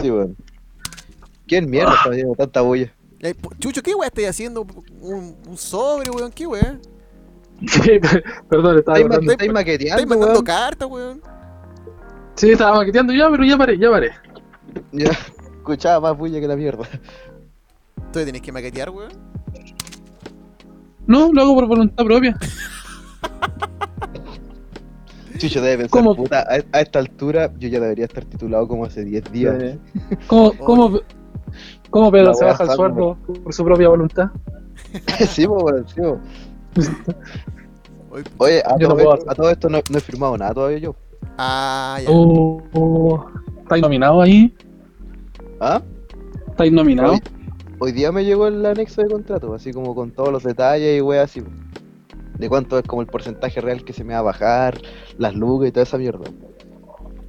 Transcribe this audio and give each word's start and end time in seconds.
Sí, 0.00 0.10
weón. 0.10 0.36
¿Quién 1.46 1.68
mierda 1.70 1.94
está 1.94 2.10
haciendo 2.10 2.34
tanta 2.34 2.60
bulla? 2.60 2.92
Eh, 3.20 3.34
Chucho, 3.58 3.82
¿qué 3.82 3.94
weá 3.94 4.08
estáis 4.08 4.28
haciendo? 4.28 4.66
¿Un, 5.00 5.36
un 5.46 5.56
sobre, 5.56 6.10
weón? 6.10 6.30
¿Qué? 6.32 6.44
Sí, 7.66 7.98
perdón, 8.48 8.78
estaba 8.78 8.98
¿Estáis 8.98 9.08
ma- 9.08 9.14
hablando. 9.14 9.32
estáis 9.32 9.52
maqueteando, 9.52 9.94
¿Estáis 10.02 10.08
mandando 10.08 10.32
weón? 10.34 10.44
cartas, 10.44 10.88
weón? 10.88 11.22
Sí, 12.36 12.50
estaba 12.52 12.76
maqueteando 12.76 13.12
ya, 13.12 13.28
pero 13.30 13.44
ya 13.44 13.56
paré, 13.58 13.78
ya 13.78 13.90
paré. 13.90 14.10
Ya, 14.92 15.10
escuchaba 15.10 16.00
más 16.10 16.16
bulla 16.18 16.38
que 16.40 16.46
la 16.46 16.54
mierda. 16.56 16.86
Entonces 17.96 18.26
tenés 18.26 18.42
que 18.42 18.52
maquetear, 18.52 18.90
weón. 18.90 19.10
No, 21.06 21.32
lo 21.32 21.40
hago 21.42 21.54
por 21.54 21.66
voluntad 21.66 22.04
propia. 22.04 22.36
Chucho 25.38 25.60
debe 25.60 25.78
pensar, 25.78 25.90
¿Cómo? 25.90 26.14
puta, 26.14 26.40
a, 26.40 26.76
a 26.76 26.80
esta 26.80 26.98
altura 26.98 27.52
yo 27.58 27.68
ya 27.68 27.80
debería 27.80 28.04
estar 28.04 28.24
titulado 28.24 28.66
como 28.68 28.84
hace 28.84 29.04
10 29.04 29.32
días. 29.32 29.62
Eh, 29.62 29.78
¿Cómo, 30.26 30.52
cómo, 30.58 31.00
cómo 31.90 32.10
Pedro 32.10 32.34
se 32.34 32.44
baja 32.44 32.64
el 32.64 32.70
sueldo 32.70 33.16
por 33.42 33.54
su 33.54 33.64
propia 33.64 33.88
voluntad? 33.88 34.30
sí, 35.28 35.46
weón, 35.46 35.86
sí, 35.88 36.00
po. 36.00 36.18
Oye, 38.38 38.62
a 38.64 38.72
no 38.72 38.78
todo, 38.78 38.94
puedo 38.94 39.14
esto, 39.14 39.30
a 39.30 39.34
todo 39.34 39.50
esto 39.50 39.68
no, 39.68 39.80
no 39.90 39.98
he 39.98 40.00
firmado 40.00 40.36
nada 40.36 40.54
todavía 40.54 40.78
yo. 40.78 40.96
Ah, 41.36 41.98
ya. 42.02 42.10
Oh, 42.10 42.62
oh, 42.72 43.26
¿Estáis 43.62 43.82
nominado 43.82 44.22
ahí? 44.22 44.54
¿Ah? 45.60 45.82
¿Estáis 46.48 46.72
nominado? 46.72 47.12
Hoy, 47.12 47.20
hoy 47.78 47.92
día 47.92 48.10
me 48.10 48.24
llegó 48.24 48.48
el 48.48 48.64
anexo 48.64 49.02
de 49.02 49.08
contrato, 49.08 49.54
así 49.54 49.72
como 49.72 49.94
con 49.94 50.10
todos 50.10 50.32
los 50.32 50.42
detalles 50.42 50.98
y 50.98 51.00
weas 51.00 51.30
así. 51.30 51.44
De 52.38 52.48
cuánto 52.48 52.78
es 52.78 52.84
como 52.86 53.02
el 53.02 53.08
porcentaje 53.08 53.60
real 53.60 53.84
que 53.84 53.92
se 53.92 54.04
me 54.04 54.14
va 54.14 54.20
a 54.20 54.22
bajar, 54.22 54.80
las 55.18 55.34
lucas 55.34 55.68
y 55.68 55.72
toda 55.72 55.82
esa 55.84 55.98
mierda. 55.98 56.24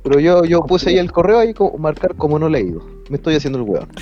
Pero 0.04 0.20
yo, 0.20 0.46
yo 0.46 0.62
puse 0.64 0.90
ahí 0.92 0.98
el 0.98 1.12
correo 1.12 1.40
ahí 1.40 1.54
como 1.54 1.78
marcar 1.78 2.16
como 2.16 2.40
no 2.40 2.48
leído. 2.48 2.82
Me 3.10 3.18
estoy 3.18 3.36
haciendo 3.36 3.60
el 3.60 3.66
weón. 3.66 3.88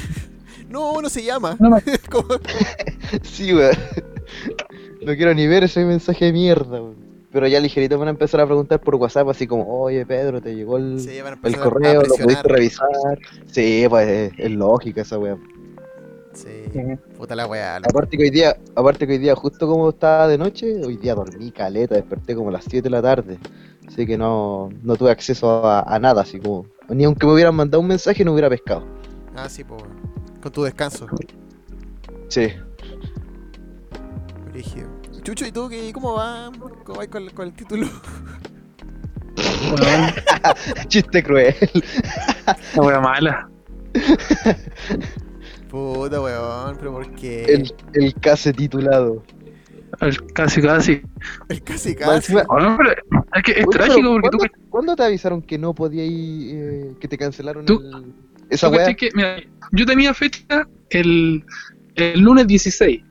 No, 0.69 1.01
no 1.01 1.07
se 1.07 1.23
llama. 1.23 1.55
No 1.61 1.69
me- 1.69 1.81
¿Cómo? 2.11 2.27
Sí, 3.23 3.53
weón. 3.53 3.71
No 5.01 5.15
quiero 5.15 5.33
ni 5.33 5.47
ver 5.47 5.63
ese 5.63 5.85
mensaje 5.85 6.25
de 6.25 6.33
mierda, 6.33 6.81
weón. 6.81 7.07
Pero 7.31 7.47
ya 7.47 7.59
ligerito 7.61 7.95
me 7.95 7.99
van 7.99 8.07
a 8.09 8.11
empezar 8.11 8.41
a 8.41 8.45
preguntar 8.45 8.81
por 8.81 8.95
WhatsApp, 8.95 9.29
así 9.29 9.47
como, 9.47 9.65
oye 9.81 10.05
Pedro, 10.05 10.41
te 10.41 10.55
llegó 10.55 10.77
el, 10.77 10.99
Sí, 10.99 11.17
el 11.43 11.57
correo, 11.57 12.01
lo 12.01 12.15
pudiste 12.15 12.43
revisar. 12.43 12.87
Sí, 13.45 13.85
pues 13.89 14.07
es, 14.07 14.31
es 14.37 14.51
lógica 14.51 15.01
esa 15.01 15.17
weá. 15.17 15.37
Sí, 16.37 16.69
puta 17.17 17.35
la 17.35 17.47
weá. 17.47 17.77
Aparte 17.77 18.15
que 18.15 18.23
hoy 18.23 18.29
día, 18.29 18.55
aparte 18.75 19.07
que 19.07 19.13
hoy 19.13 19.17
día, 19.17 19.35
justo 19.35 19.67
como 19.67 19.89
estaba 19.89 20.27
de 20.27 20.37
noche, 20.37 20.85
hoy 20.85 20.95
día 20.97 21.15
dormí 21.15 21.49
caleta, 21.51 21.95
desperté 21.95 22.35
como 22.35 22.49
a 22.49 22.51
las 22.51 22.65
7 22.65 22.83
de 22.83 22.89
la 22.91 23.01
tarde. 23.01 23.39
Así 23.87 24.05
que 24.05 24.19
no, 24.19 24.69
no 24.83 24.95
tuve 24.95 25.09
acceso 25.09 25.65
a, 25.65 25.81
a 25.81 25.97
nada, 25.97 26.21
así 26.21 26.39
como. 26.39 26.67
Ni 26.89 27.05
aunque 27.05 27.25
me 27.25 27.33
hubieran 27.33 27.55
mandado 27.55 27.81
un 27.81 27.87
mensaje 27.87 28.23
no 28.23 28.33
hubiera 28.33 28.49
pescado. 28.49 28.85
Ah, 29.35 29.49
sí, 29.49 29.63
pues. 29.63 29.81
Con 30.39 30.51
tu 30.51 30.63
descanso. 30.63 31.07
Sí. 32.27 32.49
Brígido. 34.51 34.89
Chucho, 35.23 35.47
¿y 35.47 35.51
tú 35.51 35.67
qué, 35.69 35.91
cómo 35.91 36.13
va? 36.13 36.51
¿Cómo 36.83 36.99
vas 36.99 37.07
con, 37.07 37.27
con 37.29 37.47
el 37.47 37.53
título? 37.53 37.87
Chiste 40.87 41.23
cruel. 41.23 41.55
wea 42.75 42.99
mala. 42.99 43.49
Puta 45.77 46.21
weón, 46.21 46.75
pero 46.79 46.91
¿por 46.93 47.11
qué? 47.15 47.43
El, 47.45 47.73
el 47.93 48.13
case 48.15 48.53
titulado. 48.53 49.23
El- 50.01 50.21
Casi, 50.33 50.61
casi. 50.61 51.01
El 51.49 51.63
casi 51.63 51.95
casi. 51.95 52.33
pero 52.33 52.91
es 53.35 53.43
que 53.43 53.51
es 53.53 53.65
Oye, 53.65 53.77
trágico 53.77 54.09
porque 54.21 54.29
tú, 54.29 54.37
¿cuándo, 54.37 54.69
¿cuándo 54.69 54.95
te 54.95 55.03
avisaron 55.03 55.41
que 55.41 55.57
no 55.57 55.73
podía 55.73 56.03
ir, 56.05 56.55
eh, 56.55 56.91
que 56.99 57.07
te 57.07 57.17
cancelaron 57.17 57.65
Tú- 57.65 57.81
el, 57.81 58.13
esa 58.49 58.69
tú 58.69 58.75
weá? 58.75 58.93
que, 58.93 59.09
mira, 59.13 59.37
yo 59.71 59.85
tenía 59.85 60.13
fecha 60.13 60.67
el, 60.89 61.43
el 61.95 62.19
lunes 62.19 62.47
16. 62.47 63.01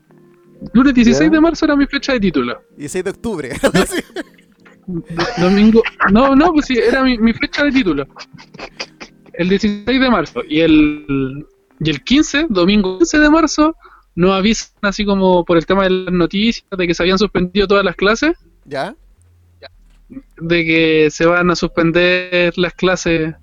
Lunes 0.72 0.94
16 0.94 1.28
Ya. 1.28 1.30
de 1.34 1.40
marzo 1.40 1.64
era 1.64 1.76
mi 1.76 1.86
fecha 1.86 2.12
de 2.12 2.20
título. 2.20 2.60
16 2.76 3.04
de 3.04 3.10
octubre. 3.10 3.50
Domingo. 5.38 5.82
No, 6.12 6.34
no, 6.36 6.52
pues 6.52 6.66
sí, 6.66 6.78
era 6.78 7.02
mi, 7.02 7.18
mi 7.18 7.32
fecha 7.32 7.64
de 7.64 7.72
título. 7.72 8.06
El 9.32 9.48
16 9.48 10.00
de 10.00 10.10
marzo. 10.10 10.40
Y 10.48 10.60
el, 10.60 11.46
y 11.80 11.90
el 11.90 12.02
15, 12.02 12.46
domingo 12.48 12.98
15 12.98 13.18
de 13.18 13.30
marzo, 13.30 13.76
nos 14.14 14.32
avisan 14.32 14.70
así 14.82 15.04
como 15.04 15.44
por 15.44 15.58
el 15.58 15.66
tema 15.66 15.84
de 15.84 15.90
las 15.90 16.12
noticias, 16.12 16.66
de 16.76 16.86
que 16.86 16.94
se 16.94 17.02
habían 17.02 17.18
suspendido 17.18 17.66
todas 17.66 17.84
las 17.84 17.96
clases, 17.96 18.36
¿Ya? 18.64 18.94
de 20.40 20.64
que 20.64 21.08
se 21.10 21.26
van 21.26 21.50
a 21.50 21.56
suspender 21.56 22.56
las 22.56 22.72
clases 22.74 23.34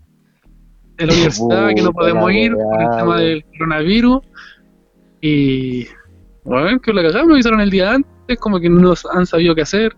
en 0.98 1.08
la 1.08 1.14
universidad, 1.14 1.70
que 1.76 1.82
no 1.82 1.92
podemos 1.92 2.32
ir 2.32 2.54
por 2.54 2.82
el 2.82 2.90
tema 2.98 3.20
del 3.20 3.46
coronavirus. 3.46 4.22
Y 5.22 5.88
bueno, 6.44 6.80
que 6.80 6.94
la 6.94 7.02
cagamos, 7.02 7.28
me 7.28 7.34
avisaron 7.34 7.62
el 7.62 7.70
día 7.70 7.94
antes, 7.94 8.40
como 8.40 8.60
que 8.60 8.70
no 8.70 8.80
nos 8.80 9.06
han 9.06 9.26
sabido 9.26 9.56
qué 9.56 9.62
hacer. 9.62 9.96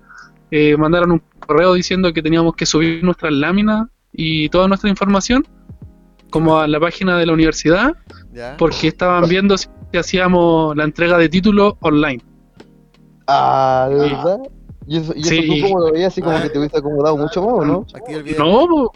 Eh, 0.51 0.75
mandaron 0.77 1.11
un 1.11 1.21
correo 1.39 1.73
diciendo 1.73 2.13
que 2.13 2.21
teníamos 2.21 2.55
que 2.55 2.65
subir 2.65 3.03
nuestras 3.03 3.33
láminas 3.33 3.87
y 4.13 4.49
toda 4.49 4.67
nuestra 4.67 4.89
información 4.89 5.45
como 6.29 6.59
a 6.59 6.67
la 6.67 6.79
página 6.79 7.17
de 7.17 7.25
la 7.25 7.33
universidad 7.33 7.93
¿Ya? 8.35 8.57
porque 8.57 8.89
estaban 8.89 9.29
viendo 9.29 9.57
si 9.57 9.67
hacíamos 9.97 10.75
la 10.75 10.83
entrega 10.83 11.17
de 11.17 11.29
títulos 11.29 11.75
online. 11.79 12.21
Ah, 13.27 13.87
¿de 13.89 13.95
verdad? 13.95 14.39
¿Y 14.87 14.97
eso, 14.97 15.13
y 15.15 15.21
eso 15.21 15.29
Sí. 15.29 15.61
tú 15.61 15.67
como 15.69 15.79
lo 15.79 15.91
veías 15.93 16.11
así 16.11 16.21
como 16.21 16.41
que 16.41 16.49
te 16.49 16.59
hubiese 16.59 16.77
acomodado 16.77 17.17
mucho 17.17 17.41
más, 17.41 17.53
¿o 17.53 17.65
no? 17.65 17.85
No, 18.37 18.91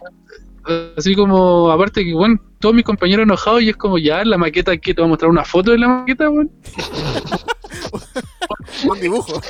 así 0.98 1.16
como, 1.16 1.72
aparte 1.72 2.04
que, 2.04 2.14
bueno, 2.14 2.38
todos 2.60 2.76
mis 2.76 2.84
compañeros 2.84 3.24
enojados 3.24 3.62
y 3.62 3.70
es 3.70 3.78
como 3.78 3.98
ya, 3.98 4.24
la 4.26 4.38
maqueta, 4.38 4.76
que 4.78 4.94
te 4.94 5.02
voy 5.02 5.08
a 5.08 5.10
mostrar 5.10 5.32
una 5.32 5.46
foto 5.46 5.72
de 5.72 5.78
la 5.80 5.88
maqueta, 5.88 6.30
weón. 6.30 6.52
Un 8.90 9.00
dibujo. 9.00 9.42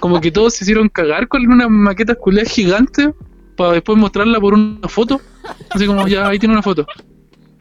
Como 0.00 0.20
que 0.20 0.30
todos 0.30 0.54
se 0.54 0.64
hicieron 0.64 0.88
cagar 0.88 1.28
con 1.28 1.46
una 1.46 1.68
maqueta 1.68 2.14
culiada 2.14 2.48
gigante 2.50 3.14
para 3.56 3.72
después 3.72 3.96
mostrarla 3.96 4.40
por 4.40 4.54
una 4.54 4.88
foto. 4.88 5.20
Así 5.70 5.86
como, 5.86 6.06
ya, 6.08 6.26
ahí 6.26 6.38
tiene 6.38 6.54
una 6.54 6.62
foto. 6.62 6.86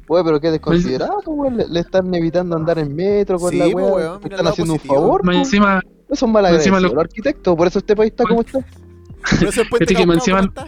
Oye, 0.08 0.24
pero 0.24 0.40
qué 0.42 0.52
desconsiderado, 0.52 1.20
pues, 1.24 1.38
weón. 1.38 1.58
Le, 1.58 1.68
le 1.68 1.80
están 1.80 2.14
evitando 2.14 2.56
andar 2.56 2.78
en 2.80 2.96
metro 2.96 3.38
con 3.40 3.52
Sí, 3.52 3.58
la 3.58 3.70
pues, 3.72 3.86
weón, 3.92 4.20
¿Te 4.20 4.24
mira 4.26 4.36
el 4.36 4.40
están 4.42 4.48
haciendo 4.52 4.74
un 4.74 4.80
favor? 4.80 5.24
Más 5.26 5.36
encima, 5.38 5.82
No 6.10 6.16
son 6.16 6.32
mal 6.32 6.44
más 6.44 6.54
encima 6.54 6.80
lo- 6.80 6.90
los 6.90 6.98
arquitectos, 6.98 7.56
por 7.56 7.68
eso 7.68 7.80
este 7.80 7.96
país 7.96 8.12
está 8.12 8.24
como 8.26 8.42
está. 8.42 8.60
Que 8.60 10.06
me 10.06 10.14
encima- 10.16 10.40
¿cómo 10.40 10.50
está? 10.50 10.66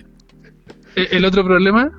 eh, 0.96 1.08
el 1.12 1.26
otro 1.26 1.44
problema 1.44 1.92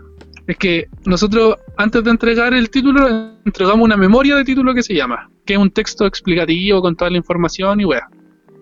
es 0.47 0.57
que 0.57 0.89
nosotros, 1.05 1.57
antes 1.77 2.03
de 2.05 2.11
entregar 2.11 2.55
el 2.55 2.71
título, 2.71 3.07
entregamos 3.45 3.85
una 3.85 3.97
memoria 3.97 4.37
de 4.37 4.45
título 4.45 4.73
que 4.75 4.83
se 4.83 4.95
llama, 4.95 5.31
que 5.45 5.55
es 5.55 5.59
un 5.59 5.71
texto 5.71 6.07
explicativo 6.07 6.81
con 6.81 6.97
toda 6.97 7.11
la 7.11 7.19
información 7.19 7.81
y 7.81 7.85
weá. 7.85 8.09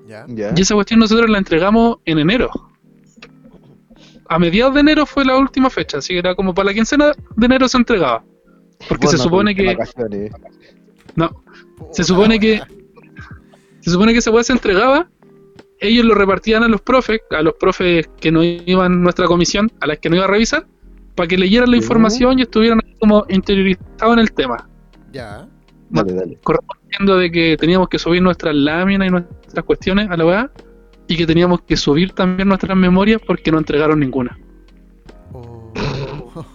Ya. 0.08 0.24
Ya. 0.28 0.52
Y 0.56 0.60
esa 0.62 0.74
cuestión 0.74 1.00
nosotros 1.00 1.30
la 1.30 1.38
entregamos 1.38 1.98
en 2.04 2.18
enero. 2.18 2.50
A 4.28 4.38
mediados 4.38 4.74
de 4.74 4.80
enero 4.80 5.06
fue 5.06 5.24
la 5.24 5.36
última 5.36 5.70
fecha, 5.70 5.98
así 5.98 6.14
que 6.14 6.18
era 6.18 6.34
como 6.34 6.54
para 6.54 6.66
la 6.66 6.74
quincena 6.74 7.12
de 7.36 7.46
enero 7.46 7.68
se 7.68 7.76
entregaba. 7.76 8.24
Porque 8.88 9.06
se 9.08 9.16
no 9.16 9.22
supone 9.22 9.54
que. 9.54 9.66
vacaciones. 9.66 10.32
No, 11.16 11.44
se 11.92 12.04
supone 12.04 12.38
que. 12.38 12.62
Se 13.80 13.90
supone 13.90 14.12
que 14.12 14.18
esa 14.18 14.30
weá 14.30 14.42
se 14.42 14.52
entregaba, 14.52 15.08
ellos 15.78 16.06
lo 16.06 16.14
repartían 16.14 16.62
a 16.62 16.68
los 16.68 16.80
profes, 16.80 17.20
a 17.30 17.42
los 17.42 17.54
profes 17.54 18.08
que 18.20 18.32
no 18.32 18.42
iban 18.42 18.92
a 18.92 18.96
nuestra 18.96 19.26
comisión, 19.26 19.70
a 19.80 19.86
las 19.86 19.98
que 19.98 20.08
no 20.08 20.16
iba 20.16 20.24
a 20.24 20.28
revisar, 20.28 20.66
para 21.14 21.28
que 21.28 21.36
leyeran 21.36 21.70
la 21.70 21.76
información 21.76 22.38
y 22.38 22.42
estuvieran 22.42 22.80
como 22.98 23.26
interiorizados 23.28 24.14
en 24.14 24.18
el 24.18 24.32
tema. 24.32 24.68
Ya. 25.12 25.46
Dale, 25.90 26.12
dale. 26.14 26.38
correspondiendo 26.42 27.18
de 27.18 27.30
que 27.30 27.56
teníamos 27.58 27.88
que 27.88 27.98
subir 27.98 28.22
nuestras 28.22 28.54
láminas 28.54 29.06
y 29.06 29.10
nuestras 29.10 29.64
cuestiones 29.64 30.10
a 30.10 30.16
la 30.16 30.24
weá 30.24 30.50
y 31.06 31.16
que 31.16 31.26
teníamos 31.26 31.60
que 31.62 31.76
subir 31.76 32.12
también 32.12 32.48
nuestras 32.48 32.76
memorias 32.76 33.20
porque 33.24 33.52
no 33.52 33.58
entregaron 33.58 34.00
ninguna. 34.00 34.38
Oh. 35.32 35.72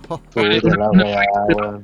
Puta 0.08 0.42
la. 0.44 1.82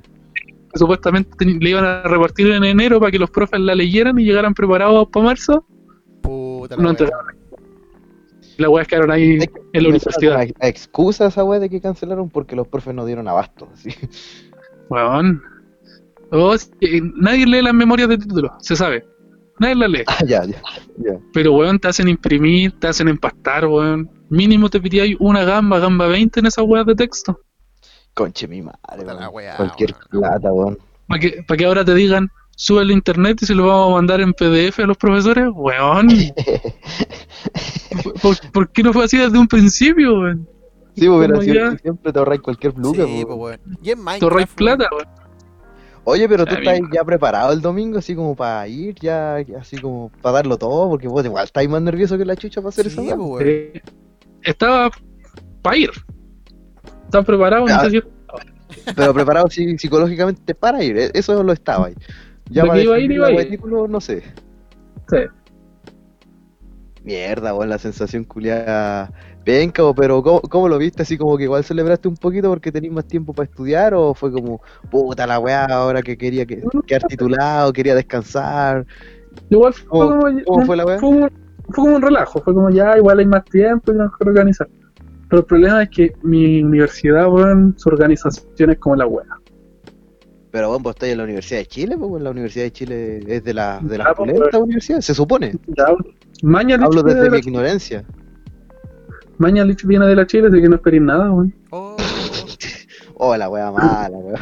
Supuestamente 0.75 1.45
le 1.45 1.69
iban 1.69 1.85
a 1.85 2.03
repartir 2.03 2.51
en 2.51 2.63
enero 2.63 2.99
para 2.99 3.11
que 3.11 3.19
los 3.19 3.29
profes 3.31 3.59
la 3.59 3.73
leyeran 3.75 4.19
y 4.19 4.23
llegaran 4.25 4.53
preparados 4.53 5.07
para 5.11 5.25
marzo. 5.25 5.65
Puta 6.21 6.75
la 6.75 6.81
No 6.83 6.89
weá. 6.89 6.91
entregaron. 6.91 7.35
Las 8.57 8.69
weas 8.69 8.87
quedaron 8.87 9.11
ahí 9.11 9.37
Es 9.37 9.47
que 9.47 9.61
en 9.73 9.83
la 9.83 9.89
universidad. 9.89 10.33
una 10.35 10.67
excusa 10.69 11.27
esa 11.27 11.43
weá 11.43 11.59
de 11.59 11.69
que 11.69 11.81
cancelaron 11.81 12.29
porque 12.29 12.55
los 12.55 12.67
profes 12.67 12.93
no 12.93 13.05
dieron 13.05 13.27
abasto. 13.27 13.67
Weón. 14.89 15.41
Oh, 16.31 16.57
sí, 16.57 16.69
nadie 17.17 17.45
lee 17.45 17.61
las 17.61 17.73
memorias 17.73 18.09
de 18.09 18.17
título, 18.17 18.51
se 18.59 18.75
sabe. 18.75 19.05
Nadie 19.59 19.75
las 19.75 19.89
lee. 19.89 20.03
Ah, 20.07 20.17
ya, 20.25 20.43
ya. 20.45 20.61
ya. 20.97 21.19
Pero, 21.33 21.53
weón, 21.53 21.79
te 21.79 21.87
hacen 21.87 22.07
imprimir, 22.09 22.71
te 22.79 22.87
hacen 22.87 23.07
empastar, 23.07 23.65
weón. 23.67 24.09
Mínimo 24.29 24.69
te 24.69 24.79
pediría 24.81 25.15
una 25.19 25.43
gamba, 25.45 25.79
gamba 25.79 26.07
20 26.07 26.39
en 26.39 26.45
esas 26.47 26.65
weas 26.67 26.85
de 26.85 26.95
texto. 26.95 27.39
Conche 28.15 28.47
mi 28.47 28.61
madre. 28.63 29.05
La 29.05 29.13
weón. 29.29 29.29
weá, 29.35 29.55
Cualquier 29.57 29.91
weón. 29.91 30.09
plata, 30.09 30.51
weón. 30.51 30.77
Para 31.07 31.19
que, 31.19 31.43
pa' 31.47 31.55
que 31.57 31.65
ahora 31.65 31.85
te 31.85 31.93
digan, 31.93 32.31
sube 32.55 32.81
el 32.81 32.89
internet 32.91 33.37
y 33.41 33.45
se 33.45 33.53
lo 33.53 33.67
vamos 33.67 33.91
a 33.91 33.95
mandar 33.95 34.21
en 34.21 34.33
PDF 34.33 34.79
a 34.79 34.87
los 34.87 34.97
profesores, 34.97 35.47
weón. 35.53 36.07
¿Por, 38.21 38.51
por 38.51 38.69
qué 38.71 38.83
no 38.83 38.93
fue 38.93 39.05
así 39.05 39.17
desde 39.17 39.37
un 39.37 39.47
principio, 39.47 40.19
weón? 40.19 40.47
Sí, 40.95 41.07
pues, 41.07 41.19
pero 41.19 41.33
Como 41.33 41.41
si 41.43 41.53
ya- 41.53 41.77
siempre 41.77 42.13
te 42.13 42.19
ahorras 42.19 42.39
cualquier 42.39 42.73
luca, 42.77 43.05
Sí, 43.05 43.23
po. 43.25 43.37
pues, 43.37 43.59
weón. 43.65 43.77
Y 43.83 43.91
en 43.91 44.05
Te 44.19 44.25
ahorráis 44.25 44.47
plata, 44.47 44.87
weón. 44.91 45.07
Oye, 46.07 46.29
pero 46.29 46.45
tú 46.45 46.53
estás 46.53 46.79
ya 46.93 47.03
preparado 47.03 47.51
el 47.51 47.61
domingo, 47.61 47.97
así 47.97 48.13
como 48.15 48.35
para 48.35 48.67
ir, 48.67 48.93
ya, 49.01 49.37
así 49.59 49.77
como 49.79 50.11
para 50.21 50.33
darlo 50.35 50.55
todo, 50.55 50.87
porque 50.87 51.07
vos 51.07 51.25
igual 51.25 51.45
estáis 51.45 51.67
más 51.67 51.81
nervioso 51.81 52.15
que 52.15 52.25
la 52.25 52.35
chucha 52.35 52.61
para 52.61 52.69
hacer 52.69 52.91
Sí, 52.91 53.09
pues. 53.17 53.45
Eh, 53.45 53.81
estaba 54.43 54.91
para 55.63 55.77
ir. 55.77 55.89
Estaba 57.19 57.25
preparado, 57.25 57.67
Ya. 57.67 57.77
no 57.77 57.83
sé 57.83 57.89
si 57.91 58.01
Pero 58.95 59.13
preparado 59.13 59.49
sí, 59.49 59.77
psicológicamente 59.77 60.55
para 60.55 60.83
ir, 60.83 60.97
eh, 60.97 61.11
eso 61.13 61.41
lo 61.43 61.53
estaba 61.53 61.87
ahí. 61.87 61.95
Ya 62.49 62.63
para 62.65 62.81
iba 62.81 62.95
a 62.95 62.99
ir, 62.99 63.03
definir 63.09 63.15
iba 63.17 63.25
a 63.27 63.29
la 63.29 63.33
ir. 63.33 63.37
weá 63.37 63.49
título, 63.49 63.87
no 63.87 64.01
sé. 64.01 64.23
Sí. 65.09 65.17
Mierda, 67.03 67.53
weón, 67.53 67.69
la 67.69 67.77
sensación 67.77 68.23
culiada 68.23 69.11
bo, 69.77 69.93
pero 69.93 70.23
¿cómo, 70.23 70.41
cómo 70.41 70.67
lo 70.67 70.77
viste? 70.79 71.03
Así 71.03 71.17
como 71.19 71.37
que 71.37 71.43
igual 71.43 71.63
celebraste 71.63 72.07
un 72.07 72.17
poquito 72.17 72.49
porque 72.49 72.71
tenías 72.71 72.91
más 72.93 73.05
tiempo 73.05 73.31
para 73.31 73.47
estudiar, 73.47 73.93
o 73.93 74.13
fue 74.15 74.31
como, 74.31 74.59
puta 74.89 75.27
la 75.27 75.37
weá, 75.39 75.65
ahora 75.65 76.01
que 76.01 76.17
quería 76.17 76.45
que, 76.47 76.63
quedar 76.87 77.03
titulado, 77.03 77.71
quería 77.71 77.93
descansar. 77.93 78.85
Igual 79.49 79.73
fue 79.73 79.87
¿Cómo- 79.87 80.19
como, 80.21 80.43
cómo 80.45 80.65
fue 80.65 80.77
la 80.77 80.85
weá? 80.85 80.97
Fue 80.97 81.09
como, 81.09 81.27
fue 81.29 81.73
como 81.75 81.95
un 81.95 82.01
relajo, 82.01 82.41
fue 82.41 82.53
como 82.55 82.69
ya, 82.71 82.97
igual 82.97 83.19
hay 83.19 83.25
más 83.27 83.45
tiempo 83.45 83.91
y 83.91 83.95
nos 83.95 84.11
que 84.17 84.27
organizar. 84.27 84.67
Pero 85.29 85.39
el 85.39 85.45
problema 85.45 85.83
es 85.83 85.89
que 85.89 86.13
mi 86.23 86.61
universidad, 86.63 87.27
weón, 87.31 87.73
su 87.77 87.89
organización 87.89 88.69
es 88.69 88.77
como 88.79 88.95
la 88.97 89.07
weá. 89.07 89.25
Pero 90.51 90.69
vos, 90.69 90.81
vos 90.81 90.95
estás 90.95 91.09
en 91.09 91.17
la 91.17 91.23
Universidad 91.25 91.59
de 91.59 91.65
Chile, 91.65 91.97
pues 91.97 92.21
la 92.23 92.29
Universidad 92.31 92.65
de 92.65 92.71
Chile 92.71 93.19
es 93.27 93.43
de, 93.43 93.53
la, 93.53 93.79
de 93.81 93.97
las 93.97 94.07
Ah, 94.07 94.13
pues, 94.15 94.31
pulentas 94.31 94.61
universidades, 94.61 95.05
se 95.05 95.13
supone. 95.13 95.53
Ya, 95.75 95.85
Mañalich 96.43 96.85
Hablo 96.85 97.03
desde 97.03 97.21
de 97.23 97.29
mi 97.29 97.37
la- 97.37 97.39
ignorancia. 97.39 98.05
Mañalich 99.37 99.83
viene 99.85 100.07
de 100.07 100.15
la 100.15 100.25
Chile, 100.25 100.47
así 100.47 100.61
que 100.61 100.69
no 100.69 100.75
esperéis 100.75 101.03
nada, 101.03 101.31
weón. 101.31 101.53
Oh, 101.71 101.95
Oh, 103.17 103.35
la 103.37 103.49
weá 103.49 103.71
mala, 103.71 104.17
weón. 104.17 104.39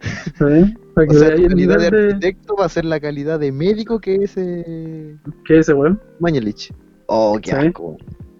¿Sí? 0.38 0.74
Para 0.94 1.06
O 1.06 1.10
que 1.10 1.14
sea, 1.16 1.28
veáis 1.28 1.42
tu 1.42 1.48
calidad 1.48 1.48
de 1.48 1.54
nivel 1.54 1.78
de... 1.90 2.06
arquitecto 2.08 2.56
va 2.56 2.64
a 2.66 2.68
ser 2.68 2.84
la 2.84 2.98
calidad 3.00 3.38
de 3.40 3.52
médico 3.52 4.00
que 4.00 4.16
es 4.16 4.34
eh, 4.36 5.16
¿Qué 5.44 5.54
es 5.54 5.60
ese, 5.60 5.74
weón? 5.74 6.00
Mañalich. 6.20 6.72
Oh, 7.06 7.38
qué 7.40 7.50
Sí. 7.50 7.56
asco. 7.56 7.96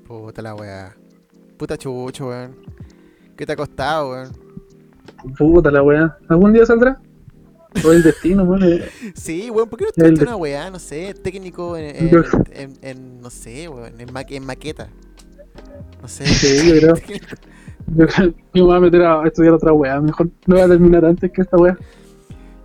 puta 0.07 0.43
la 0.43 0.55
weá. 0.55 0.97
Puta 1.57 1.77
chucho, 1.79 2.29
weón. 2.29 2.57
¿Qué 3.37 3.47
te 3.47 3.53
ha 3.53 3.57
costado, 3.57 4.11
weón? 4.11 4.33
Puta 5.39 5.71
la 5.71 5.83
weá. 5.83 6.17
¿Algún 6.29 6.53
día 6.53 6.67
saldrá? 6.67 7.01
O 7.85 7.93
el 7.93 8.03
destino, 8.03 8.45
weón. 8.45 8.63
eh. 8.73 8.89
Sí, 9.15 9.51
weón, 9.51 9.69
¿por 9.69 9.79
qué 9.79 9.87
no 9.97 10.05
de- 10.05 10.23
una 10.23 10.37
weá, 10.37 10.71
no 10.71 10.79
sé, 10.79 11.15
técnico 11.15 11.77
en, 11.77 11.97
en, 11.97 12.11
Yo- 12.11 12.23
en- 12.53 12.73
en- 12.83 13.21
no 13.21 13.31
sé, 13.31 13.69
weón, 13.69 14.01
en, 14.01 14.13
ma- 14.13 14.23
en 14.29 14.45
maqueta? 14.45 14.89
No 16.03 16.09
sé. 16.09 16.27
Sí, 16.27 16.69
yo 16.81 16.95
creo. 16.95 16.95
Yo 17.97 18.05
creo 18.09 18.33
que 18.35 18.43
me 18.55 18.63
voy 18.63 18.77
a 18.77 18.81
meter 18.81 19.01
a 19.03 19.23
estudiar 19.25 19.53
otra 19.53 19.73
weá. 19.73 20.01
Mejor 20.01 20.29
no 20.47 20.57
voy 20.57 20.61
a 20.65 20.67
terminar 20.67 21.05
antes 21.05 21.31
que 21.31 21.43
esta 21.43 21.57
weá. 21.57 21.79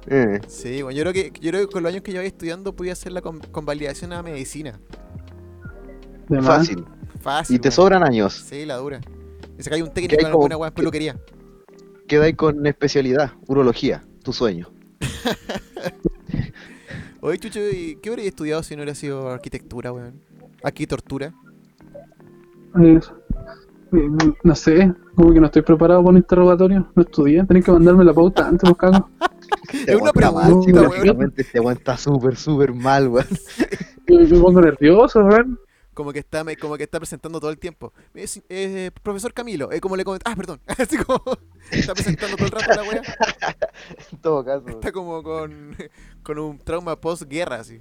Eh, 0.08 0.42
Sí, 0.48 0.82
bueno, 0.82 0.98
yo 0.98 1.04
creo 1.04 1.14
que 1.14 1.32
yo 1.40 1.52
creo 1.52 1.68
que 1.68 1.72
con 1.72 1.84
los 1.84 1.92
años 1.92 2.02
que 2.02 2.12
llevaba 2.12 2.26
estudiando 2.28 2.76
podía 2.76 2.94
hacer 2.94 3.12
la 3.12 3.22
con- 3.22 3.38
convalidación 3.40 4.14
a 4.14 4.24
medicina. 4.24 4.80
De 6.28 6.42
más. 6.42 6.68
Fácil. 7.22 7.56
Y 7.56 7.60
te 7.60 7.70
weón. 7.70 7.76
sobran 7.76 8.04
años. 8.04 8.34
Sí, 8.34 8.66
la 8.66 8.76
dura. 8.78 9.00
Y 9.58 9.64
se 9.64 9.70
cae 9.70 9.84
un 9.84 9.94
técnico 9.94 10.16
hay 10.20 10.26
en 10.26 10.32
alguna 10.32 10.58
weá 10.58 10.70
en 10.70 10.74
peluquería. 10.74 11.16
Quedáis 12.08 12.36
con 12.36 12.66
especialidad, 12.66 13.32
urología, 13.48 14.04
tu 14.24 14.34
sueño. 14.34 14.68
Oye, 17.22 17.38
Chucho, 17.38 17.60
¿y 17.70 17.98
qué 18.02 18.10
hubieras 18.10 18.26
estudiado 18.26 18.64
si 18.64 18.76
no 18.76 18.82
hubiera 18.82 18.96
sido 18.96 19.30
arquitectura, 19.30 19.94
weón? 19.94 20.20
Aquí 20.64 20.88
tortura. 20.88 21.34
Eh, 22.82 23.00
eh, 23.94 24.10
No 24.44 24.56
sé, 24.56 24.92
como 25.16 25.32
que 25.34 25.40
no 25.40 25.46
estoy 25.46 25.62
preparado 25.62 26.02
para 26.02 26.10
un 26.12 26.18
interrogatorio. 26.18 26.88
No 26.96 27.04
estudié, 27.04 27.44
tenés 27.46 27.64
que 27.64 27.72
mandarme 27.72 28.04
la 28.04 28.14
pauta 28.14 28.48
antes, 28.48 28.70
pues 28.70 28.78
cago. 28.92 29.10
Es 29.88 29.96
una 29.96 30.10
Este 30.10 30.12
weón 30.12 30.12
está 30.16 30.32
mal, 30.32 30.46
pregunta, 30.46 30.82
weón. 30.90 31.34
Este 31.38 31.60
weón 31.60 31.78
está 31.78 31.98
súper, 31.98 32.36
súper 32.36 32.74
mal, 32.74 33.08
weón. 33.08 33.28
Me, 34.08 34.18
me 34.26 34.40
pongo 34.40 34.62
nervioso, 34.62 35.24
weón. 35.24 35.60
Como 35.94 36.14
que 36.14 36.20
está 36.20 36.44
me- 36.44 36.56
como 36.56 36.78
que 36.78 36.84
está 36.84 37.00
presentando 37.00 37.40
todo 37.40 37.52
el 37.52 37.58
tiempo. 37.60 37.92
Es, 38.14 38.42
eh, 38.50 38.92
profesor 39.04 39.34
Camilo, 39.34 39.72
eh, 39.72 39.82
como 39.82 39.96
le 39.98 40.06
comenté. 40.06 40.30
Ah, 40.30 40.36
perdón. 40.36 40.62
Así 40.68 40.98
como 40.98 41.22
está 41.70 41.94
presentando 41.94 42.38
todo 42.38 42.46
el 42.46 42.52
rato 42.52 42.74
la 42.76 42.84
weá. 42.84 43.02
En 44.12 44.18
todo 44.20 44.44
caso. 44.46 44.68
Está 44.70 44.92
como 44.92 45.22
con, 45.24 45.76
con 46.24 46.40
un 46.40 46.58
trauma 46.60 46.96
post-guerra, 47.00 47.58
así. 47.58 47.80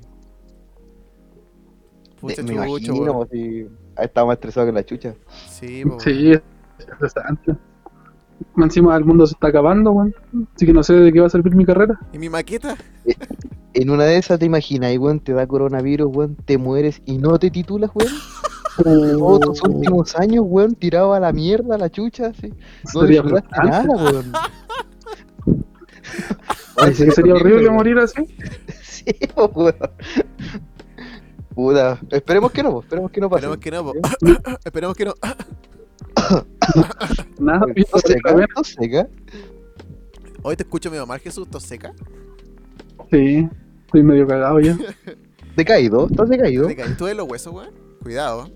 Pucha 2.20 2.42
Me 2.42 2.48
chucho, 2.54 2.92
imagino, 2.92 3.28
si 3.30 3.66
ha 3.96 4.02
estado 4.04 4.26
más 4.26 4.34
estresado 4.36 4.66
que 4.66 4.72
la 4.72 4.84
chucha. 4.84 5.14
Sí, 5.48 5.84
po. 5.84 5.98
Sí, 6.00 6.32
es 6.32 6.42
estresante. 6.78 7.54
Encima 8.56 8.96
el 8.96 9.04
mundo 9.04 9.26
se 9.26 9.34
está 9.34 9.48
acabando, 9.48 9.92
weón. 9.92 10.14
Así 10.54 10.66
que 10.66 10.72
no 10.72 10.82
sé 10.82 10.94
de 10.94 11.12
qué 11.12 11.20
va 11.20 11.26
a 11.26 11.31
servir 11.31 11.54
mi 11.54 11.64
carrera. 11.64 11.98
¿Y 12.12 12.19
mi 12.19 12.28
maqueta? 12.28 12.76
En 13.72 13.90
una 13.90 14.04
de 14.04 14.19
esas 14.19 14.38
te 14.38 14.46
imaginas, 14.46 14.96
weón, 14.98 15.20
te 15.20 15.32
da 15.32 15.46
coronavirus, 15.46 16.08
weón, 16.14 16.37
te 16.44 16.58
mueres 16.58 17.02
y 17.06 17.19
no 17.19 17.38
te 17.38 17.50
titulas, 17.50 17.90
weón. 17.94 18.12
Todos 19.19 19.40
tus 19.40 19.62
últimos 19.62 20.16
años, 20.16 20.44
weón, 20.46 20.75
tirado 20.75 21.14
a 21.14 21.20
la 21.20 21.32
mierda, 21.32 21.75
a 21.75 21.78
la 21.78 21.90
chucha, 21.90 22.26
así. 22.26 22.52
No 22.94 23.02
disfrutaste 23.02 23.56
nada, 23.64 23.96
weón. 23.96 24.32
Ay, 26.76 26.94
sí 26.94 27.04
que 27.04 27.10
sería 27.12 27.34
horrible 27.34 27.64
weón. 27.64 27.76
morir 27.76 27.98
así. 27.98 28.26
Sí, 28.82 29.14
weón. 29.37 29.75
Puta, 31.54 31.98
esperemos 32.10 32.52
que 32.52 32.62
no, 32.62 32.81
esperemos 32.81 33.10
que 33.10 33.20
no 33.20 33.31
pase. 33.31 33.46
Esperemos 33.46 33.60
que 33.60 33.70
no. 33.70 33.92
Esperemos 34.64 34.96
que 34.96 35.04
no. 35.04 35.14
Nada, 37.38 37.67
Tos 37.90 38.02
seca, 38.02 38.46
tos 38.55 38.69
seca. 38.69 39.08
Hoy 40.43 40.56
te 40.56 40.62
escucho 40.62 40.90
medio 40.90 41.06
mal, 41.06 41.19
Jesús, 41.20 41.49
tos 41.49 41.62
seca. 41.62 41.93
Sí, 43.11 43.49
estoy 43.87 44.02
medio 44.02 44.26
cagado 44.26 44.61
ya. 44.61 44.76
Decaído, 45.56 46.06
estás 46.08 46.28
decaído. 46.28 46.67
¿Te 46.69 46.76
caíste 46.76 47.05
de 47.05 47.14
los 47.14 47.28
huesos, 47.28 47.52
weón? 47.52 47.70
Cuidado. 48.02 48.50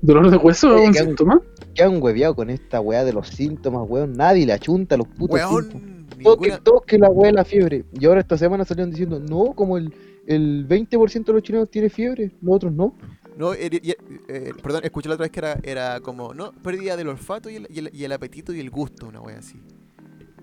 ¿Dolor 0.00 0.30
de 0.30 0.36
hueso 0.36 0.76
es 0.76 0.88
un 0.88 0.94
síntoma? 0.94 1.40
Ya 1.74 1.86
han 1.86 2.02
hueveado 2.02 2.34
con 2.34 2.50
esta 2.50 2.80
weá 2.80 3.04
de 3.04 3.12
los 3.12 3.28
síntomas, 3.28 3.88
weón. 3.88 4.12
Nadie 4.12 4.46
le 4.46 4.52
achunta 4.52 4.94
a 4.94 4.98
los 4.98 5.08
putos 5.08 5.40
síntomas. 5.40 5.74
Weón, 5.74 6.06
Todo 6.22 6.36
que, 6.38 6.48
ninguna... 6.48 6.64
todo 6.64 6.80
que 6.80 6.98
la 6.98 7.08
weá 7.08 7.28
de 7.28 7.34
la 7.34 7.44
fiebre. 7.44 7.84
Y 7.98 8.06
ahora 8.06 8.20
esta 8.20 8.36
semana 8.36 8.64
salieron 8.64 8.90
diciendo, 8.90 9.18
no, 9.18 9.54
como 9.54 9.78
el, 9.78 9.92
el 10.26 10.68
20% 10.68 11.24
de 11.24 11.32
los 11.32 11.42
chilenos 11.42 11.70
tiene 11.70 11.88
fiebre, 11.88 12.30
los 12.42 12.56
otros 12.56 12.72
no. 12.72 12.94
No, 13.36 13.54
eh, 13.54 13.68
eh, 13.72 13.96
eh, 14.28 14.52
perdón, 14.62 14.82
escuché 14.84 15.08
la 15.08 15.14
otra 15.14 15.24
vez 15.24 15.32
que 15.32 15.40
era, 15.40 15.58
era 15.62 16.00
como, 16.00 16.34
no, 16.34 16.52
pérdida 16.52 16.96
del 16.96 17.08
olfato 17.08 17.48
y 17.48 17.56
el, 17.56 17.66
y, 17.70 17.78
el, 17.78 17.90
y 17.92 18.04
el 18.04 18.12
apetito 18.12 18.52
y 18.52 18.60
el 18.60 18.70
gusto, 18.70 19.08
una 19.08 19.20
wea 19.20 19.38
así. 19.38 19.60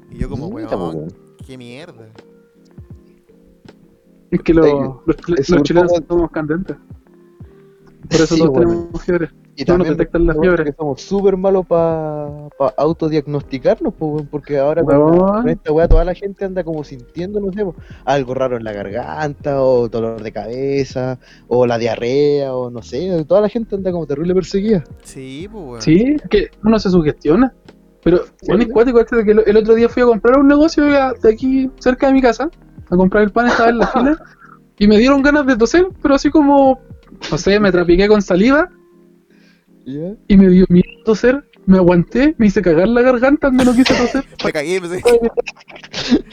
Y 0.10 0.17
yo 0.17 0.29
como, 0.29 0.48
weón, 0.48 1.08
qué 1.46 1.58
mierda. 1.58 2.10
Es 4.31 4.41
que 4.41 4.53
los, 4.53 4.65
Oye, 4.65 4.96
los, 5.05 5.50
los 5.50 5.63
chilenos 5.63 5.91
somos 6.08 6.31
candentes. 6.31 6.77
Por 8.10 8.22
eso 8.22 8.36
Sí, 8.36 8.38
todos 8.39 8.51
bueno. 8.51 8.69
tenemos 8.72 9.03
fiebre. 9.03 9.29
Y 9.59 9.63
No 9.63 9.73
también 9.73 9.97
detectan 9.97 10.25
la 10.25 10.31
recordemos 10.31 10.55
fiebre. 10.55 10.71
que 10.71 10.77
somos 10.77 11.01
súper 11.01 11.35
malos 11.35 11.65
para 11.67 12.47
autodiagnosticarnos, 12.77 13.93
po, 13.93 14.25
porque 14.31 14.57
ahora 14.57 14.85
con, 14.85 14.95
Weón. 14.95 15.41
con 15.41 15.49
esta 15.49 15.73
weá 15.73 15.85
toda 15.85 16.05
la 16.05 16.13
gente 16.15 16.45
anda 16.45 16.63
como 16.63 16.81
sintiendo, 16.85 17.41
no 17.41 17.51
sé, 17.51 17.65
po, 17.65 17.75
algo 18.05 18.33
raro 18.35 18.55
en 18.55 18.63
la 18.63 18.71
garganta, 18.71 19.61
o 19.61 19.89
dolor 19.89 20.23
de 20.23 20.31
cabeza, 20.31 21.19
o 21.49 21.65
la 21.67 21.77
diarrea, 21.77 22.55
o 22.55 22.69
no 22.69 22.81
sé, 22.81 23.25
toda 23.27 23.41
la 23.41 23.49
gente 23.49 23.75
anda 23.75 23.91
como 23.91 24.07
terrible 24.07 24.33
perseguida. 24.33 24.81
Sí, 25.03 25.49
pues 25.51 25.65
weón. 25.65 25.81
Sí, 25.81 26.15
que 26.29 26.51
uno 26.63 26.79
se 26.79 26.89
sugestiona. 26.89 27.53
Pero, 28.01 28.21
bueno, 28.47 28.63
es 28.63 28.69
cuático 28.71 29.01
este 29.01 29.17
de 29.17 29.25
que 29.25 29.31
el, 29.31 29.57
otro 29.57 29.75
día 29.75 29.89
fui 29.89 30.03
a 30.03 30.05
comprar 30.05 30.39
un 30.39 30.47
negocio 30.47 30.85
de 30.85 30.91
de 31.21 31.33
aquí 31.33 31.69
cerca 31.79 32.07
de 32.07 32.13
mi 32.13 32.21
casa, 32.21 32.49
a 32.89 32.95
comprar 32.95 33.23
el 33.23 33.31
pan, 33.31 33.47
estaba 33.47 33.71
en 33.71 33.79
la 33.79 33.87
fila, 33.91 34.23
y 34.77 34.87
me 34.87 34.97
dieron 34.97 35.21
ganas 35.21 35.45
de 35.45 35.57
toser, 35.57 35.89
pero 36.01 36.15
así 36.15 36.29
como, 36.29 36.79
no 37.29 37.37
sé, 37.37 37.59
me 37.59 37.73
trapiqué 37.73 38.07
con 38.07 38.21
saliva 38.21 38.69
¿Ya? 39.89 40.15
y 40.27 40.38
me 40.38 40.48
dio 40.50 40.65
miedo 40.69 40.88
toser, 41.05 41.50
me 41.65 41.77
aguanté, 41.77 42.36
me 42.38 42.48
hice 42.48 42.62
cagar 42.62 42.88
la 42.88 43.01
garganta 43.01 43.48
donde 43.48 43.65
no 43.65 43.74
quise 43.74 43.93
toser. 43.96 44.24
Me 44.46 44.51
cagué, 44.51 44.79
pues, 44.79 45.01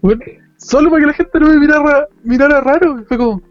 Bueno, 0.00 0.20
solo 0.58 0.90
para 0.90 1.00
que 1.00 1.06
la 1.06 1.12
gente 1.14 1.40
no 1.40 1.48
me 1.48 1.58
mirara, 1.58 2.08
mirara 2.24 2.60
raro. 2.60 3.04
Fue 3.08 3.16
como, 3.18 3.42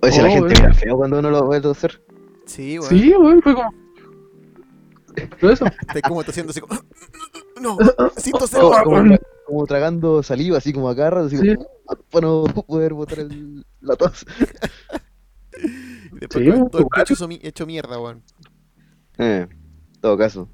Oye, 0.00 0.12
si 0.12 0.20
la 0.20 0.28
Oh, 0.28 0.30
gente 0.32 0.46
weón. 0.48 0.60
mira 0.62 0.74
feo 0.74 0.96
cuando 0.96 1.18
uno 1.18 1.30
lo 1.30 1.48
ve 1.48 1.60
toser. 1.60 2.02
Sí, 2.46 2.78
weón. 2.78 2.90
sí, 2.90 3.14
weón, 3.16 3.42
fue 3.42 3.54
como. 3.54 3.72
Todo 5.40 5.50
eso. 5.50 5.64
Estoy 5.86 6.02
como 6.02 6.24
tosiendo 6.24 6.50
así 6.50 6.60
como, 6.60 6.80
no, 7.60 7.76
sin 8.16 8.32
toser. 8.32 8.60
Como, 8.60 8.96
Ah, 8.96 9.18
como 9.46 9.66
tragando 9.66 10.22
saliva, 10.22 10.58
así 10.58 10.72
como 10.72 10.88
acá, 10.88 11.08
así 11.08 11.36
Sí. 11.36 11.54
como, 11.56 11.68
para 12.10 12.26
no 12.26 12.44
poder 12.44 12.94
botar 12.94 13.18
el, 13.20 13.64
la 13.80 13.96
tos. 13.96 14.24
Después 16.22 16.44
Sí, 16.44 16.50
con 16.50 16.70
todo 16.70 16.86
el 17.30 17.40
hecho 17.42 17.66
mierda, 17.66 18.00
weón. 18.00 18.22
Eh, 19.18 19.46
en 19.50 20.00
todo 20.00 20.16
caso. 20.16 20.48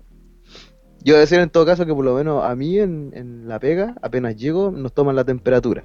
Yo 1.05 1.15
voy 1.15 1.17
a 1.17 1.21
decir 1.21 1.39
en 1.39 1.51
todo 1.51 1.65
caso 1.67 1.87
que 1.87 1.95
por 1.95 2.05
lo 2.05 2.15
menos 2.15 2.43
a 2.45 2.55
mí 2.57 2.79
en, 2.79 3.11
en 3.15 3.47
la 3.49 3.61
pega, 3.61 3.95
apenas 4.03 4.35
llego, 4.37 4.71
nos 4.71 4.93
toman 4.93 5.15
la 5.15 5.25
temperatura. 5.25 5.85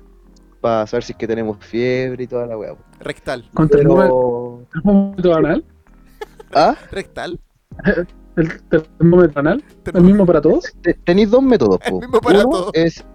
Para 0.62 0.88
saber 0.88 1.04
si 1.04 1.12
es 1.12 1.18
que 1.18 1.28
tenemos 1.28 1.58
fiebre 1.64 2.24
y 2.24 2.28
toda 2.28 2.48
la 2.48 2.58
weá. 2.58 2.76
Rectal. 3.00 3.50
Contra 3.54 3.82
el 3.82 3.88
número 3.88 4.66
Pero... 4.72 4.82
termómetro 4.84 5.36
anal. 5.36 5.66
¿Ah? 6.54 6.76
Rectal. 6.92 7.40
el 8.38 8.62
termómetro 8.70 9.40
anal, 9.42 9.64
el 9.94 10.02
mismo 10.02 10.26
para 10.26 10.42
todos. 10.42 10.66
Te- 10.82 10.94
Tenéis 10.94 11.30
dos 11.30 11.44
métodos, 11.44 11.80
El 11.86 11.94
mismo 11.96 12.20
para 12.22 12.40
Uno 12.40 12.50
todos. 12.50 12.72
es, 12.74 13.06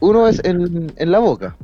uno 0.00 0.28
es 0.28 0.42
en, 0.44 0.92
en 0.96 1.10
la 1.10 1.18
boca, 1.18 1.56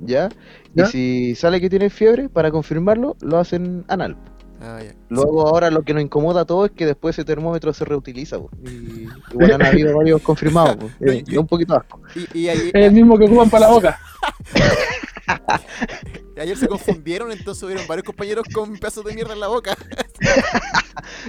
¿ya? 0.00 0.28
¿Ya? 0.74 0.84
Y 0.84 0.86
si 0.88 1.34
sale 1.34 1.60
que 1.60 1.70
tienes 1.70 1.92
fiebre, 1.92 2.28
para 2.28 2.50
confirmarlo, 2.50 3.16
lo 3.20 3.38
hacen 3.38 3.84
anal. 3.88 4.16
Ah, 4.60 4.80
ya. 4.82 4.94
Luego 5.10 5.46
ahora 5.46 5.70
lo 5.70 5.82
que 5.82 5.92
nos 5.92 6.02
incomoda 6.02 6.42
a 6.42 6.44
todos 6.46 6.70
es 6.70 6.74
que 6.76 6.86
después 6.86 7.14
ese 7.18 7.24
termómetro 7.24 7.72
se 7.74 7.84
reutiliza, 7.84 8.38
po. 8.38 8.50
Y 8.64 9.06
igual 9.32 9.52
han 9.52 9.62
habido 9.66 9.96
varios 9.96 10.22
confirmados, 10.22 10.76
po. 10.76 10.90
Eh, 11.00 11.22
da 11.26 11.40
un 11.40 11.46
poquito 11.46 11.74
asco. 11.76 12.00
Y, 12.14 12.38
y 12.40 12.48
ahí- 12.48 12.70
Es 12.72 12.86
el 12.86 12.92
mismo 12.92 13.18
que 13.18 13.24
ocupan 13.24 13.50
para 13.50 13.66
la 13.66 13.72
boca. 13.72 13.98
y 16.36 16.40
ayer 16.40 16.56
se 16.56 16.66
confundieron, 16.68 17.30
entonces 17.32 17.62
hubieron 17.62 17.86
varios 17.86 18.04
compañeros 18.04 18.46
con 18.54 18.72
pedazos 18.78 19.04
de 19.04 19.14
mierda 19.14 19.34
en 19.34 19.40
la 19.40 19.48
boca. 19.48 19.76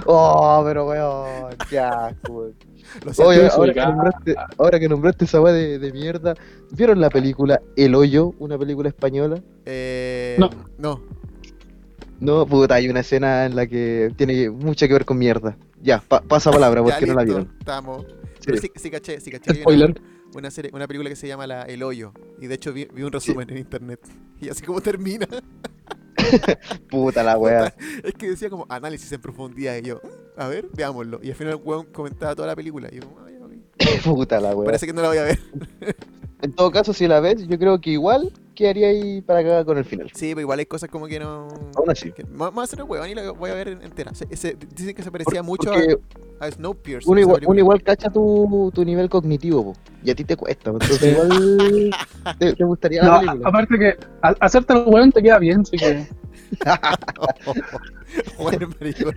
Oh, 0.05 0.61
pero 0.65 0.87
weón, 0.87 1.55
qué 1.69 1.79
asco, 1.79 2.31
weón. 2.31 2.55
Lo 3.03 3.13
siento. 3.13 3.29
Oye, 3.29 3.47
ahora 3.49 3.73
que, 3.73 3.79
nombraste, 3.81 4.35
ahora 4.57 4.79
que 4.79 4.89
nombraste 4.89 5.25
esa 5.25 5.41
weá 5.41 5.53
de, 5.53 5.79
de 5.79 5.91
mierda, 5.91 6.33
¿vieron 6.71 6.99
la 7.01 7.09
película 7.09 7.61
El 7.75 7.95
Hoyo? 7.95 8.33
Una 8.39 8.57
película 8.57 8.89
española. 8.89 9.41
Eh, 9.65 10.35
No. 10.39 10.49
No. 10.77 11.01
No, 12.19 12.45
puta, 12.45 12.75
hay 12.75 12.87
una 12.89 13.01
escena 13.01 13.45
en 13.45 13.55
la 13.55 13.67
que 13.67 14.11
tiene 14.15 14.49
mucho 14.49 14.87
que 14.87 14.93
ver 14.93 15.03
con 15.05 15.17
mierda. 15.17 15.57
Ya, 15.81 15.99
pa- 15.99 16.21
pasa 16.21 16.49
palabra 16.51 16.81
Ya, 16.81 16.85
porque 16.91 17.05
no 17.05 17.13
la 17.13 17.23
vieron. 17.23 17.51
Estamos. 17.59 18.05
Sí. 18.39 18.57
Sí, 18.57 18.71
sí 18.75 18.89
caché, 18.89 19.19
sí 19.19 19.31
caché. 19.31 19.53
Spoiler. 19.55 19.89
Una, 19.91 20.37
una 20.39 20.51
serie, 20.51 20.71
una 20.73 20.87
película 20.87 21.09
que 21.09 21.15
se 21.17 21.27
llama 21.27 21.45
la, 21.45 21.63
El 21.63 21.83
Hoyo. 21.83 22.13
Y 22.39 22.47
de 22.47 22.55
hecho 22.55 22.71
vi, 22.71 22.87
vi 22.93 23.03
un 23.03 23.11
resumen 23.11 23.49
en 23.49 23.57
internet. 23.57 23.99
Y 24.41 24.49
así 24.49 24.63
como 24.63 24.81
termina. 24.81 25.27
Puta 26.89 27.23
la 27.23 27.37
weá. 27.37 27.73
Es 28.03 28.13
que 28.15 28.29
decía 28.29 28.49
como 28.49 28.65
análisis 28.69 29.11
en 29.11 29.21
profundidad. 29.21 29.75
Y 29.77 29.81
yo, 29.83 29.95
"Mm, 30.03 30.07
a 30.37 30.47
ver, 30.47 30.67
veámoslo. 30.73 31.19
Y 31.23 31.29
al 31.29 31.35
final 31.35 31.53
el 31.53 31.59
weón 31.63 31.85
comentaba 31.87 32.35
toda 32.35 32.47
la 32.49 32.55
película. 32.55 32.89
Y 32.91 32.97
yo, 32.99 33.03
"Ah, 33.19 33.29
ya, 33.31 33.45
ok". 33.45 33.51
Puta 34.03 34.39
la 34.39 34.55
weá. 34.55 34.65
Parece 34.65 34.85
que 34.87 34.93
no 34.93 35.01
la 35.01 35.07
voy 35.09 35.17
a 35.17 35.23
ver. 35.23 35.39
En 36.41 36.51
todo 36.51 36.69
caso, 36.69 36.93
si 36.93 37.07
la 37.07 37.21
ves, 37.21 37.47
yo 37.47 37.57
creo 37.57 37.79
que 37.79 37.91
igual 37.91 38.31
quedaría 38.53 38.89
ahí 38.89 39.21
para 39.21 39.41
cagar 39.41 39.65
con 39.65 39.77
el 39.79 39.85
final. 39.85 40.11
Sí, 40.13 40.29
pero 40.31 40.41
igual 40.41 40.59
hay 40.59 40.65
cosas 40.65 40.89
como 40.89 41.07
que 41.07 41.17
no. 41.17 41.47
Aún 41.75 41.89
así. 41.89 42.11
que- 42.11 42.25
Más 42.25 42.53
más 42.53 42.65
hacer 42.65 42.79
el 42.79 42.85
weón 42.85 43.09
y 43.09 43.15
la 43.15 43.31
voy 43.31 43.49
a 43.49 43.53
ver 43.55 43.69
en- 43.69 43.81
entera. 43.81 44.13
Se- 44.13 44.27
dicen 44.75 44.93
que 44.93 45.01
se 45.01 45.09
parecía 45.11 45.39
Por- 45.39 45.45
mucho 45.45 45.71
porque 45.71 45.97
a, 46.39 46.45
a 46.45 46.51
Snowpiercer. 46.51 47.09
uno 47.09 47.19
igual, 47.21 47.35
película. 47.37 47.51
uno 47.51 47.59
igual 47.61 47.81
cacha 47.83 48.09
tu, 48.11 48.69
tu 48.75 48.83
nivel 48.85 49.09
cognitivo, 49.09 49.63
po, 49.73 49.79
y 50.03 50.11
a 50.11 50.15
ti 50.15 50.23
te 50.25 50.35
cuesta. 50.35 50.69
Entonces, 50.71 51.13
igual 51.13 51.29
te, 52.39 52.53
te 52.53 52.63
gustaría 52.65 53.01
No, 53.01 53.21
la 53.23 53.31
a- 53.31 53.37
aparte 53.47 53.79
que 53.79 53.97
a- 54.21 54.35
hacerte 54.41 54.73
el 54.73 54.83
weón 54.85 55.11
te 55.13 55.23
queda 55.23 55.39
bien, 55.39 55.61
así 55.61 55.77
que. 55.77 56.05
bueno, 58.37 58.69
maricón. 58.79 59.15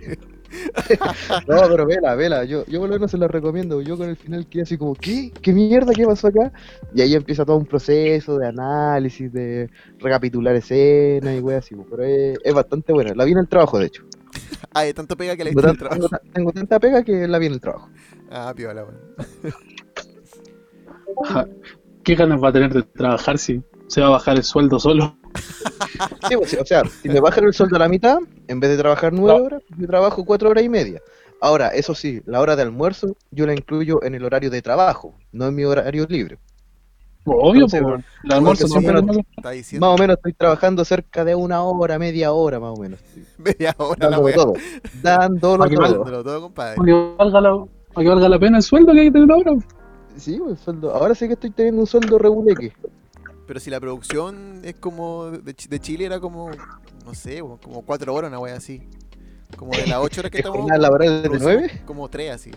No, 1.47 1.61
pero 1.69 1.85
vela, 1.85 2.15
vela. 2.15 2.43
Yo, 2.45 2.65
yo 2.65 2.79
por 2.79 2.89
lo 2.89 2.95
menos 2.95 3.11
se 3.11 3.17
la 3.17 3.27
recomiendo. 3.27 3.81
Yo 3.81 3.97
con 3.97 4.09
el 4.09 4.15
final 4.17 4.47
quedé 4.47 4.63
así 4.63 4.77
como, 4.77 4.95
¿qué? 4.95 5.31
¿Qué 5.41 5.53
mierda? 5.53 5.93
¿Qué 5.93 6.05
pasó 6.05 6.27
acá? 6.27 6.51
Y 6.93 7.01
ahí 7.01 7.15
empieza 7.15 7.45
todo 7.45 7.57
un 7.57 7.65
proceso 7.65 8.37
de 8.37 8.47
análisis, 8.47 9.31
de 9.31 9.69
recapitular 9.99 10.55
escenas 10.55 11.35
y 11.35 11.39
wey 11.39 11.57
así. 11.57 11.75
po, 11.75 11.85
Pero 11.89 12.03
es, 12.03 12.37
es 12.43 12.53
bastante 12.53 12.93
buena. 12.93 13.13
La 13.15 13.25
vi 13.25 13.31
en 13.33 13.39
el 13.39 13.47
trabajo, 13.47 13.79
de 13.79 13.87
hecho. 13.87 14.03
Ah, 14.73 14.83
de 14.83 14.93
tanto 14.93 15.17
pega 15.17 15.35
que 15.35 15.43
Tengo, 15.43 15.61
diste 15.61 15.69
el 15.71 15.77
trabajo. 15.77 15.95
tengo 15.95 16.09
ta- 16.09 16.21
tengo 16.33 16.51
tanta 16.51 16.79
pega 16.79 17.03
que 17.03 17.27
la 17.27 17.39
vi 17.39 17.47
en 17.47 17.53
el 17.53 17.61
trabajo. 17.61 17.89
Ah, 18.31 18.53
piola, 18.55 18.83
weón. 18.85 18.99
ja, 21.25 21.47
¿Qué 22.03 22.15
ganas 22.15 22.41
va 22.43 22.49
a 22.49 22.53
tener 22.53 22.73
de 22.73 22.83
trabajar 22.83 23.37
si 23.37 23.61
se 23.87 24.01
va 24.01 24.07
a 24.07 24.11
bajar 24.11 24.37
el 24.37 24.43
sueldo 24.43 24.79
solo? 24.79 25.18
Sí, 26.27 26.35
pues, 26.37 26.53
o 26.59 26.65
sea, 26.65 26.83
si 26.85 27.09
me 27.09 27.19
bajan 27.19 27.43
el 27.45 27.53
sueldo 27.53 27.75
a 27.75 27.79
la 27.79 27.87
mitad, 27.89 28.17
en 28.47 28.59
vez 28.59 28.69
de 28.71 28.77
trabajar 28.77 29.13
nueve 29.13 29.39
No. 29.39 29.45
horas, 29.45 29.61
yo 29.77 29.87
trabajo 29.87 30.25
cuatro 30.25 30.49
horas 30.49 30.63
y 30.63 30.69
media. 30.69 31.01
Ahora, 31.41 31.69
eso 31.69 31.95
sí, 31.95 32.21
la 32.25 32.41
hora 32.41 32.55
de 32.55 32.63
almuerzo 32.63 33.15
yo 33.31 33.45
la 33.45 33.53
incluyo 33.53 34.03
en 34.03 34.13
el 34.15 34.23
horario 34.25 34.49
de 34.49 34.61
trabajo, 34.61 35.13
no 35.31 35.47
en 35.47 35.55
mi 35.55 35.63
horario 35.63 36.05
libre. 36.09 36.37
Obvio, 37.25 37.65
Entonces, 37.65 37.81
pues, 37.83 38.03
el 38.23 38.31
almuerzo. 38.31 38.65
Está 39.37 39.51
diciendo 39.51 39.85
Más 39.87 39.95
o 39.95 40.01
menos 40.01 40.17
estoy 40.17 40.33
trabajando 40.33 40.83
cerca 40.83 41.23
de 41.23 41.35
una 41.35 41.61
hora, 41.63 41.99
media 41.99 42.31
hora 42.31 42.59
más 42.59 42.77
o 42.77 42.81
menos. 42.81 42.99
media 43.37 43.75
hora 43.77 44.09
la 44.09 44.17
Dándolo 44.17 44.25
weá. 44.25 44.35
todo. 44.35 44.53
Dándolo 45.01 45.69
que 45.69 45.75
todo. 45.75 45.85
Dándolo 45.85 46.23
todo, 46.23 46.41
compadre. 46.41 46.75
Para 46.75 46.85
que 46.87 46.93
valga 47.17 47.41
la, 47.41 47.65
para 47.93 48.03
que 48.03 48.09
valga 48.09 48.29
la 48.29 48.39
pena 48.39 48.57
el 48.57 48.63
sueldo 48.63 48.93
que 48.93 48.99
hay 48.99 49.05
que 49.07 49.11
tener 49.11 49.31
ahora. 49.31 49.51
Sí, 50.17 50.37
pues, 50.39 50.51
el 50.51 50.57
sueldo. 50.57 50.93
Ahora 50.93 51.13
sí 51.13 51.27
que 51.27 51.33
estoy 51.33 51.51
teniendo 51.51 51.81
un 51.81 51.87
sueldo 51.87 52.17
reguleque. 52.17 52.73
Pero 53.49 53.59
si 53.59 53.71
la 53.71 53.79
producción 53.79 54.61
es 54.63 54.75
como 54.75 55.31
de, 55.31 55.55
de 55.67 55.79
Chile 55.79 56.05
era 56.05 56.19
como, 56.19 56.51
no 57.03 57.15
sé, 57.15 57.39
como 57.39 57.81
cuatro 57.81 58.13
horas, 58.13 58.29
una 58.29 58.37
wea 58.37 58.53
así. 58.55 58.83
Como 59.57 59.71
de 59.71 59.87
las 59.87 59.97
ocho 59.97 60.21
horas 60.21 60.31
que 60.31 60.37
¿Es 60.37 60.41
estamos. 60.41 60.59
jornada 60.59 60.79
laboral 60.79 61.23
de 61.23 61.29
nueve? 61.29 61.81
Como 61.83 62.07
tres 62.09 62.29
así. 62.29 62.51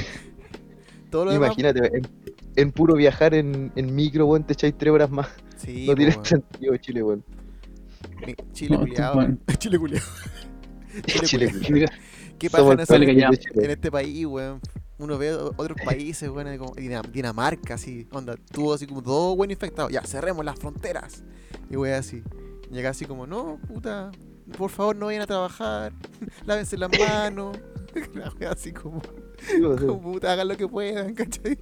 Todo 1.10 1.26
lo 1.26 1.32
demás. 1.32 1.48
Imagínate, 1.48 1.98
en, 1.98 2.08
en 2.56 2.72
puro 2.72 2.94
viajar 2.94 3.34
en, 3.34 3.72
en 3.76 3.94
micro, 3.94 4.24
weón, 4.24 4.42
te 4.44 4.54
echáis 4.54 4.72
tres 4.78 4.90
horas 4.90 5.10
más. 5.10 5.28
Sí, 5.58 5.84
no 5.86 5.94
tiene 5.94 6.16
sentido 6.24 6.74
Chile, 6.78 7.02
weón. 7.02 7.22
Chile 8.54 8.78
culiado. 8.78 9.14
bueno. 9.16 9.36
Chile 9.58 9.78
culiado. 9.78 10.06
Chile. 11.26 11.52
Mira, 11.68 11.92
¿Qué 12.38 12.48
pasa 12.48 12.70
en, 12.96 13.04
de 13.04 13.22
en 13.22 13.32
Chile. 13.36 13.72
este 13.72 13.90
país, 13.90 14.24
weón? 14.24 14.62
Uno 15.00 15.18
ve 15.18 15.32
otros 15.34 15.78
países, 15.84 16.28
weón, 16.28 16.56
como 16.58 16.74
Dinam- 16.76 17.10
Dinamarca, 17.10 17.74
así, 17.74 18.06
onda, 18.12 18.36
tuvo 18.52 18.74
así 18.74 18.86
como 18.86 19.00
dos 19.00 19.36
buenos 19.36 19.54
infectados, 19.54 19.90
ya, 19.90 20.02
cerremos 20.02 20.44
las 20.44 20.58
fronteras. 20.58 21.24
Y 21.70 21.76
weón, 21.76 21.96
así. 21.98 22.22
Llega 22.70 22.90
así 22.90 23.04
como, 23.06 23.26
no, 23.26 23.58
puta, 23.66 24.10
por 24.56 24.70
favor 24.70 24.94
no 24.94 25.06
vayan 25.06 25.22
a 25.22 25.26
trabajar, 25.26 25.92
lávense 26.46 26.76
las 26.76 26.90
manos. 26.98 27.58
Así 28.48 28.72
como, 28.72 29.02
sea, 29.40 29.86
como, 29.86 30.00
puta, 30.00 30.32
hagan 30.32 30.46
lo 30.46 30.56
que 30.56 30.68
puedan, 30.68 31.12
¿cachai? 31.16 31.58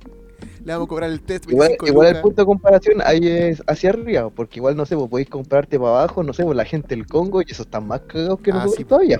Le 0.62 0.72
vamos 0.72 0.84
a 0.84 0.88
cobrar 0.88 1.10
el 1.10 1.22
test, 1.22 1.48
Igual, 1.48 1.68
25 1.68 1.86
igual 1.86 2.08
el 2.08 2.20
punto 2.20 2.42
de 2.42 2.46
comparación 2.46 3.00
ahí 3.02 3.26
es 3.26 3.62
hacia 3.66 3.90
arriba, 3.90 4.28
porque 4.28 4.58
igual 4.58 4.76
no 4.76 4.84
sé, 4.84 4.94
vos 4.94 5.08
podéis 5.08 5.30
comprarte 5.30 5.78
para 5.78 5.90
abajo, 6.02 6.22
no 6.22 6.34
sé, 6.34 6.42
vos 6.44 6.54
la 6.54 6.66
gente 6.66 6.94
del 6.94 7.06
Congo 7.06 7.40
y 7.40 7.46
esos 7.48 7.64
están 7.66 7.86
más 7.86 8.02
cagados 8.02 8.40
que 8.40 8.50
Ah, 8.50 8.54
nosotros 8.56 8.76
sí, 8.76 8.84
todavía. 8.84 9.18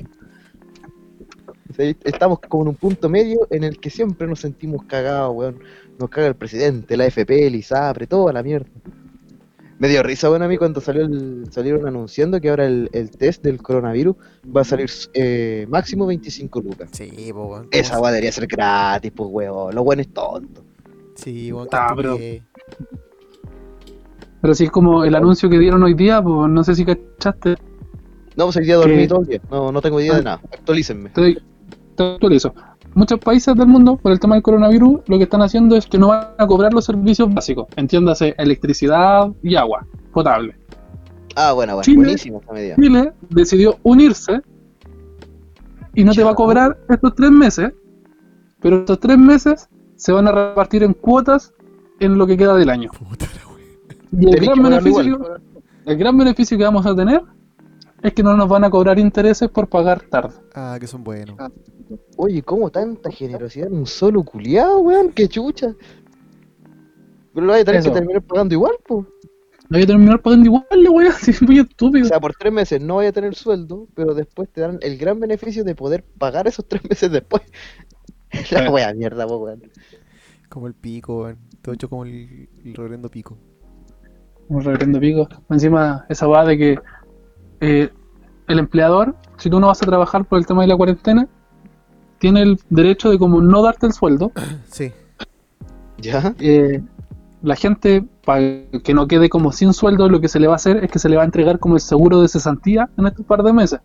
Estamos 1.78 2.40
como 2.40 2.64
en 2.64 2.68
un 2.70 2.75
punto 2.75 3.08
medio 3.08 3.47
en 3.50 3.62
el 3.64 3.78
que 3.78 3.88
siempre 3.90 4.26
nos 4.26 4.40
sentimos 4.40 4.82
cagados, 4.85 5.35
weón. 5.35 5.61
Nos 5.99 6.11
caga 6.11 6.26
el 6.28 6.35
presidente, 6.37 6.97
la 6.97 7.06
FP, 7.06 7.47
el 7.47 7.54
ISAPRE, 7.54 8.06
toda 8.06 8.32
la 8.32 8.42
mierda. 8.42 8.68
Me 9.78 9.87
dio 9.87 10.02
risa, 10.02 10.28
bueno, 10.28 10.44
a 10.44 10.49
mí 10.49 10.56
cuando 10.58 10.80
salió 10.80 11.02
el, 11.04 11.47
salieron 11.52 11.87
anunciando 11.87 12.40
que 12.40 12.50
ahora 12.50 12.66
el, 12.66 12.90
el 12.92 13.11
test 13.12 13.44
del 13.44 13.62
coronavirus 13.62 14.16
va 14.54 14.62
a 14.62 14.64
salir 14.64 14.90
eh, 15.14 15.66
máximo 15.68 16.04
25 16.06 16.61
lucas. 16.62 16.90
Sí, 16.92 17.30
po, 17.32 17.44
weón. 17.47 17.62
¿cómo 17.62 17.68
Esa 17.70 18.00
weá 18.00 18.11
debería 18.11 18.32
ser 18.32 18.49
gratis, 18.49 19.12
pues, 19.14 19.30
weón. 19.32 19.73
Lo 19.75 19.85
bueno 19.85 20.02
es 20.02 20.08
tonto. 20.12 20.64
Sí, 21.14 21.52
weón, 21.52 21.68
Ah, 21.70 21.92
pero- 21.97 22.18
si 24.54 24.64
es 24.64 24.70
como 24.70 25.04
el 25.04 25.14
anuncio 25.14 25.49
que 25.49 25.58
dieron 25.58 25.82
hoy 25.85 25.94
día, 25.94 26.20
pues 26.23 26.50
no 26.50 26.64
sé 26.64 26.75
si 26.75 26.85
cachaste. 26.85 27.54
No, 28.37 28.44
pues 28.47 28.56
hoy 28.56 28.64
día 28.64 28.76
dormí 28.76 28.97
¿Qué? 28.99 29.08
todo 29.08 29.20
el 29.20 29.26
día. 29.26 29.40
No, 29.50 29.70
no 29.73 29.80
tengo 29.80 30.00
idea 30.00 30.14
de 30.14 30.20
Ah. 30.20 30.23
nada. 30.25 30.40
Actualícenme. 30.52 31.11
Te, 31.11 31.37
te 31.99 32.14
actualizo. 32.14 32.55
Muchos 32.95 33.19
países 33.21 33.55
del 33.55 33.67
mundo, 33.67 33.97
por 33.97 34.12
el 34.12 34.21
tema 34.21 34.37
del 34.37 34.43
coronavirus, 34.43 35.00
lo 35.07 35.19
que 35.19 35.25
están 35.25 35.43
haciendo 35.43 35.76
es 35.76 35.87
que 35.87 35.99
no 35.99 36.09
van 36.09 36.28
a 36.38 36.47
cobrar 36.47 36.73
los 36.73 36.85
servicios 36.85 37.33
básicos. 37.33 37.67
Entiéndase, 37.76 38.35
electricidad 38.38 39.28
y 39.43 39.57
agua 39.57 39.87
potable. 40.12 40.57
Ah, 41.37 41.52
bueno, 41.52 41.75
bueno. 41.75 41.85
Chile. 41.85 41.99
Buenísima 41.99 42.38
esa 42.38 42.52
medida. 42.52 42.76
Chile 42.76 43.12
decidió 43.28 43.76
unirse 43.83 44.40
y 45.95 46.05
no 46.05 46.12
te 46.12 46.25
va 46.25 46.31
a 46.31 46.35
cobrar 46.35 46.78
estos 46.88 47.14
tres 47.14 47.31
meses, 47.31 47.73
pero 48.61 48.78
estos 48.78 48.99
tres 48.99 49.19
meses 49.19 49.69
se 49.97 50.12
van 50.12 50.28
a 50.28 50.33
repartir 50.33 50.83
en 50.83 50.95
cuotas 50.95 51.52
en 52.00 52.17
lo 52.17 52.26
que 52.26 52.37
queda 52.37 52.55
del 52.55 52.71
año. 52.71 52.90
Puta. 52.93 53.26
Y 54.11 54.26
el 54.26 54.40
gran, 54.40 54.62
beneficio, 54.62 55.02
igual. 55.02 55.43
el 55.85 55.97
gran 55.97 56.17
beneficio 56.17 56.57
que 56.57 56.64
vamos 56.64 56.87
a 56.87 56.95
tener 56.95 57.21
es 58.02 58.12
que 58.12 58.23
no 58.23 58.37
nos 58.37 58.49
van 58.49 58.64
a 58.64 58.71
cobrar 58.71 58.99
intereses 58.99 59.49
por 59.50 59.69
pagar 59.69 60.02
tarde. 60.02 60.35
Ah, 60.55 60.76
que 60.81 60.87
son 60.87 61.02
buenos. 61.05 61.37
Oye, 62.17 62.43
¿cómo 62.43 62.71
tanta 62.71 63.11
generosidad 63.11 63.69
en 63.69 63.75
un 63.78 63.87
solo 63.87 64.23
culiado, 64.23 64.78
weón? 64.81 65.11
¡Qué 65.12 65.28
chucha! 65.28 65.75
Pero 67.35 67.47
lo 67.47 67.52
vas 67.52 67.62
a 67.62 67.64
tener 67.64 67.81
Eso. 67.81 67.90
que 67.90 67.99
terminar 67.99 68.23
pagando 68.23 68.55
igual, 68.55 68.75
pues. 68.87 69.07
Voy 69.71 69.83
a 69.83 69.87
terminar 69.87 70.23
pagando 70.23 70.47
igual, 70.47 70.64
la 70.71 70.90
wea, 70.90 71.11
así 71.17 71.33
muy 71.45 71.61
O 71.61 71.62
estúpido. 71.62 72.05
sea, 72.07 72.21
por 72.21 72.35
tres 72.35 72.52
meses 72.52 72.81
no 72.81 72.97
vaya 72.97 73.11
a 73.11 73.12
tener 73.12 73.35
sueldo, 73.35 73.87
pero 73.95 74.14
después 74.14 74.49
te 74.50 74.62
dan 74.62 74.78
el 74.81 74.97
gran 74.97 75.21
beneficio 75.21 75.62
de 75.64 75.75
poder 75.75 76.05
pagar 76.19 76.47
esos 76.49 76.67
tres 76.67 76.83
meses 76.88 77.11
después. 77.11 77.43
La 78.50 78.71
wea 78.71 78.93
mierda, 78.95 79.26
po, 79.26 79.38
weón. 79.38 79.62
Como 80.49 80.67
el 80.67 80.75
pico, 80.75 81.23
weón. 81.23 81.38
Todo 81.62 81.75
hecho 81.75 81.88
como 81.88 82.05
el, 82.05 82.49
el 82.64 82.75
reverendo 82.75 83.11
pico. 83.11 83.37
Un 84.49 84.62
reverendo 84.64 84.99
pico. 85.00 85.28
Encima, 85.50 86.07
esa 86.09 86.26
va 86.26 86.45
de 86.47 86.57
que 86.57 86.78
eh, 87.61 87.91
el 88.47 88.59
empleador, 88.59 89.15
si 89.37 89.50
tú 89.50 89.61
no 89.61 89.67
vas 89.69 89.83
a 89.83 89.87
trabajar 89.87 90.25
por 90.25 90.38
el 90.38 90.47
tema 90.47 90.62
de 90.62 90.69
la 90.69 90.77
cuarentena, 90.77 91.29
tiene 92.19 92.43
el 92.43 92.61
derecho 92.71 93.11
de 93.11 93.19
como 93.19 93.41
no 93.41 93.62
darte 93.62 93.87
el 93.87 93.93
sueldo. 93.93 94.33
Sí. 94.71 94.93
¿Ya? 96.00 96.35
Eh, 96.38 96.81
la 97.43 97.57
gente, 97.57 98.05
para 98.25 98.41
que 98.85 98.95
no 98.95 99.07
quede 99.09 99.29
como 99.29 99.50
sin 99.53 99.73
sueldo, 99.73 100.09
lo 100.09 100.21
que 100.21 100.29
se 100.29 100.38
le 100.41 100.47
va 100.47 100.53
a 100.55 100.57
hacer 100.57 100.85
es 100.85 100.91
que 100.91 100.99
se 100.99 101.09
le 101.09 101.17
va 101.17 101.23
a 101.23 101.25
entregar 101.25 101.59
como 101.59 101.75
el 101.75 101.81
seguro 101.81 102.21
de 102.21 102.29
cesantía 102.29 102.88
en 102.97 103.07
estos 103.07 103.27
par 103.27 103.43
de 103.43 103.53
meses. 103.53 103.81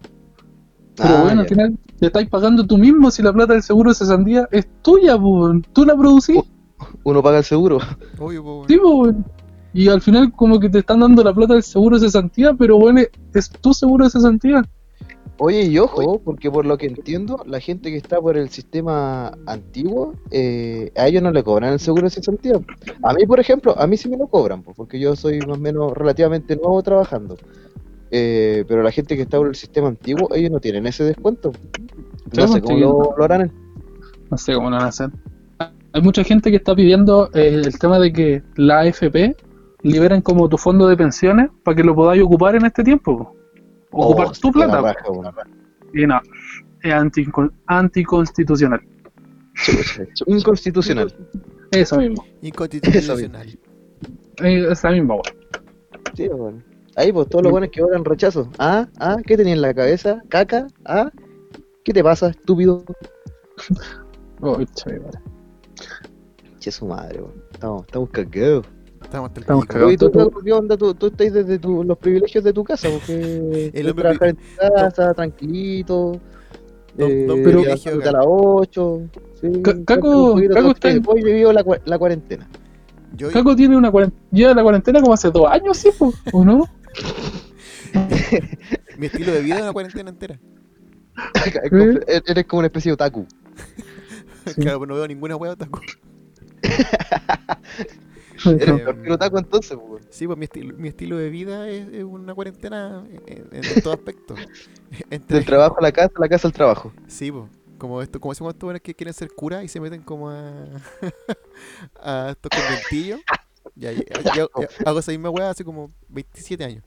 Pero 0.95 1.09
Ah, 1.17 1.21
bueno, 1.23 1.35
ya. 1.37 1.41
al 1.41 1.47
final 1.47 1.77
te 1.99 2.05
estáis 2.07 2.29
pagando 2.29 2.65
tú 2.67 2.77
mismo 2.77 3.09
si 3.09 3.23
la 3.23 3.33
plata 3.33 3.53
del 3.53 3.63
seguro 3.63 3.89
de 3.89 3.95
cesantía 3.95 4.47
es 4.51 4.67
tuya, 4.83 5.15
weón. 5.15 5.63
Tú 5.73 5.85
la 5.85 5.95
producís, 5.95 6.39
Uno 7.03 7.23
paga 7.23 7.39
el 7.39 7.43
seguro. 7.43 7.79
Obvio, 8.19 8.63
sí, 8.67 8.77
weón. 8.77 9.25
Y 9.73 9.89
al 9.89 10.01
final 10.01 10.31
como 10.31 10.59
que 10.59 10.69
te 10.69 10.79
están 10.79 10.99
dando 10.99 11.23
la 11.23 11.33
plata 11.33 11.53
del 11.53 11.63
seguro 11.63 11.97
de 11.97 12.05
cesantía, 12.05 12.53
pero 12.53 12.77
bueno, 12.77 13.01
es 13.33 13.49
tu 13.49 13.73
seguro 13.73 14.05
de 14.05 14.11
cesantía. 14.11 14.63
Oye, 15.39 15.63
y 15.63 15.79
ojo, 15.79 16.21
porque 16.23 16.51
por 16.51 16.65
lo 16.65 16.77
que 16.77 16.85
entiendo, 16.85 17.43
la 17.47 17.59
gente 17.59 17.89
que 17.89 17.97
está 17.97 18.21
por 18.21 18.37
el 18.37 18.49
sistema 18.49 19.33
antiguo, 19.47 20.13
eh, 20.29 20.91
a 20.95 21.07
ellos 21.07 21.23
no 21.23 21.31
le 21.31 21.43
cobran 21.43 21.73
el 21.73 21.79
seguro 21.79 22.03
de 22.03 22.11
cesantía. 22.11 22.59
A 23.01 23.13
mí, 23.13 23.25
por 23.25 23.39
ejemplo, 23.39 23.77
a 23.77 23.87
mí 23.87 23.97
sí 23.97 24.09
me 24.09 24.17
lo 24.17 24.27
cobran, 24.27 24.61
porque 24.61 24.99
yo 24.99 25.15
soy 25.15 25.39
más 25.39 25.57
o 25.57 25.59
menos 25.59 25.91
relativamente 25.93 26.55
nuevo 26.55 26.83
trabajando. 26.83 27.37
Eh, 28.11 28.63
pero 28.67 28.83
la 28.83 28.91
gente 28.91 29.15
que 29.15 29.23
está 29.23 29.37
por 29.37 29.47
el 29.47 29.55
sistema 29.55 29.87
antiguo, 29.87 30.29
ellos 30.35 30.51
no 30.51 30.59
tienen 30.59 30.85
ese 30.85 31.03
descuento. 31.03 31.51
No 32.37 32.47
sé 32.47 32.61
pues, 32.61 32.79
cómo 32.79 33.15
lo 33.17 33.23
harán. 33.23 33.51
No 34.29 34.37
sé 34.37 34.53
cómo 34.53 34.69
lo 34.69 34.75
van 34.75 34.85
a 34.85 34.89
hacer. 34.89 35.09
Hay 35.93 36.01
mucha 36.01 36.23
gente 36.23 36.51
que 36.51 36.57
está 36.57 36.75
pidiendo 36.75 37.29
eh, 37.33 37.61
el 37.65 37.79
tema 37.79 37.97
de 37.97 38.13
que 38.13 38.43
la 38.55 38.81
AFP 38.81 39.35
liberen 39.83 40.21
como 40.21 40.47
tu 40.49 40.57
fondo 40.57 40.87
de 40.87 40.97
pensiones 40.97 41.49
para 41.63 41.75
que 41.75 41.83
lo 41.83 41.93
podáis 41.95 42.23
ocupar 42.23 42.55
en 42.55 42.65
este 42.65 42.83
tiempo. 42.83 43.17
po. 43.17 43.35
Ocupar 43.91 44.27
Oh, 44.27 44.31
tu 44.31 44.51
plata. 44.51 44.95
Y 45.93 46.07
no, 46.07 46.19
es 46.81 46.93
anti- 46.93 47.27
anticonstitucional. 47.67 48.81
Inconstitucional. 50.25 51.13
Eso 51.71 51.97
mismo. 51.97 52.25
Inconstitucional. 52.41 53.59
Eh, 54.41 54.67
Esa 54.71 54.89
misma, 54.91 55.13
weón. 55.15 55.23
Sí, 56.15 56.27
weón. 56.27 56.63
Ahí, 56.95 57.11
pues, 57.11 57.27
todos 57.29 57.43
los 57.43 57.51
buenos 57.51 57.69
que 57.71 57.81
votan 57.81 58.03
rechazo. 58.05 58.49
¿Ah? 58.59 58.87
¿Ah? 58.99 59.17
¿Qué 59.25 59.35
tenía 59.37 59.53
en 59.53 59.61
la 59.61 59.73
cabeza? 59.73 60.21
¿Caca? 60.29 60.67
¿Ah? 60.85 61.11
¿Qué 61.83 61.93
te 61.93 62.03
pasa, 62.03 62.29
estúpido? 62.29 62.83
Oh, 64.45 64.57
madre. 64.57 64.65
Che, 66.59 66.69
su 66.71 66.85
madre, 66.85 67.21
weón. 67.21 67.33
Estamos, 67.53 67.85
estamos 67.85 68.09
cagados. 68.09 68.65
Estamos 69.13 69.29
hasta 69.29 69.39
el 69.39 69.43
Estamos 69.43 69.63
pico. 69.65 69.73
cagados. 69.73 69.87
Oye, 69.89 69.97
¿tú, 69.97 70.09
tú- 70.09 70.29
tú- 70.31 70.39
¿qué 70.43 70.51
onda? 70.53 70.75
¿Tú, 70.77 70.93
tú 70.95 71.05
estás 71.07 71.33
desde 71.33 71.59
tu- 71.59 71.83
los 71.83 71.97
privilegios 71.99 72.43
de 72.43 72.51
tu 72.51 72.63
casa? 72.63 72.89
Porque 72.89 73.69
El 73.75 73.93
trabajar 73.93 74.29
en 74.29 74.35
tu 74.37 74.41
casa, 74.57 75.13
tranquilito. 75.13 76.19
Don- 76.97 77.11
eh, 77.11 77.25
don 77.27 77.43
Pero- 77.43 77.61
levantándote 77.61 78.09
a 78.09 78.11
las 78.11 78.25
8. 78.27 79.01
Sí, 79.39 79.47
Ca- 79.61 79.71
siempre 79.71 79.83
Caco- 79.85 80.41
Caco 80.51 80.71
está 80.71 80.89
en- 80.91 81.03
Hoy 81.05 81.21
he 81.21 81.25
vivido 81.25 81.53
la, 81.53 81.63
la 81.85 81.99
cuarentena. 81.99 82.49
Yo, 83.15 83.31
Caco 83.31 83.55
tiene 83.55 83.77
una 83.77 83.91
cuarentena, 83.91 84.23
lleva 84.31 84.53
la 84.55 84.63
cuarentena 84.63 84.99
como 84.99 85.13
hace 85.13 85.29
dos 85.29 85.45
años, 85.47 85.77
¿sí? 85.77 85.91
po? 85.95 86.11
¿O 86.31 86.43
no? 86.43 86.67
mi 88.97 89.05
estilo 89.05 89.31
de 89.31 89.41
vida 89.43 89.57
es 89.57 89.61
una 89.61 89.73
cuarentena 89.73 90.09
entera. 90.09 90.39
Eres 92.25 92.45
como 92.47 92.61
una 92.61 92.67
especie 92.67 92.89
de 92.89 92.93
otaku. 92.93 93.27
Sí. 94.47 94.59
Claro, 94.61 94.79
pues 94.79 94.87
no 94.89 94.95
veo 94.95 95.07
ninguna 95.07 95.35
hueá 95.35 95.51
otaku. 95.51 95.79
Eres 98.45 98.67
Eh, 98.69 98.73
peor 98.77 98.95
que 99.01 99.07
un 99.07 99.11
otaku 99.11 99.37
entonces, 99.37 99.77
pues. 99.87 100.05
Sí, 100.09 100.25
pues 100.27 100.37
mi, 100.37 100.45
estilo, 100.45 100.75
mi 100.77 100.87
estilo 100.89 101.17
de 101.17 101.29
vida 101.29 101.69
es, 101.69 101.87
es 101.93 102.03
una 102.03 102.33
cuarentena 102.33 103.03
en, 103.27 103.47
en, 103.51 103.65
en 103.65 103.81
todo 103.81 103.93
aspecto. 103.93 104.35
Entre- 105.09 105.37
Del 105.37 105.45
trabajo 105.45 105.77
a 105.79 105.81
la 105.81 105.91
casa, 105.91 106.11
la 106.17 106.29
casa 106.29 106.47
al 106.47 106.53
trabajo. 106.53 106.93
Sí, 107.07 107.31
pues. 107.31 107.45
Como 107.77 108.01
esto, 108.01 108.19
como 108.19 108.31
decimos 108.33 108.53
estos 108.53 108.67
buenos 108.67 108.81
que 108.81 108.93
quieren 108.95 109.13
ser 109.13 109.29
curas 109.35 109.63
y 109.63 109.67
se 109.67 109.79
meten 109.81 110.01
como 110.03 110.29
a, 110.29 110.65
a 112.01 112.29
estos 112.31 112.49
conventillos. 112.49 113.19
Ya, 113.75 113.91
ya, 113.91 114.03
ya- 114.23 114.33
ya 114.33 114.47
hago 114.85 114.99
esa 114.99 115.11
misma 115.11 115.29
weá 115.29 115.49
hace 115.49 115.63
como 115.63 115.91
27 116.09 116.63
años. 116.63 116.83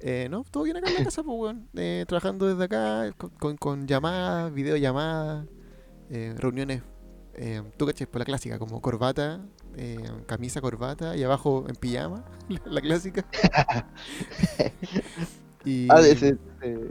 Eh, 0.00 0.28
no, 0.30 0.44
todo 0.50 0.62
bien 0.62 0.76
acá 0.76 0.88
en 0.88 0.94
la 0.94 1.04
casa, 1.04 1.22
pues 1.22 1.36
weón. 1.38 1.68
Eh, 1.74 2.04
trabajando 2.08 2.46
desde 2.46 2.64
acá, 2.64 3.12
con, 3.16 3.30
con, 3.30 3.56
con 3.56 3.86
llamadas, 3.86 4.52
videollamadas, 4.52 5.46
eh, 6.08 6.34
reuniones. 6.38 6.82
Eh, 7.34 7.62
tú 7.76 7.86
caché, 7.86 8.06
por 8.06 8.20
la 8.20 8.24
clásica, 8.24 8.58
como 8.58 8.80
corbata, 8.80 9.40
eh, 9.76 9.98
camisa, 10.26 10.60
corbata 10.60 11.16
y 11.16 11.22
abajo 11.22 11.64
en 11.68 11.76
pijama, 11.76 12.24
la, 12.48 12.60
la 12.66 12.80
clásica. 12.80 13.24
y, 15.64 15.88
Ah, 15.88 16.02
se, 16.02 16.16
se- 16.16 16.38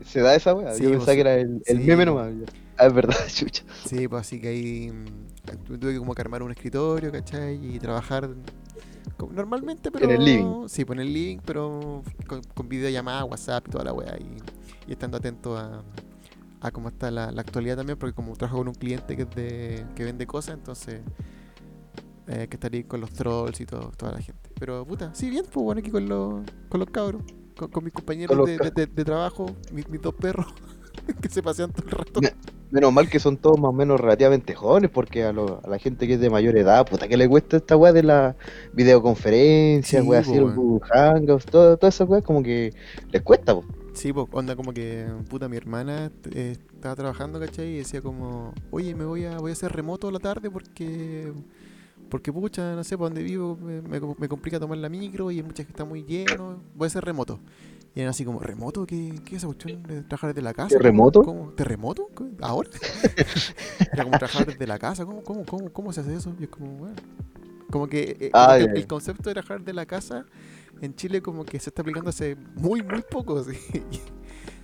se 0.03 0.21
da 0.21 0.35
esa 0.35 0.53
weá. 0.53 0.75
Sí, 0.75 0.79
Yo 0.79 0.95
pues, 0.95 0.99
pensaba 0.99 1.15
que 1.15 1.21
era 1.21 1.35
el, 1.35 1.61
el 1.65 1.77
sí. 1.77 1.81
meme 1.81 2.05
nomás. 2.05 2.31
ya. 2.39 2.45
Ah, 2.77 2.87
es 2.87 2.93
verdad, 2.93 3.15
chucha. 3.27 3.63
Sí, 3.83 4.07
pues 4.07 4.21
así 4.21 4.39
que 4.41 4.47
ahí 4.49 4.91
mm, 4.91 5.65
tu- 5.65 5.77
tuve 5.79 5.93
que 5.93 5.99
como 5.99 6.13
que 6.15 6.21
armar 6.21 6.43
un 6.43 6.51
escritorio, 6.51 7.11
¿cachai? 7.11 7.75
Y 7.75 7.79
trabajar 7.79 8.29
normalmente, 9.31 9.91
pero... 9.91 10.13
el 10.13 10.23
living. 10.23 10.67
Sí, 10.67 10.85
pues 10.85 10.97
en 10.99 11.07
el 11.07 11.13
living, 11.13 11.39
pero 11.45 12.03
con, 12.27 12.41
con 12.53 12.69
videollamada, 12.69 13.25
WhatsApp 13.25 13.67
y 13.67 13.71
toda 13.71 13.83
la 13.85 13.93
weá. 13.93 14.17
Y, 14.19 14.37
y 14.87 14.91
estando 14.93 15.17
atento 15.17 15.57
a, 15.57 15.83
a 16.61 16.71
cómo 16.71 16.89
está 16.89 17.11
la, 17.11 17.31
la 17.31 17.41
actualidad 17.41 17.77
también, 17.77 17.97
porque 17.99 18.15
como 18.15 18.35
trabajo 18.35 18.59
con 18.59 18.69
un 18.69 18.75
cliente 18.75 19.15
que, 19.15 19.23
es 19.23 19.29
de, 19.31 19.85
que 19.95 20.03
vende 20.05 20.25
cosas, 20.27 20.55
entonces 20.55 21.01
eh, 22.29 22.47
que 22.49 22.55
estar 22.55 22.73
ahí 22.73 22.83
con 22.83 23.01
los 23.01 23.11
trolls 23.11 23.59
y 23.61 23.65
todo, 23.65 23.91
toda 23.97 24.13
la 24.13 24.21
gente. 24.21 24.49
Pero 24.59 24.85
puta, 24.85 25.13
sí, 25.13 25.29
bien, 25.29 25.45
pues 25.51 25.63
bueno, 25.63 25.79
aquí 25.79 25.91
con 25.91 26.07
los, 26.07 26.41
con 26.69 26.79
los 26.79 26.89
cabros, 26.89 27.23
con, 27.57 27.69
con 27.69 27.83
mis 27.83 27.93
compañeros 27.93 28.45
de, 28.45 28.57
de- 28.59 28.71
de- 28.71 28.87
de 28.87 29.05
trabajo, 29.05 29.47
mis, 29.71 29.87
mis 29.89 30.01
dos 30.01 30.13
perros 30.15 30.47
que 31.21 31.29
se 31.29 31.43
pasean 31.43 31.71
todo 31.71 31.85
el 31.85 31.91
rato. 31.91 32.21
Me- 32.21 32.33
Menos 32.71 32.93
mal 32.93 33.09
que 33.09 33.19
son 33.19 33.37
todos 33.37 33.59
más 33.59 33.69
o 33.69 33.73
menos 33.73 33.99
relativamente 33.99 34.53
jóvenes, 34.53 34.91
porque 34.91 35.23
a, 35.23 35.33
lo- 35.33 35.59
a 35.63 35.67
la 35.69 35.79
gente 35.79 36.05
que 36.07 36.13
es 36.13 36.19
de 36.19 36.29
mayor 36.29 36.55
edad, 36.55 36.85
puta 36.87 37.07
que 37.07 37.17
le 37.17 37.27
cuesta 37.27 37.57
esta 37.57 37.75
weá 37.75 37.91
de 37.93 38.03
la 38.03 38.35
videoconferencia, 38.73 40.01
Sí, 40.01 40.07
weá, 40.07 40.19
así, 40.19 40.37
el 40.37 40.45
weón. 40.45 40.55
Google 40.55 40.87
Hangouts, 40.87 41.45
todo, 41.47 41.77
todas 41.77 41.95
esas 41.95 42.07
weas 42.07 42.23
como 42.23 42.43
que 42.43 42.73
les 43.11 43.21
cuesta, 43.23 43.55
po. 43.55 43.65
Sí, 43.93 44.13
pues 44.13 44.27
onda 44.31 44.55
como 44.55 44.71
que, 44.73 45.07
puta, 45.29 45.49
mi 45.49 45.57
hermana 45.57 46.11
eh, 46.31 46.57
estaba 46.73 46.95
trabajando, 46.95 47.39
¿cachai? 47.39 47.67
Y 47.75 47.77
decía 47.79 48.01
como, 48.01 48.53
oye, 48.71 48.95
me 48.95 49.03
voy 49.05 49.25
a, 49.25 49.39
voy 49.39 49.51
a 49.51 49.53
hacer 49.53 49.71
remoto 49.73 50.07
a 50.07 50.11
la 50.11 50.19
tarde 50.19 50.49
porque, 50.51 51.33
porque 52.09 52.31
pucha, 52.33 52.75
no 52.75 52.83
sé, 52.83 52.97
por 52.97 53.07
donde 53.07 53.23
vivo 53.23 53.57
me, 53.61 53.81
me, 53.81 53.99
me 54.17 54.27
complica 54.27 54.59
tomar 54.59 54.77
la 54.77 54.89
micro 54.89 55.31
y 55.31 55.37
hay 55.37 55.43
mucha 55.43 55.63
que 55.63 55.69
está 55.71 55.85
muy 55.85 56.03
lleno, 56.03 56.57
voy 56.75 56.85
a 56.85 56.87
hacer 56.87 57.03
remoto. 57.03 57.39
Y 57.95 58.01
eran 58.01 58.11
así 58.11 58.23
como, 58.23 58.39
¿remoto? 58.39 58.85
¿Qué, 58.85 59.15
qué 59.25 59.31
es 59.35 59.37
esa 59.39 59.47
cuestión 59.47 59.81
de 59.83 60.01
trabajar 60.03 60.29
desde 60.29 60.41
la 60.43 60.53
casa? 60.53 60.69
¿Cómo- 60.75 60.83
¿Remoto? 60.83 61.21
¿Cómo? 61.23 61.49
¿Terremoto? 61.51 62.07
¿Ahora? 62.41 62.69
Era 63.93 64.03
como 64.03 64.17
trabajar 64.17 64.45
desde 64.45 64.67
la 64.67 64.77
casa, 64.77 65.05
¿cómo, 65.05 65.23
cómo, 65.23 65.43
cómo, 65.45 65.69
cómo 65.71 65.91
se 65.93 66.01
hace 66.01 66.15
eso? 66.15 66.33
Y 66.39 66.43
es 66.43 66.49
como, 66.49 66.67
bueno, 66.77 66.95
como 67.71 67.87
que 67.87 68.15
eh, 68.19 68.29
Ah, 68.33 68.57
el, 68.59 68.85
concepto 68.87 69.29
de 69.29 69.33
trabajar 69.33 69.63
de 69.63 69.73
la 69.73 69.85
casa 69.85 70.25
en 70.81 70.95
Chile 70.95 71.21
como 71.21 71.45
que 71.45 71.59
se 71.59 71.69
está 71.71 71.81
aplicando 71.81 72.09
hace 72.09 72.35
muy, 72.55 72.81
muy 72.83 73.01
poco. 73.09 73.43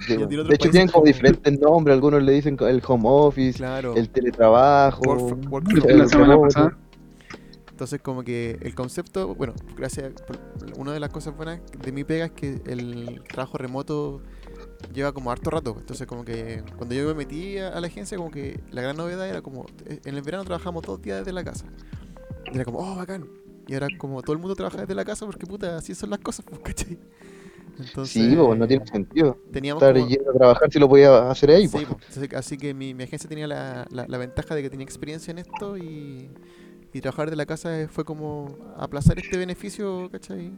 Sí, 0.08 0.18
de 0.18 0.24
hecho 0.26 0.44
países 0.46 0.60
tienen 0.72 0.88
como 0.88 0.94
como- 1.04 1.06
diferentes 1.06 1.60
nombres, 1.60 1.94
algunos 1.96 2.22
le 2.22 2.34
dicen 2.34 2.58
el 2.60 2.82
home 2.86 3.04
office, 3.08 3.58
Claro. 3.58 3.96
el 3.96 4.10
teletrabajo, 4.10 5.02
Work- 5.04 5.50
work 5.50 5.86
el 5.88 5.98
La 6.00 6.08
semana 6.08 6.40
pasada. 6.40 6.78
Entonces 7.76 8.00
como 8.00 8.24
que 8.24 8.58
el 8.62 8.74
concepto, 8.74 9.36
bueno, 9.36 9.54
gracias, 9.76 10.14
por- 10.22 10.40
una 10.80 10.94
de 10.94 11.02
las 11.02 11.10
cosas 11.10 11.36
buenas 11.36 11.60
de 11.78 11.92
mi 11.92 12.06
pega 12.06 12.28
es 12.28 12.32
que 12.32 12.62
el 12.68 13.22
trabajo 13.28 13.58
remoto 13.58 14.22
lleva 14.94 15.12
como 15.12 15.30
harto 15.30 15.50
rato. 15.50 15.76
Entonces 15.78 16.08
como 16.08 16.24
que 16.24 16.64
cuando 16.78 16.96
yo 16.96 17.06
me 17.08 17.14
metí 17.14 17.58
a, 17.58 17.78
la 17.82 17.88
agencia 17.88 18.18
como 18.18 18.32
que 18.32 18.62
la 18.72 18.82
gran 18.82 18.96
novedad 18.96 19.28
era 19.28 19.42
como, 19.42 19.66
eh, 19.88 20.00
en 20.06 20.16
el 20.16 20.22
verano 20.22 20.46
trabajamos 20.46 20.84
dos 20.84 21.02
días 21.02 21.18
desde 21.20 21.34
la 21.34 21.44
casa. 21.44 21.66
Y 22.50 22.56
era 22.56 22.64
como, 22.64 22.80
oh, 22.80 22.96
bacán. 22.96 23.28
Y 23.68 23.74
ahora 23.74 23.90
como 23.98 24.22
todo 24.22 24.32
el 24.32 24.40
mundo 24.40 24.56
trabaja 24.56 24.78
desde 24.80 24.96
la 24.96 25.04
casa 25.04 25.26
porque 25.26 25.46
puta, 25.46 25.76
así 25.76 25.94
son 25.96 26.12
las 26.12 26.20
cosas, 26.20 26.46
pues, 26.50 26.62
¿cachai? 26.62 26.98
Entonces, 27.78 28.10
Sí, 28.14 28.38
po, 28.38 28.56
no 28.56 28.66
tiene 28.70 28.88
sentido 28.88 29.38
teníamos 29.52 29.84
estar 29.84 29.94
como- 29.94 30.08
yendo 30.08 30.32
a 30.32 30.34
trabajar 30.34 30.72
si 30.72 30.80
lo 30.80 30.88
podía 30.88 31.30
hacer 31.30 31.50
ahí. 31.52 31.68
Sí, 31.68 31.86
po. 31.86 31.98
Entonces, 32.08 32.34
así 32.36 32.58
que 32.58 32.74
mi, 32.74 32.94
mi 32.94 33.04
agencia 33.04 33.28
tenía 33.28 33.48
la, 33.48 33.86
la- 33.92 34.08
la 34.08 34.18
ventaja 34.18 34.56
de 34.56 34.62
que 34.62 34.70
tenía 34.70 34.86
experiencia 34.86 35.32
en 35.32 35.40
esto 35.40 35.78
y, 35.78 36.30
y 36.96 37.02
trabajar 37.02 37.30
de 37.30 37.36
la 37.36 37.46
casa 37.46 37.90
fue 37.92 38.06
como 38.06 38.58
aplazar 38.78 39.20
este 39.20 39.36
beneficio, 39.36 40.10
¿cachai? 40.10 40.50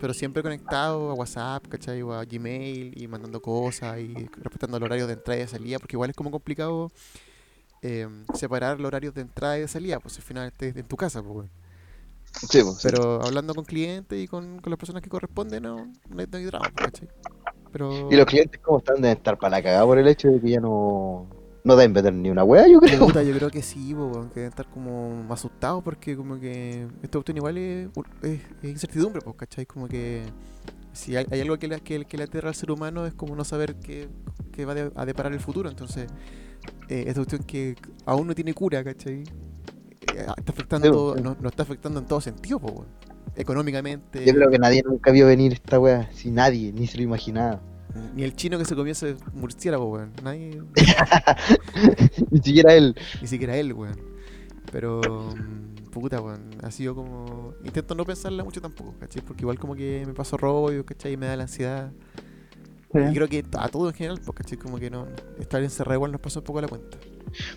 Pero 0.00 0.12
siempre 0.12 0.42
conectado 0.42 1.08
a 1.08 1.14
WhatsApp, 1.14 1.68
¿cachai? 1.68 2.02
O 2.02 2.12
a 2.12 2.24
Gmail 2.24 3.00
y 3.00 3.06
mandando 3.06 3.40
cosas 3.40 4.00
y 4.00 4.12
respetando 4.38 4.78
el 4.78 4.82
horario 4.82 5.06
de 5.06 5.12
entrada 5.12 5.38
y 5.38 5.42
de 5.42 5.46
salida, 5.46 5.78
porque 5.78 5.94
igual 5.94 6.10
es 6.10 6.16
como 6.16 6.32
complicado 6.32 6.90
eh, 7.80 8.08
separar 8.34 8.80
los 8.80 8.88
horarios 8.88 9.14
de 9.14 9.20
entrada 9.20 9.56
y 9.56 9.60
de 9.60 9.68
salida, 9.68 10.00
pues 10.00 10.16
al 10.16 10.24
final 10.24 10.48
estés 10.48 10.74
en 10.74 10.88
tu 10.88 10.96
casa, 10.96 11.22
pues. 11.22 11.48
Sí, 12.50 12.60
sí. 12.60 12.64
Pero 12.82 13.22
hablando 13.22 13.54
con 13.54 13.64
clientes 13.64 14.20
y 14.20 14.26
con, 14.26 14.58
con 14.58 14.68
las 14.68 14.78
personas 14.80 15.00
que 15.00 15.10
corresponden, 15.10 15.62
no, 15.62 15.76
no 16.08 16.20
hay, 16.20 16.26
no 16.28 16.38
hay 16.38 16.44
drama, 16.44 16.72
pues, 16.74 16.90
¿cachai? 16.90 17.08
Pero... 17.70 18.10
Y 18.10 18.16
los 18.16 18.26
clientes, 18.26 18.60
¿cómo 18.64 18.78
están? 18.78 18.96
Deben 18.96 19.16
estar 19.16 19.38
para 19.38 19.58
la 19.58 19.62
cagada 19.62 19.84
por 19.84 19.96
el 19.96 20.08
hecho 20.08 20.26
de 20.26 20.40
que 20.40 20.50
ya 20.50 20.60
no, 20.60 21.28
no 21.64 21.76
deben 21.76 21.92
vender 21.92 22.12
ni 22.14 22.30
una 22.30 22.44
wea, 22.44 22.66
yo 22.68 22.80
creo. 22.80 22.98
Puta, 23.06 23.22
yo 23.22 23.34
creo 23.34 23.50
que 23.50 23.62
sí, 23.62 23.94
weón, 23.94 24.28
que 24.30 24.40
deben 24.40 24.50
estar 24.50 24.66
como 24.68 25.24
asustados 25.30 25.82
porque 25.82 26.16
como 26.16 26.38
que 26.40 26.86
esta 27.02 27.18
cuestión 27.18 27.36
igual 27.36 27.56
es, 27.58 27.88
es- 28.22 28.40
es 28.62 28.70
incertidumbre, 28.70 29.20
pues, 29.22 29.36
¿cachai? 29.36 29.66
Como 29.66 29.86
que 29.88 30.22
si 30.92 31.16
hay, 31.16 31.26
hay 31.30 31.40
algo 31.40 31.58
que 31.58 31.68
le, 31.68 31.80
que, 31.80 32.04
que 32.04 32.16
le 32.16 32.24
aterra 32.24 32.48
al 32.48 32.54
ser 32.54 32.70
humano 32.70 33.06
es 33.06 33.14
como 33.14 33.34
no 33.36 33.44
saber 33.44 33.76
qué, 33.76 34.08
qué 34.52 34.64
va 34.64 34.74
de- 34.74 34.92
a 34.94 35.06
deparar 35.06 35.32
el 35.32 35.40
futuro, 35.40 35.68
entonces 35.70 36.06
eh, 36.88 37.04
esta 37.06 37.14
cuestión 37.20 37.42
que 37.44 37.76
aún 38.06 38.26
no 38.26 38.34
tiene 38.34 38.52
cura, 38.54 38.82
¿cachai? 38.84 39.22
Eh, 39.22 40.26
está 40.36 40.52
afectando, 40.52 41.14
Sí, 41.16 41.22
no 41.22 41.48
está 41.48 41.62
afectando 41.62 42.00
en 42.00 42.06
todo 42.06 42.20
sentido, 42.20 42.58
pues. 42.58 42.88
Económicamente, 43.34 44.24
Yo 44.26 44.34
creo 44.34 44.50
que 44.50 44.58
nadie 44.58 44.82
nunca 44.84 45.10
vio 45.10 45.26
venir 45.26 45.54
esta 45.54 45.80
wea, 45.80 46.10
si 46.12 46.30
nadie, 46.30 46.70
ni 46.72 46.86
se 46.86 46.98
lo 46.98 47.04
imaginaba. 47.04 47.62
Ni 48.14 48.22
el 48.24 48.34
chino 48.36 48.58
que 48.58 48.64
se 48.64 48.74
comió 48.74 48.92
ese 48.92 49.16
murciélago, 49.34 49.86
weón. 49.90 50.12
Nadie. 50.22 50.62
Ni 52.30 52.38
siquiera 52.40 52.74
él. 52.74 52.94
Ni 53.20 53.26
siquiera 53.28 53.56
él, 53.56 53.72
weón. 53.72 53.96
Pero. 54.70 55.34
mm, 55.36 55.90
Puta, 55.90 56.20
weón. 56.20 56.42
Ha 56.62 56.70
sido 56.70 56.94
como. 56.94 57.54
Intento 57.64 57.94
no 57.94 58.04
pensarla 58.04 58.44
mucho 58.44 58.60
tampoco, 58.60 58.94
¿cachai? 58.98 59.22
Porque 59.22 59.42
igual 59.42 59.58
como 59.58 59.74
que 59.74 60.04
me 60.06 60.14
paso 60.14 60.36
rollo, 60.36 60.84
¿cachai? 60.86 61.12
Y 61.12 61.16
me 61.16 61.26
da 61.26 61.36
la 61.36 61.42
ansiedad. 61.44 61.92
Sí. 62.92 62.98
Y 63.10 63.14
creo 63.14 63.28
que 63.28 63.44
a 63.58 63.68
todo 63.68 63.88
en 63.88 63.94
general, 63.94 64.20
pues, 64.24 64.36
¿cachai? 64.36 64.58
Como 64.58 64.78
que 64.78 64.90
no. 64.90 65.06
Estar 65.38 65.62
encerrado 65.62 65.96
igual 65.96 66.12
nos 66.12 66.20
pasó 66.20 66.40
un 66.40 66.44
poco 66.44 66.60
la 66.60 66.68
cuenta. 66.68 66.98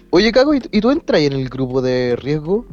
Oye, 0.10 0.32
Caco, 0.32 0.54
¿y, 0.54 0.62
y 0.72 0.82
tú 0.82 0.92
entras 0.92 1.22
en 1.22 1.34
el 1.34 1.50
grupo 1.50 1.82
de 1.82 2.16
riesgo? 2.16 2.66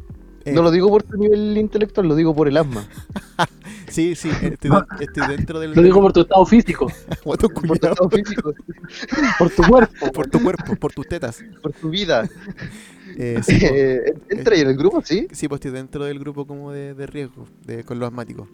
Eh, 0.44 0.52
No 0.52 0.62
lo 0.62 0.70
digo 0.70 0.88
por 0.88 1.02
tu 1.02 1.16
nivel 1.16 1.56
intelectual, 1.58 2.08
lo 2.08 2.14
digo 2.16 2.34
por 2.34 2.48
el 2.48 2.56
asma. 2.56 2.84
Sí, 3.92 4.14
sí, 4.14 4.30
estoy, 4.42 4.70
de- 4.70 5.04
estoy 5.04 5.28
dentro 5.28 5.60
del. 5.60 5.72
Lo 5.74 5.82
digo 5.82 6.00
por 6.00 6.12
tu 6.12 6.20
estado 6.22 6.44
físico, 6.46 6.86
Por 7.24 7.36
tu 7.36 7.46
estado 7.74 8.08
físico, 8.10 8.54
por 9.38 9.50
tu 9.50 9.62
cuerpo. 9.62 10.12
Por 10.12 10.26
tu 10.28 10.42
cuerpo, 10.42 10.76
por 10.76 10.92
tus 10.92 11.06
tetas. 11.06 11.42
por 11.62 11.72
tu 11.72 11.90
vida. 11.90 12.28
Eh, 13.14 13.40
sí, 13.42 13.58
po. 13.60 13.66
Eh, 13.74 14.14
¿Entra 14.30 14.54
ahí 14.54 14.62
en 14.62 14.68
el 14.68 14.76
grupo? 14.78 15.02
Sí. 15.04 15.28
Sí, 15.32 15.46
pues 15.46 15.58
estoy 15.58 15.72
dentro 15.72 16.02
del 16.06 16.18
grupo 16.18 16.46
como 16.46 16.72
de, 16.72 16.94
de 16.94 17.06
riesgo, 17.06 17.44
de, 17.66 17.84
con 17.84 17.98
los 17.98 18.06
asmáticos. 18.06 18.48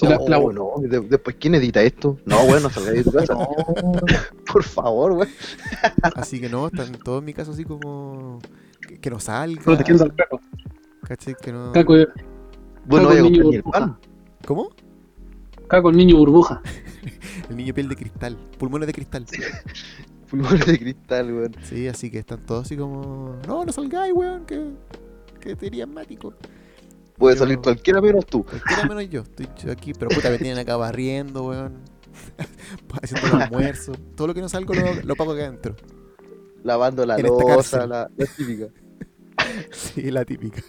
La- 0.00 0.18
la- 0.26 0.38
Oh, 0.38 0.50
no, 0.50 0.70
de- 0.80 1.00
después, 1.00 1.36
¿quién 1.38 1.54
edita 1.54 1.82
esto? 1.82 2.16
No, 2.24 2.46
bueno, 2.46 2.60
no 2.62 2.70
salgáis 2.70 3.04
de 3.04 3.04
tu 3.04 3.12
casa. 3.12 3.36
Por 4.50 4.62
favor, 4.62 5.12
güey. 5.16 5.28
Así 6.16 6.40
que 6.40 6.48
no, 6.48 6.68
están 6.68 6.92
todos 6.92 7.18
en 7.18 7.26
mi 7.26 7.34
caso 7.34 7.52
así 7.52 7.64
como. 7.64 8.38
Que, 8.80 8.98
que 8.98 9.10
no 9.10 9.20
salga. 9.20 9.60
Protegiendo 9.62 10.04
al 10.04 10.14
Caco. 10.14 10.40
¿Cachai? 11.06 11.34
Que 11.34 11.52
no. 11.52 11.70
Caco, 11.72 11.94
no 11.94 12.06
Caco, 12.06 12.16
voy 12.86 13.00
a 13.18 13.22
niño 13.22 13.42
comprar 13.42 13.46
ni 13.50 13.54
el 13.56 13.62
pan. 13.64 13.98
¿Cómo? 14.46 14.70
Caco, 15.68 15.90
el 15.90 15.96
niño 15.96 16.16
burbuja. 16.16 16.62
El 17.50 17.56
niño 17.56 17.72
piel 17.72 17.88
de 17.88 17.96
cristal. 17.96 18.36
Pulmones 18.58 18.86
de 18.86 18.92
cristal. 18.92 19.24
Pulmones 20.30 20.66
de 20.66 20.78
cristal, 20.78 21.32
güey. 21.32 21.48
Sí, 21.62 21.88
así 21.88 22.10
que 22.10 22.18
están 22.18 22.44
todos 22.44 22.66
así 22.66 22.76
como. 22.76 23.36
No, 23.46 23.64
no 23.64 23.72
salgáis, 23.72 24.12
weón, 24.12 24.44
que. 24.44 24.72
Que 25.40 25.56
te 25.56 25.66
iría 25.66 25.84
asmático. 25.84 26.34
Puede 27.16 27.36
Yo- 27.36 27.40
salir 27.40 27.58
cualquiera 27.58 28.00
menos 28.02 28.26
tú. 28.26 28.44
Cualquiera 28.44 28.84
menos 28.84 29.08
yo. 29.08 29.22
Estoy 29.22 29.48
yo 29.64 29.72
aquí, 29.72 29.92
pero 29.94 30.10
puta, 30.10 30.28
me 30.30 30.36
tienen 30.38 30.58
acá 30.58 30.76
barriendo, 30.76 31.44
weón. 31.46 31.76
Haciendo 33.02 33.36
el 33.36 33.42
almuerzo. 33.42 33.92
Todo 34.14 34.26
lo 34.28 34.34
que 34.34 34.40
no 34.42 34.48
salgo 34.48 34.74
lo, 34.74 34.82
lo 35.04 35.16
pago 35.16 35.32
acá 35.32 35.44
adentro. 35.46 35.74
Lavando 36.64 37.06
la 37.06 37.16
En 37.16 37.26
losa, 37.26 37.86
la 37.86 38.08
típica. 38.36 38.66
Sí, 39.70 40.10
la 40.10 40.24
típica. 40.24 40.62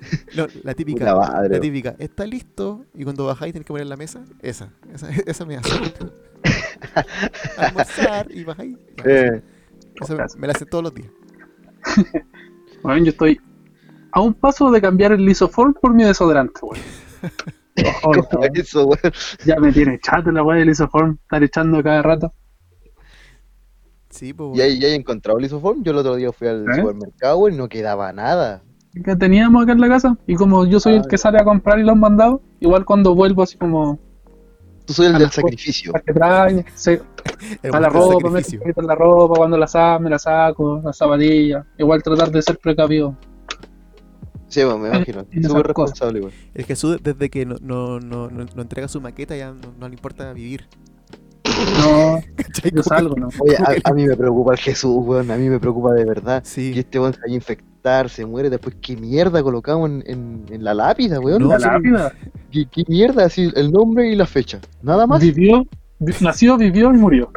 No, 0.36 0.46
la 0.62 0.74
típica. 0.74 1.14
Madre. 1.14 1.56
La 1.56 1.60
típica. 1.60 1.94
Está 1.98 2.26
listo 2.26 2.84
y 2.94 3.04
cuando 3.04 3.26
bajáis 3.26 3.52
tenés 3.52 3.66
que 3.66 3.72
poner 3.72 3.86
la 3.86 3.96
mesa. 3.96 4.24
Esa. 4.40 4.72
Esa, 4.92 5.10
esa 5.26 5.44
me 5.44 5.56
hace. 5.56 5.70
Almorzar 7.58 8.30
y 8.30 8.44
bajáis. 8.44 8.76
Eh, 9.04 9.42
esa 10.00 10.14
me, 10.14 10.24
me 10.38 10.46
la 10.46 10.52
hacen 10.52 10.68
todos 10.68 10.84
los 10.84 10.94
días. 10.94 11.10
Bueno, 12.82 13.04
yo 13.04 13.10
estoy 13.10 13.40
a 14.12 14.20
un 14.20 14.34
paso 14.34 14.70
de 14.70 14.80
cambiar 14.80 15.12
el 15.12 15.24
lisoform 15.24 15.74
por 15.74 15.94
mi 15.94 16.04
desodorante, 16.04 16.60
ya 19.44 19.56
me 19.58 19.72
tiene 19.72 19.98
chato 20.00 20.30
la 20.30 20.42
weá 20.42 20.58
del 20.58 20.68
lisoform, 20.68 21.18
estar 21.22 21.42
echando 21.42 21.82
cada 21.82 22.02
rato. 22.02 22.34
Sí, 24.10 24.32
pues. 24.32 24.58
¿Y 24.58 24.60
ahí, 24.60 24.78
ya 24.78 24.88
he 24.88 24.94
encontrado 24.94 25.38
el 25.38 25.44
isoform? 25.44 25.82
Yo 25.82 25.92
el 25.92 25.98
otro 25.98 26.16
día 26.16 26.32
fui 26.32 26.48
al 26.48 26.68
¿Eh? 26.68 26.74
supermercado, 26.74 27.48
y 27.48 27.54
no 27.54 27.68
quedaba 27.68 28.12
nada. 28.12 28.62
Que 28.92 29.14
teníamos 29.16 29.62
acá 29.62 29.72
en 29.72 29.80
la 29.80 29.88
casa, 29.88 30.16
y 30.26 30.34
como 30.34 30.66
yo 30.66 30.80
soy 30.80 30.94
el 30.94 31.06
que 31.06 31.16
sale 31.16 31.38
a 31.38 31.44
comprar 31.44 31.78
y 31.78 31.84
los 31.84 31.96
mandado, 31.96 32.42
igual 32.58 32.84
cuando 32.84 33.14
vuelvo 33.14 33.42
así 33.42 33.56
como 33.56 33.98
Tú 34.84 34.94
soy 34.94 35.06
el 35.06 35.18
del 35.18 35.30
sacrificio. 35.30 35.92
a 35.94 36.00
que 36.00 36.12
trae, 36.12 36.64
se, 36.74 37.00
el 37.62 37.74
a 37.74 37.80
la 37.80 37.88
ropa, 37.88 38.28
me 38.28 38.40
en 38.40 38.86
la 38.86 38.96
ropa, 38.96 39.36
cuando 39.36 39.56
la 39.56 39.68
saco, 39.68 40.02
me 40.02 40.10
la 40.10 40.18
saco, 40.18 40.80
la 40.84 40.92
zapatilla, 40.92 41.64
igual 41.78 42.02
tratar 42.02 42.32
de 42.32 42.42
ser 42.42 42.58
precavido. 42.58 43.16
Sí, 44.48 44.64
bueno, 44.64 44.78
me 44.78 44.88
imagino. 44.88 45.24
Súper 45.46 45.68
responsable, 45.68 46.20
güey. 46.20 46.32
El 46.54 46.64
Jesús, 46.64 46.98
desde 47.00 47.30
que 47.30 47.46
no, 47.46 47.54
no, 47.60 48.00
no, 48.00 48.28
no, 48.28 48.46
no 48.52 48.62
entrega 48.62 48.88
su 48.88 49.00
maqueta, 49.00 49.36
ya 49.36 49.52
no, 49.52 49.72
no 49.78 49.88
le 49.88 49.94
importa 49.94 50.32
vivir. 50.32 50.66
No, 51.78 52.20
yo 52.74 52.82
salgo, 52.82 53.14
¿no? 53.14 53.28
Oye, 53.38 53.56
a, 53.56 53.76
a 53.88 53.92
mí 53.92 54.04
me 54.06 54.16
preocupa 54.16 54.54
el 54.54 54.58
Jesús, 54.58 54.96
weón. 55.06 55.30
A 55.30 55.36
mí 55.36 55.48
me 55.48 55.60
preocupa 55.60 55.92
de 55.92 56.04
verdad. 56.04 56.42
Sí. 56.44 56.72
Que 56.72 56.80
este 56.80 56.98
weón 56.98 57.14
se 57.14 57.20
vaya 57.20 57.32
a 57.32 57.36
se 58.08 58.26
muere. 58.26 58.50
Después, 58.50 58.76
¿qué 58.80 58.96
mierda 58.96 59.42
colocamos 59.42 59.88
en, 59.90 60.02
en, 60.06 60.44
en 60.50 60.64
la 60.64 60.74
lápida, 60.74 61.18
weón? 61.20 61.42
No, 61.42 61.48
La 61.48 61.58
lápida. 61.58 62.12
¿Qué, 62.50 62.66
qué 62.70 62.84
mierda? 62.88 63.24
Así, 63.24 63.50
el 63.54 63.70
nombre 63.72 64.08
y 64.10 64.16
la 64.16 64.26
fecha. 64.26 64.60
Nada 64.82 65.06
más. 65.06 65.20
Vivió, 65.20 65.66
vi- 65.98 66.12
nació, 66.20 66.56
vivió 66.56 66.92
y 66.94 66.98
murió. 66.98 67.30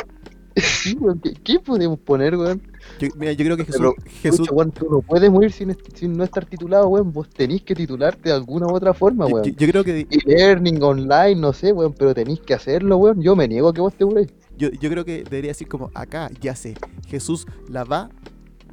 Sí, 0.55 0.95
weón. 0.99 1.19
¿Qué, 1.19 1.33
qué 1.33 1.59
podemos 1.59 1.97
poner, 1.99 2.35
weón? 2.35 2.61
Yo, 2.99 3.07
mira, 3.17 3.31
yo 3.31 3.43
creo 3.45 3.57
que 3.57 3.65
Jesús, 3.65 3.79
Pero, 3.79 3.95
Jesús 4.21 4.39
Pucha, 4.41 4.51
weón, 4.53 4.71
tú 4.71 4.87
no 4.89 5.01
puedes 5.01 5.31
morir 5.31 5.51
sin, 5.51 5.75
no 6.15 6.23
estar 6.23 6.45
titulado, 6.45 6.87
weón. 6.89 7.11
Vos 7.11 7.27
tenés 7.29 7.63
que 7.63 7.73
titularte 7.73 8.29
de 8.29 8.35
alguna 8.35 8.67
u 8.67 8.73
otra 8.75 8.93
forma, 8.93 9.25
weón. 9.25 9.45
yo- 9.45 9.53
yo 9.57 9.67
creo 9.67 9.83
que 9.83 10.05
E-learning, 10.09 10.81
online, 10.83 11.35
no 11.35 11.53
sé, 11.53 11.71
weón. 11.71 11.93
Pero 11.97 12.13
tenés 12.13 12.39
que 12.41 12.53
hacerlo, 12.53 12.97
weón. 12.97 13.21
Yo 13.21 13.35
me 13.35 13.47
niego 13.47 13.69
a 13.69 13.73
que 13.73 13.81
vos 13.81 13.93
te 13.93 14.05
muráis. 14.05 14.27
yo, 14.57 14.69
yo 14.69 14.89
creo 14.89 15.03
que 15.05 15.23
debería 15.23 15.49
decir 15.51 15.67
como 15.67 15.89
acá, 15.95 16.29
ya 16.39 16.55
sé, 16.55 16.75
Jesús 17.07 17.47
la 17.67 17.83
va. 17.83 18.09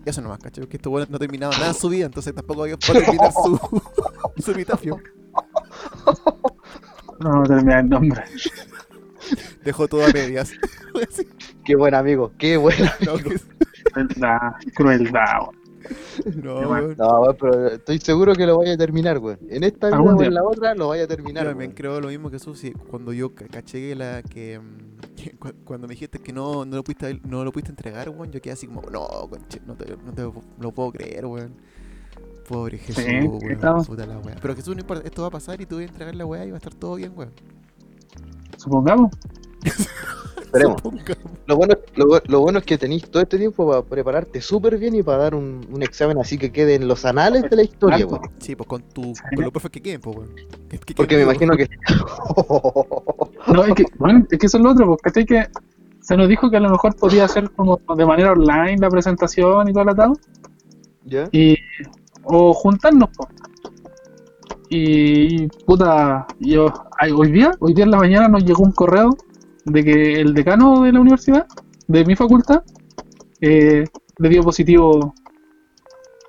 Y 0.05 0.11
Eso 0.11 0.21
nomás, 0.23 0.39
¿cachai? 0.41 0.63
Porque 0.65 0.77
esto 0.77 0.91
bueno 0.91 1.07
no 1.11 1.17
ha 1.17 1.19
terminado 1.19 1.53
nada 1.53 1.69
en 1.69 1.75
su 1.75 1.89
vida, 1.89 2.07
entonces 2.07 2.35
tampoco 2.35 2.61
va 2.63 2.67
a 2.73 2.77
terminar 2.77 3.33
su, 3.33 3.61
su 4.43 4.51
epitafio. 4.53 4.99
No, 7.21 7.33
no 7.35 7.43
termina 7.45 7.81
el 7.81 7.89
nombre. 7.89 8.25
Dejó 9.63 9.87
todo 9.89 10.05
a 10.05 10.09
medias. 10.09 10.53
Qué 11.65 11.77
buen 11.77 11.95
amigo, 11.95 12.33
qué 12.39 12.57
buen 12.57 12.77
no, 13.07 13.17
que- 13.17 13.39
Crueldad, 13.93 14.39
crueldad. 14.75 15.39
Weón. 16.25 16.43
no, 16.45 16.55
weón. 16.69 16.97
No, 16.99 17.21
weón, 17.21 17.37
pero 17.41 17.67
estoy 17.69 17.99
seguro 17.99 18.35
que 18.35 18.47
lo 18.47 18.59
vaya 18.59 18.75
a 18.75 18.77
terminar, 18.77 19.19
weón. 19.19 19.39
En 19.49 19.65
esta 19.65 19.89
vida 19.89 20.01
o 20.01 20.23
en 20.23 20.35
la 20.35 20.43
otra 20.45 20.75
lo 20.75 20.89
vaya 20.89 21.05
a 21.05 21.07
terminar, 21.07 21.45
Yo 21.45 21.51
también 21.51 21.71
weón. 21.71 21.77
creo 21.77 22.01
lo 22.01 22.09
mismo 22.09 22.31
que 22.31 22.39
Jesús. 22.39 22.59
sí, 22.59 22.73
cuando 22.73 23.13
yo 23.13 23.35
ca- 23.35 23.47
caché 23.49 23.81
que 23.89 23.95
la 23.95 24.23
que, 24.23 24.59
mm, 24.59 25.15
que 25.17 25.31
cu- 25.39 25.53
cuando 25.65 25.87
me 25.89 25.95
dijiste 25.95 26.19
que 26.19 26.33
no, 26.33 26.65
no 26.65 26.77
lo 26.77 26.85
pudiste 26.85 27.21
no 27.25 27.45
lo 27.45 27.53
pudiste 27.53 27.71
entregar, 27.73 28.09
weón, 28.11 28.31
yo 28.31 28.41
quedé 28.41 28.53
así 28.53 28.67
como, 28.67 28.83
no, 28.91 29.07
conche, 29.29 29.61
no 29.67 29.75
te, 29.75 29.97
no 29.97 30.13
te 30.13 30.23
lo 30.61 30.73
puedo 30.73 30.93
creer, 30.93 31.27
weón. 31.27 31.55
Pobre 32.49 32.79
Jesús, 32.79 33.05
weón. 33.05 33.85
Puta 33.85 34.07
la 34.07 34.19
weá. 34.19 34.37
Pero 34.43 34.57
Jesús 34.57 34.75
no 34.75 34.81
importa, 34.81 35.07
esto 35.07 35.23
va 35.23 35.29
a 35.29 35.31
pasar 35.31 35.61
y 35.61 35.67
tú 35.67 35.77
vas 35.77 35.85
a 35.85 35.89
entregar 35.89 36.15
la 36.17 36.27
weá 36.27 36.45
y 36.45 36.51
va 36.51 36.57
a 36.57 36.59
estar 36.59 36.75
todo 36.75 36.97
bien, 36.97 37.13
weón. 37.15 37.31
Supongamos. 38.57 39.13
Esperemos. 40.53 40.83
Lo 41.47 41.57
bueno, 41.57 41.75
lo, 41.97 42.07
lo 42.27 42.41
bueno 42.41 42.59
es 42.61 42.65
que 42.65 42.79
tenéis 42.79 43.11
todo 43.11 43.23
este 43.23 43.37
tiempo 43.37 43.69
para 43.69 43.83
prepararte 43.83 44.41
súper 44.41 44.79
bien 44.79 44.95
y 44.95 45.03
para 45.03 45.19
dar 45.19 45.35
un, 45.35 45.67
un 45.73 45.83
examen 45.83 46.17
así 46.19 46.39
que 46.39 46.53
quede 46.53 46.77
en 46.77 46.87
los 46.87 47.05
anales 47.05 47.43
de 47.51 47.57
la 47.57 47.63
historia, 47.65 48.07
weón. 48.07 48.23
Sí, 48.39 48.55
pues 48.55 48.69
con 48.69 48.83
tu 48.83 49.03
con 49.35 49.43
los 49.45 49.51
profes 49.51 49.71
que 49.73 49.81
queden, 49.81 50.01
pues, 50.01 50.17
weón. 50.17 50.31
Que- 50.69 50.79
que 50.79 50.95
Porque 50.95 51.17
me 51.17 51.23
imagino 51.23 51.57
que. 51.57 51.69
No, 53.49 53.65
es 53.65 53.75
que, 53.75 53.85
bueno, 53.99 54.25
es 54.31 54.39
que 54.39 54.47
eso 54.47 54.59
es 54.59 54.63
lo 54.63 54.71
otro, 54.71 54.97
porque 54.97 55.25
que 55.27 55.47
se 56.01 56.17
nos 56.17 56.29
dijo 56.29 56.51
que 56.51 56.57
a 56.57 56.61
lo 56.61 56.71
mejor 56.71 56.95
podía 56.95 57.25
hacer 57.25 57.51
como 57.51 57.81
de 57.97 58.07
manera 58.07 58.33
online 58.33 58.77
la 58.79 58.89
presentación 58.89 59.69
y 59.69 59.73
todo 59.73 59.83
el 59.83 59.89
atado, 59.89 60.13
¿Ya? 61.05 61.29
y, 61.33 61.57
o 62.25 62.53
juntarnos, 62.55 63.09
po. 63.17 63.29
Y 64.69 65.49
puta, 65.67 66.27
yo, 66.39 66.73
ay, 66.99 67.11
hoy 67.11 67.33
día, 67.33 67.51
hoy 67.59 67.75
día 67.75 67.85
en 67.85 67.91
la 67.91 67.99
mañana 67.99 68.29
nos 68.29 68.45
llegó 68.45 68.63
un 68.63 68.73
correo 68.73 69.17
de 69.65 69.85
que 69.85 70.21
el 70.21 70.35
decano 70.35 70.83
de 70.83 70.93
la 70.93 71.01
universidad, 71.01 71.47
de 71.87 72.05
mi 72.05 72.17
facultad, 72.17 72.63
eh, 73.41 73.85
le 74.19 74.29
dio 74.29 74.43
positivo 74.43 75.15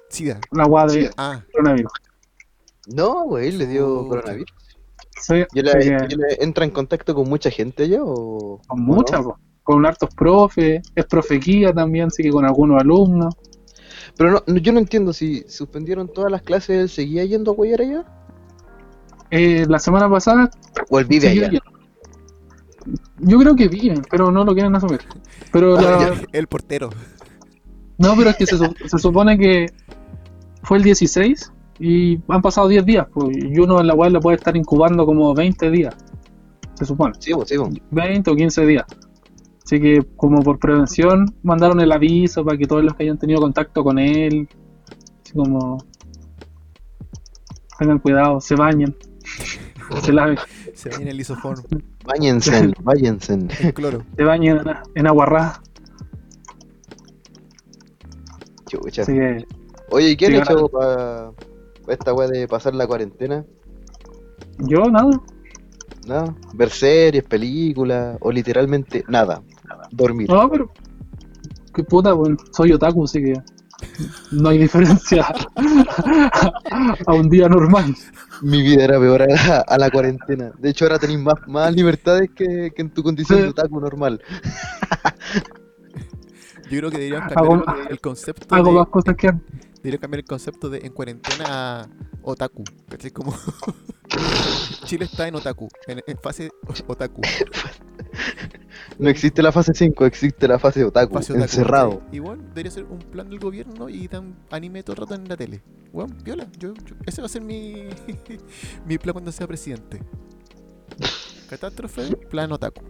Sida. 0.10 0.40
la 0.52 0.66
guada 0.66 0.94
de 0.94 1.10
Ah, 1.18 1.42
coronavirus. 1.52 1.92
No, 2.94 3.24
güey, 3.26 3.52
le 3.52 3.68
dio 3.68 4.08
coronavirus. 4.08 4.50
Sí, 5.22 5.36
¿Y 5.54 5.62
le 5.62 6.44
entra 6.44 6.66
en 6.66 6.72
contacto 6.72 7.14
con 7.14 7.30
mucha 7.30 7.52
gente 7.52 7.88
ya 7.88 8.00
o.? 8.04 8.60
con 8.68 8.86
no? 8.88 8.96
po. 9.04 9.38
con 9.64 9.86
hartos 9.86 10.10
profes, 10.16 10.82
es 10.96 11.06
profe 11.06 11.36
guía 11.36 11.72
también, 11.72 12.08
así 12.08 12.24
que 12.24 12.32
con 12.32 12.44
algunos 12.46 12.82
alumnos. 12.82 13.36
Pero 14.18 14.32
no, 14.32 14.44
no- 14.48 14.58
yo 14.58 14.74
no 14.74 14.80
entiendo 14.80 15.14
si 15.14 15.44
suspendieron 15.48 16.12
todas 16.12 16.32
las 16.32 16.42
clases, 16.42 16.70
¿él 16.80 16.90
seguía 16.90 17.24
yendo 17.24 17.52
a 17.52 17.54
Guayar 17.54 17.82
allá? 17.82 18.06
Eh, 19.30 19.66
la 19.70 19.80
semana 19.80 20.10
pasada 20.10 20.50
¿O 20.90 21.00
él 21.00 21.06
vive 21.06 21.30
allá? 21.30 21.50
yendo. 21.50 21.71
Yo 23.20 23.40
creo 23.40 23.56
que 23.56 23.68
viven, 23.68 24.02
pero 24.10 24.32
no 24.32 24.44
lo 24.44 24.54
quieren 24.54 24.76
asumir. 24.76 25.02
Pero 25.52 25.78
Ah, 25.78 25.82
la- 25.82 26.22
el 26.32 26.48
portero. 26.48 26.90
no, 27.98 28.16
pero 28.16 28.30
es 28.32 28.36
que 28.38 28.46
se, 28.46 28.58
se 28.58 28.98
supone 28.98 29.38
que 29.38 29.68
fue 30.64 30.78
el 30.78 30.84
16 30.84 31.52
y 31.80 32.20
han 32.28 32.42
pasado 32.42 32.68
10 32.68 32.86
días, 32.86 33.08
pues, 33.14 33.36
y 33.38 33.60
uno 33.60 33.80
en 33.80 33.88
la 33.88 33.94
web 33.96 34.12
la 34.12 34.20
puede 34.20 34.38
estar 34.38 34.56
incubando 34.58 35.06
como 35.06 35.34
20 35.34 35.70
días, 35.72 35.96
se 36.76 36.86
supone, 36.86 37.14
Sí, 37.20 37.32
pues, 37.34 37.50
sí, 37.50 37.58
pues. 37.58 37.74
20 37.92 38.32
o 38.32 38.36
15 38.36 38.66
días. 38.66 38.86
Así 39.64 39.80
que 39.80 40.02
como 40.18 40.42
por 40.42 40.60
prevención 40.60 41.34
mandaron 41.44 41.80
el 41.80 41.92
aviso 41.92 42.44
para 42.44 42.58
que 42.58 42.66
todos 42.66 42.84
los 42.84 42.94
que 42.96 43.04
hayan 43.04 43.18
tenido 43.18 43.40
contacto 43.42 43.84
con 43.84 43.98
él, 44.00 44.48
así 45.24 45.34
como 45.34 45.78
tengan 47.80 48.00
cuidado, 48.00 48.42
se 48.42 48.56
bañen, 48.56 48.96
se 50.04 50.12
laven. 50.14 50.38
Se 50.82 50.90
baña 50.90 51.02
en 51.04 51.08
el 51.10 51.18
lisoform, 51.18 51.62
Báñense, 52.06 52.74
váyanse. 52.82 53.34
en 53.34 53.48
cloro. 53.74 54.04
Se 54.18 54.24
bañan 54.24 54.58
en, 54.68 54.76
en 54.96 55.08
agua 55.08 55.26
rara. 55.28 55.62
Chucha. 58.68 59.04
Oye, 59.90 60.10
¿y 60.12 60.16
qué 60.18 60.28
han 60.28 60.32
Sí, 60.34 60.38
hecho 60.40 60.68
para 60.70 61.32
esta 61.88 62.14
weá 62.14 62.28
de 62.30 62.48
pasar 62.48 62.74
la 62.74 62.88
cuarentena? 62.88 63.46
yo 64.60 64.90
nada. 64.90 65.22
¿Nada? 66.08 66.36
¿Ver 66.54 66.70
series, 66.70 67.24
películas 67.26 68.18
o 68.22 68.32
literalmente 68.32 69.04
nada? 69.08 69.42
Dormir. 69.92 70.30
No, 70.30 70.50
pero. 70.50 70.72
Qué 71.74 71.84
puta, 71.84 72.14
bueno, 72.14 72.38
soy 72.52 72.72
otaku, 72.74 73.04
así 73.04 73.22
que. 73.22 73.34
No 74.32 74.50
hay 74.50 74.58
diferencia 74.58 75.26
a 77.08 77.14
un 77.14 77.30
día 77.30 77.48
normal. 77.50 77.96
Mi 78.42 78.62
vida 78.62 78.84
era 78.86 79.00
peor 79.00 79.22
a 79.24 79.28
la, 79.28 79.60
a 79.68 79.78
la 79.78 79.90
cuarentena. 79.92 80.52
De 80.58 80.70
hecho, 80.70 80.86
ahora 80.86 81.00
tenéis 81.00 81.20
más, 81.20 81.36
más 81.48 81.74
libertades 81.76 82.30
que, 82.36 82.72
que 82.76 82.82
en 82.82 82.90
tu 82.92 83.04
condición 83.04 83.38
Sí. 83.40 83.44
de 83.44 83.50
otaku 83.50 83.80
normal. 83.80 84.22
Yo 86.70 86.78
creo 86.78 86.90
que 86.92 86.98
deberíamos 86.98 87.32
Hago- 87.36 87.64
cambiar 87.66 87.92
el 87.92 88.00
concepto 88.00 88.56
Hago 88.56 88.72
de, 88.72 88.78
más 88.80 88.88
cosas 88.88 89.16
que 89.18 89.28
antes. 89.28 89.60
debería 89.78 90.00
cambiar 90.00 90.20
el 90.20 90.26
concepto 90.26 90.70
de 90.70 90.80
en 90.80 90.94
cuarentena 90.94 91.46
a 91.82 91.88
otaku. 92.24 92.64
¿Cachai? 92.90 93.12
Como 93.12 93.34
Chile 94.86 95.06
está 95.06 95.28
en 95.28 95.36
otaku, 95.36 95.68
en, 95.88 96.02
en 96.08 96.18
fase 96.18 96.50
otaku. 96.88 97.22
No 99.00 99.10
existe 99.10 99.42
la 99.42 99.52
fase 99.52 99.74
5, 99.74 100.06
existe 100.06 100.48
la 100.48 100.60
fase 100.60 100.84
otaku, 100.84 101.14
fase 101.16 101.34
otaku, 101.34 101.44
encerrado. 101.44 102.02
bueno, 102.22 102.44
debería 102.50 102.72
ser 102.72 102.84
un 102.86 103.00
plan 103.00 103.30
del 103.30 103.40
gobierno 103.40 103.90
y 103.90 104.08
dan 104.08 104.36
anime 104.52 104.84
todo 104.84 104.94
el 104.94 104.98
rato 105.02 105.16
en 105.16 105.28
la 105.28 105.38
tele. 105.38 105.62
Bueno, 105.92 106.16
viola, 106.24 106.48
yo, 106.58 106.74
yo- 106.86 106.96
ese 107.06 107.22
va 107.22 107.26
a 107.26 107.30
ser 107.30 107.42
mi, 107.42 107.88
mi 108.86 108.98
plan 108.98 109.14
cuando 109.14 109.32
sea 109.32 109.48
presidente. 109.48 110.02
Catástrofe, 111.50 112.16
plan 112.30 112.52
otaku. 112.52 112.82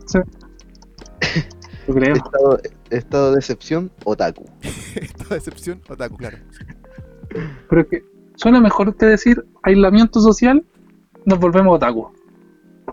Yo 1.88 1.94
creo. 1.96 2.14
Estado, 2.16 2.60
estado 2.90 3.32
de 3.32 3.40
excepción, 3.40 3.92
otaku. 4.04 4.46
Esta 4.96 5.34
decepción, 5.36 5.82
otaku, 5.90 6.18
claro. 6.18 6.38
Pero 7.70 7.82
es 7.82 7.88
que 7.88 8.04
suena 8.36 8.60
mejor 8.60 8.96
que 8.96 9.06
decir 9.08 9.46
aislamiento 9.64 10.20
social, 10.22 10.64
nos 11.26 11.40
volvemos 11.40 11.76
otaku. 11.76 12.12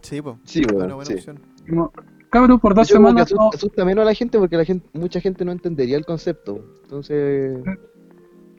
Sí, 0.03 0.23
pues. 0.23 0.37
Sí, 0.45 0.63
Una 0.65 0.73
weón, 0.75 0.89
buena 0.97 1.05
sí. 1.05 1.15
opción. 1.15 1.41
No, 1.67 1.93
Cabrón, 2.31 2.61
por 2.61 2.75
dos 2.75 2.89
Yo 2.89 2.95
semanas. 2.97 3.23
asusta, 3.27 3.43
no- 3.45 3.51
asusta 3.55 3.85
menos 3.85 4.03
a 4.03 4.07
la 4.07 4.15
gente 4.15 4.39
porque 4.39 4.57
la 4.57 4.65
gente, 4.65 4.87
mucha 4.93 5.21
gente 5.21 5.45
no 5.45 5.53
entendería 5.53 5.97
el 5.97 6.05
concepto. 6.05 6.63
Entonces, 6.83 7.59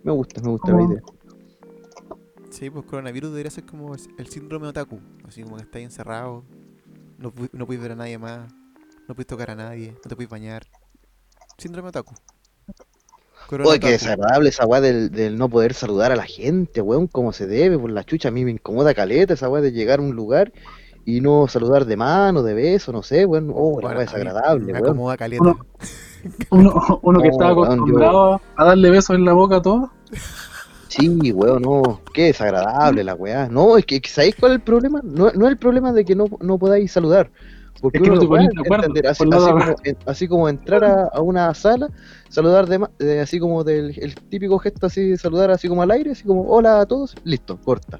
me 0.03 0.11
gusta, 0.11 0.41
me 0.41 0.49
gusta 0.49 0.71
la 0.71 0.77
Como- 0.77 0.91
idea. 0.91 1.01
Sí, 2.49 2.69
pues 2.69 2.83
coronavirus 2.85 3.29
debería 3.29 3.51
ser 3.51 3.65
como 3.65 3.93
el 3.93 4.27
síndrome 4.27 4.67
otaku. 4.67 4.99
Así 5.27 5.43
como 5.43 5.57
que 5.57 5.63
estáis 5.63 5.85
encerrado, 5.85 6.43
no, 7.19 7.31
no 7.51 7.65
puedes 7.67 7.81
ver 7.81 7.91
a 7.91 7.95
nadie 7.95 8.17
más, 8.17 8.51
no 9.07 9.13
puedes 9.13 9.27
tocar 9.27 9.51
a 9.51 9.55
nadie, 9.55 9.91
no 9.91 10.09
te 10.09 10.15
puedes 10.15 10.29
bañar. 10.31 10.63
Síndrome 11.59 11.89
otaku. 11.89 12.15
Corona 13.47 13.69
Oye, 13.69 13.79
qué 13.79 13.89
desagradable 13.91 14.49
esa 14.49 14.65
weá 14.65 14.81
del, 14.81 15.09
del 15.11 15.37
no 15.37 15.47
poder 15.49 15.73
saludar 15.73 16.11
a 16.11 16.15
la 16.15 16.25
gente, 16.25 16.81
weón, 16.81 17.07
como 17.07 17.33
se 17.33 17.47
debe, 17.47 17.77
por 17.79 17.91
la 17.91 18.03
chucha. 18.03 18.29
A 18.29 18.31
mí 18.31 18.45
me 18.45 18.51
incomoda 18.51 18.93
caleta 18.93 19.33
esa 19.35 19.49
weá 19.49 19.61
de 19.61 19.71
llegar 19.71 19.99
a 19.99 20.01
un 20.03 20.15
lugar 20.15 20.51
y 21.05 21.21
no 21.21 21.47
saludar 21.47 21.85
de 21.85 21.97
mano, 21.97 22.43
de 22.43 22.53
beso, 22.53 22.91
no 22.91 23.01
sé, 23.03 23.25
weón. 23.25 23.51
Oh, 23.53 23.79
Bueno, 23.81 23.99
desagradable, 23.99 24.71
Me 24.73 24.79
acomoda 24.79 25.17
caleta. 25.17 25.43
Uno- 25.43 25.57
Uno, 26.51 26.99
uno 27.03 27.21
que 27.21 27.29
No, 27.29 27.37
weón, 27.37 27.55
yo- 27.55 27.63
acostumbrado 27.63 28.41
a 28.57 28.65
darle 28.65 28.89
besos 28.89 29.15
en 29.15 29.23
la 29.25 29.33
boca 29.33 29.57
a 29.57 29.61
todos. 29.61 29.89
Sí, 30.89 31.31
weón, 31.31 31.61
no, 31.61 32.01
qué 32.13 32.23
desagradable 32.25 33.03
la 33.03 33.13
weá. 33.15 33.47
No, 33.47 33.77
es 33.77 33.85
que, 33.85 34.01
¿sabéis 34.05 34.35
cuál 34.39 34.53
es 34.53 34.55
el 34.57 34.61
problema? 34.63 35.01
No, 35.03 35.31
no 35.31 35.45
es 35.45 35.51
el 35.51 35.57
problema 35.57 35.93
de 35.93 36.03
que 36.03 36.15
no, 36.15 36.25
no 36.41 36.57
podáis 36.57 36.91
saludar. 36.91 37.31
Porque 37.79 37.99
Es 37.99 38.03
que 38.03 38.09
uno 38.09 38.15
no 38.15 38.19
te 38.19 38.25
lo 38.25 38.29
puede 38.29 38.45
acuerdo, 38.59 38.85
entender, 38.87 39.07
así, 39.07 39.23
como, 39.23 39.75
así 40.05 40.27
como 40.27 40.49
entrar 40.49 40.83
a, 40.83 41.03
a 41.13 41.21
una 41.21 41.53
sala, 41.53 41.87
saludar 42.27 42.67
de, 42.67 42.79
ma- 42.79 42.91
de- 42.99 43.21
así 43.21 43.39
como 43.39 43.63
del 43.63 43.93
el 43.97 44.15
típico 44.15 44.59
gesto 44.59 44.87
así, 44.87 45.15
saludar 45.15 45.51
así 45.51 45.69
como 45.69 45.83
al 45.83 45.91
aire, 45.91 46.11
así 46.11 46.25
como 46.25 46.41
hola 46.49 46.81
a 46.81 46.85
todos, 46.85 47.15
listo, 47.23 47.57
corta. 47.63 47.99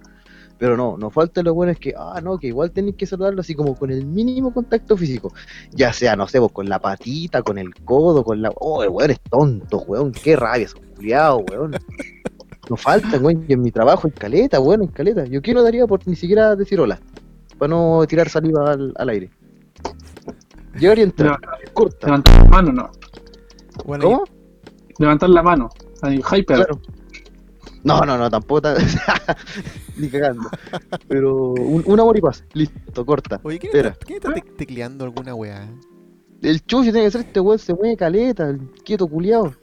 Pero 0.59 0.75
no, 0.75 0.97
nos 0.97 1.13
falta 1.13 1.41
lo 1.41 1.53
bueno 1.53 1.71
es 1.71 1.79
que, 1.79 1.93
ah, 1.97 2.19
no, 2.21 2.37
que 2.37 2.47
igual 2.47 2.71
tenéis 2.71 2.97
que 2.97 3.05
saludarlo 3.05 3.39
así 3.39 3.55
como 3.55 3.75
con 3.75 3.91
el 3.91 4.05
mínimo 4.05 4.53
contacto 4.53 4.97
físico. 4.97 5.33
Ya 5.71 5.93
sea, 5.93 6.17
no 6.17 6.27
sé, 6.27 6.39
pues, 6.39 6.51
con 6.51 6.67
la 6.67 6.79
patita, 6.79 7.41
con 7.41 7.57
el 7.57 7.73
codo, 7.73 8.25
con 8.25 8.41
la. 8.41 8.51
Oh, 8.55 8.83
el 8.83 8.89
weón 8.89 9.11
es 9.11 9.21
tonto, 9.21 9.79
weón, 9.87 10.11
qué 10.11 10.35
rabia, 10.35 10.65
esos 10.65 10.81
culiados, 10.95 11.43
weón. 11.49 11.77
Nos 12.69 12.81
faltan, 12.81 13.23
weón, 13.23 13.45
y 13.47 13.53
en 13.53 13.61
mi 13.61 13.71
trabajo 13.71 14.07
en 14.09 14.13
caleta, 14.13 14.59
weón, 14.59 14.83
en 14.83 14.89
caleta. 14.89 15.23
Yo 15.23 15.41
quiero 15.41 15.63
daría 15.63 15.87
por 15.87 16.05
ni 16.05 16.17
siquiera 16.17 16.57
decir 16.57 16.77
hola, 16.81 16.99
para 17.57 17.69
no 17.69 18.05
tirar 18.05 18.27
saliva 18.27 18.73
al, 18.73 18.93
al 18.97 19.09
aire. 19.09 19.29
Llegar 20.77 20.99
y 20.99 21.03
entrar, 21.03 21.39
corta. 21.73 22.07
Levantar 22.07 22.43
la 22.43 22.49
mano, 22.49 22.71
no. 22.73 22.91
Bueno, 23.85 24.03
¿Cómo? 24.03 24.23
Levantar 24.97 25.29
la 25.29 25.41
mano. 25.41 25.69
Ahí, 26.01 26.17
hyper. 26.17 26.57
Claro. 26.57 26.81
No, 27.83 28.01
no, 28.01 28.17
no, 28.17 28.29
tampoco 28.29 28.61
tan- 28.61 28.77
ni 29.97 30.09
cagando. 30.09 30.49
Pero 31.07 31.53
un, 31.53 31.83
un 31.85 31.99
amor 31.99 32.17
y 32.17 32.21
paz, 32.21 32.43
listo, 32.53 33.05
corta. 33.05 33.39
Oye, 33.43 33.57
¿quién 33.59 33.69
Espera. 33.71 33.89
está, 33.89 34.05
quién 34.05 34.17
está 34.17 34.33
te- 34.33 34.41
tecleando 34.41 35.05
alguna 35.05 35.33
weá? 35.35 35.67
El 36.41 36.61
chucho 36.65 36.91
tiene 36.91 37.03
que 37.03 37.11
ser 37.11 37.21
este 37.21 37.39
weón, 37.39 37.59
se 37.59 37.73
mueve 37.73 37.95
caleta, 37.97 38.49
el 38.49 38.59
quieto 38.85 39.07
culiao. 39.07 39.53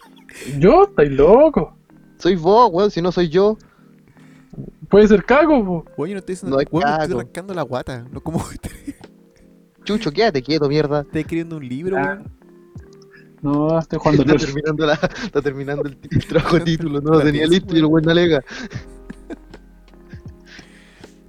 Yo, 0.58 0.84
estoy 0.84 1.08
loco. 1.10 1.74
Soy 2.18 2.36
vos, 2.36 2.70
weón, 2.72 2.90
si 2.90 3.00
no 3.02 3.12
soy 3.12 3.28
yo. 3.28 3.56
Puede 4.88 5.08
ser 5.08 5.24
cago, 5.24 5.64
po. 5.64 5.84
Oye, 5.96 6.12
no 6.14 6.18
estoy 6.20 6.34
diciendo, 6.34 6.56
No 6.56 6.62
es 6.62 6.68
weón, 6.70 6.88
me 6.88 7.02
estoy 7.02 7.18
arrancando 7.18 7.54
la 7.54 7.62
guata. 7.62 8.06
No 8.10 8.20
como 8.22 8.42
Chucho, 9.84 10.10
quédate 10.10 10.42
quieto, 10.42 10.68
mierda. 10.68 11.02
estás 11.02 11.16
escribiendo 11.16 11.56
un 11.58 11.68
libro, 11.68 11.96
Ah, 11.98 12.18
weón. 12.18 12.35
No, 13.42 13.78
estoy 13.78 13.98
jugando 13.98 14.22
Está 14.22 14.46
terminando, 14.46 14.86
la, 14.86 14.94
está 14.94 15.42
terminando 15.42 15.82
el, 15.88 15.98
el 16.10 16.26
trabajo 16.26 16.58
de 16.58 16.64
título, 16.64 17.00
no 17.00 17.12
lo 17.12 17.20
tenía 17.20 17.46
listo 17.46 17.74
y 17.74 17.78
el 17.78 17.86
weón. 17.86 18.08
alega. 18.08 18.42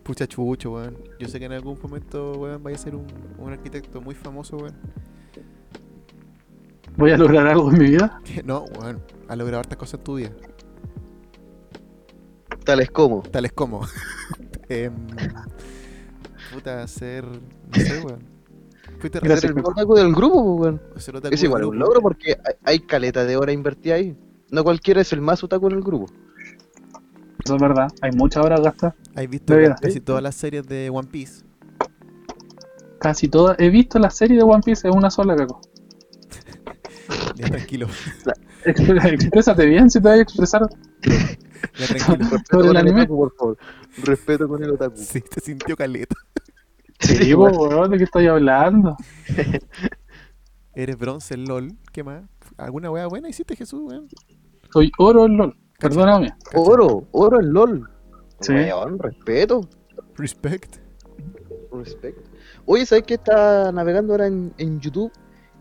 Pucha 0.03 0.25
chucho, 0.25 0.71
weón. 0.71 0.97
Yo 1.19 1.27
sé 1.27 1.37
que 1.37 1.45
en 1.45 1.51
algún 1.51 1.77
momento, 1.81 2.31
weón, 2.33 2.63
vaya 2.63 2.77
a 2.77 2.79
ser 2.79 2.95
un, 2.95 3.05
un 3.37 3.51
arquitecto 3.51 3.99
muy 4.01 4.15
famoso, 4.15 4.57
weón. 4.57 4.75
Voy 6.95 7.11
a 7.11 7.17
lograr 7.17 7.45
algo 7.47 7.71
en 7.71 7.77
mi 7.77 7.85
vida. 7.89 8.21
No, 8.45 8.63
weón. 8.79 9.01
Has 9.27 9.37
logrado 9.37 9.59
hartas 9.59 9.77
cosas 9.77 9.99
en 9.99 10.03
tu 10.03 10.15
vida. 10.15 10.31
Tales 12.63 12.89
como. 12.89 13.21
Tales 13.21 13.51
como. 13.51 13.81
em, 14.69 14.93
puta, 16.53 16.87
ser. 16.87 17.25
No 17.25 17.75
sé, 17.75 17.99
weón. 17.99 18.36
Fuiste 18.99 19.19
Gracias, 19.19 19.43
el 19.45 19.55
Pepo. 19.55 19.69
otaku 19.71 19.95
del 19.95 20.13
grupo, 20.13 20.57
pues, 20.57 20.79
weón. 21.15 21.31
Es 21.31 21.43
igual, 21.43 21.61
es 21.61 21.67
un 21.67 21.79
logro 21.79 22.01
porque 22.01 22.31
hay, 22.45 22.53
hay 22.63 22.79
caleta 22.79 23.25
de 23.25 23.37
hora 23.37 23.51
invertida 23.51 23.95
ahí. 23.95 24.17
No 24.49 24.63
cualquiera 24.63 25.01
es 25.01 25.13
el 25.13 25.21
más 25.21 25.43
otaku 25.43 25.67
en 25.67 25.73
el 25.75 25.81
grupo. 25.83 26.07
Eso 27.43 27.55
es 27.55 27.61
verdad. 27.61 27.87
Hay 28.01 28.11
muchas 28.11 28.43
horas 28.43 28.61
gastas. 28.61 28.93
¿Has 29.15 29.29
visto 29.29 29.53
casi 29.81 29.99
todas 30.01 30.23
las 30.23 30.35
series 30.35 30.67
de 30.67 30.89
One 30.89 31.07
Piece? 31.09 31.43
Casi 32.99 33.27
todas. 33.27 33.57
He 33.59 33.69
visto 33.69 33.99
la 33.99 34.09
serie 34.09 34.37
de 34.37 34.43
One 34.43 34.61
Piece, 34.65 34.87
es 34.87 34.93
una 34.95 35.09
sola, 35.09 35.35
cago. 35.35 35.61
Ya 37.35 37.47
tranquilo, 37.47 37.87
Exprésate 38.65 39.65
bien 39.65 39.89
si 39.89 40.01
te 40.01 40.09
vas 40.09 40.17
a 40.17 40.21
expresar. 40.21 40.61
ya 41.03 41.85
tranquilo. 41.87 42.17
Respeto 42.29 42.57
con 42.57 42.65
el 42.65 42.71
el 42.71 42.77
anime. 42.77 43.01
otaku, 43.01 43.15
por 43.17 43.33
favor. 43.35 43.57
Respeto 44.03 44.47
con 44.47 44.63
el 44.63 44.71
otaku. 44.71 44.97
Sí, 44.97 45.21
te 45.21 45.39
sintió 45.39 45.75
caleta. 45.77 46.15
Sí, 46.99 47.33
weón, 47.33 47.91
¿de 47.91 47.97
qué 47.97 48.03
estoy 48.03 48.27
hablando? 48.27 48.95
Eres 50.73 50.97
bronce 50.97 51.33
en 51.33 51.45
LOL. 51.45 51.73
¿Qué 51.91 52.03
más? 52.03 52.23
¿Alguna 52.57 52.91
weá 52.91 53.07
buena 53.07 53.29
hiciste, 53.29 53.55
Jesús, 53.55 53.81
weón? 53.83 54.07
Soy 54.71 54.91
oro 54.97 55.25
en 55.25 55.37
LOL. 55.37 55.57
Perdóname. 55.79 56.29
Cacha. 56.29 56.59
Oro, 56.59 57.07
oro 57.11 57.39
en 57.39 57.53
LOL. 57.53 57.89
Sí. 58.41 58.53
Weón, 58.53 58.99
respeto. 58.99 59.61
Respect. 60.15 60.77
Respect. 61.71 62.19
Oye, 62.65 62.85
¿sabes 62.85 63.03
que 63.03 63.15
está 63.15 63.71
navegando 63.71 64.13
ahora 64.13 64.27
en, 64.27 64.53
en 64.57 64.79
YouTube? 64.79 65.11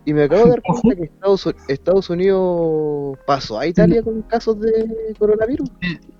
Y 0.07 0.15
me 0.15 0.23
acabo 0.23 0.45
de 0.45 0.51
dar 0.51 0.63
cuenta 0.83 0.95
que 0.97 1.05
Estados, 1.05 1.55
Estados 1.69 2.11
Unidos 2.11 3.19
pasó 3.27 3.59
a 3.59 3.67
Italia 3.67 4.03
con 4.03 4.23
casos 4.23 4.59
de 4.61 5.15
coronavirus. 5.19 5.69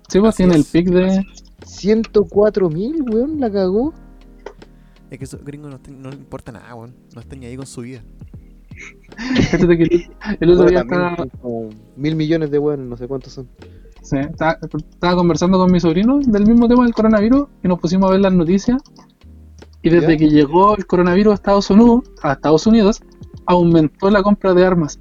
Sí, 0.09 0.19
pues 0.19 0.35
tiene 0.35 0.55
el 0.55 0.65
pic 0.65 0.89
de. 0.89 1.25
104 1.65 2.69
mil, 2.69 3.01
weón, 3.09 3.39
la 3.39 3.51
cagó. 3.51 3.93
Es 5.09 5.17
que 5.17 5.23
esos 5.23 5.43
gringos 5.43 5.71
no, 5.71 5.79
ten- 5.79 6.01
no 6.01 6.09
les 6.09 6.19
importa 6.19 6.51
nada, 6.51 6.73
weón. 6.75 6.93
No 7.15 7.21
están 7.21 7.39
ni 7.39 7.45
ahí 7.45 7.55
con 7.57 7.65
su 7.65 7.81
vida. 7.81 8.01
El- 9.49 10.51
otro 10.51 10.63
Bueno, 10.63 10.69
día 10.69 10.85
también 10.85 11.29
estaba, 11.33 11.49
mil 11.95 12.15
millones 12.15 12.51
de 12.51 12.59
weones, 12.59 12.85
no 12.87 12.97
sé 12.97 13.07
cuántos 13.07 13.33
son. 13.33 13.47
sí, 14.01 14.17
estaba, 14.17 14.57
estaba 14.91 15.15
conversando 15.15 15.57
con 15.57 15.71
mi 15.71 15.79
sobrino 15.79 16.19
del 16.19 16.45
mismo 16.45 16.67
tema 16.67 16.83
del 16.83 16.93
coronavirus 16.93 17.47
y 17.63 17.67
nos 17.67 17.79
pusimos 17.79 18.09
a 18.09 18.11
ver 18.13 18.21
las 18.21 18.33
noticias. 18.33 18.81
Y 19.81 19.89
desde 19.89 20.13
¿Ya? 20.13 20.17
que 20.17 20.29
llegó 20.29 20.75
el 20.75 20.85
coronavirus 20.85 21.31
a 21.31 21.35
Estados 21.35 21.69
Unidos, 21.69 22.03
a 22.21 22.33
Estados 22.33 22.67
Unidos, 22.67 23.01
aumentó 23.45 24.09
la 24.09 24.21
compra 24.21 24.53
de 24.53 24.65
armas. 24.65 24.99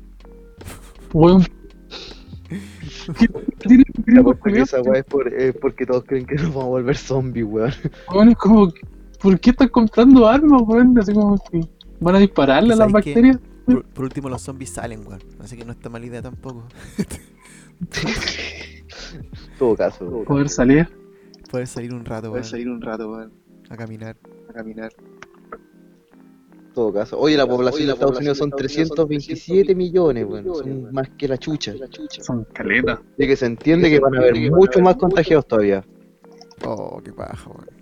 Weón. 1.12 1.42
¿Qué 3.19 3.29
tiene 3.69 3.85
el 3.87 3.92
Ya, 3.95 4.03
gringo 4.05 4.23
pues, 4.25 4.38
porque 4.38 4.51
culiao? 4.51 4.64
esa 4.64 4.83
weá 4.83 5.01
es, 5.01 5.05
por- 5.05 5.33
es 5.33 5.55
porque 5.57 5.87
todos 5.87 6.05
creen 6.05 6.27
que 6.27 6.35
nos 6.37 6.49
vamos 6.49 6.64
a 6.64 6.69
volver 6.69 6.97
zombies, 6.97 7.47
weón. 7.47 7.73
Weón, 8.12 8.29
es 8.31 8.37
como, 8.37 8.73
¿por 9.20 9.38
qué 9.40 9.50
están 9.50 9.68
comprando 9.68 10.26
armas, 10.29 10.62
weón? 10.66 10.98
Así 10.98 11.12
como 11.12 11.38
que 11.50 11.61
van 12.00 12.16
a 12.16 12.18
dispararle 12.18 12.74
a 12.74 12.76
las 12.76 12.92
bacterias. 12.92 13.38
Por, 13.64 13.85
por 13.85 14.05
último, 14.05 14.29
los 14.29 14.42
zombies 14.42 14.70
salen, 14.70 15.07
weón. 15.07 15.20
Así 15.40 15.57
que 15.57 15.64
no 15.64 15.72
está 15.72 15.88
mala 15.88 16.07
idea 16.07 16.22
tampoco. 16.22 16.64
Todo 19.59 19.76
caso. 19.76 20.24
Poder 20.24 20.48
salir. 20.48 20.88
Poder 21.50 21.66
salir 21.66 21.92
un 21.94 22.05
rato, 22.05 22.33
weón. 22.33 22.44
un 22.68 22.81
rato, 22.81 23.11
weón. 23.11 23.33
A 23.68 23.76
caminar. 23.76 24.16
A 24.48 24.52
caminar. 24.52 24.92
Todo 26.74 26.92
caso. 26.92 27.18
Oye, 27.18 27.37
la 27.37 27.46
población 27.46 27.87
de 27.87 27.94
Estados 27.94 28.18
Unidos 28.18 28.38
son 28.38 28.50
327 28.50 29.74
millones, 29.74 30.26
weón. 30.26 30.44
Son 30.55 30.92
más 30.92 31.09
que 31.11 31.29
la 31.29 31.38
chucha. 31.38 31.74
Son 32.20 32.44
caletas. 32.52 33.00
Así 33.14 33.26
que 33.26 33.37
se 33.37 33.46
entiende 33.46 33.90
que 33.90 33.98
van 33.98 34.14
a 34.14 34.18
haber 34.18 34.50
muchos 34.50 34.83
más 34.83 34.96
contagiados 34.96 35.46
todavía. 35.46 35.85
Oh, 36.64 37.00
qué 37.02 37.12
paja, 37.12 37.50
weón. 37.50 37.75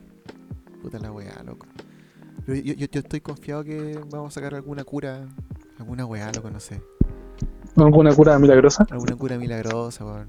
Puta 0.95 1.07
la 1.07 1.13
weá, 1.13 1.43
loco. 1.45 1.67
Yo, 2.47 2.55
yo, 2.55 2.75
yo 2.75 3.01
estoy 3.01 3.21
confiado 3.21 3.65
que 3.65 3.99
vamos 4.11 4.29
a 4.29 4.35
sacar 4.35 4.55
alguna 4.55 4.85
cura. 4.85 5.27
Alguna 5.77 6.07
weá, 6.07 6.31
loco, 6.31 6.51
no 6.51 6.61
sé. 6.61 6.81
¿Alguna 7.75 8.15
cura 8.15 8.39
milagrosa? 8.39 8.87
Alguna 8.91 9.17
cura 9.17 9.37
milagrosa, 9.37 10.05
weón. 10.05 10.29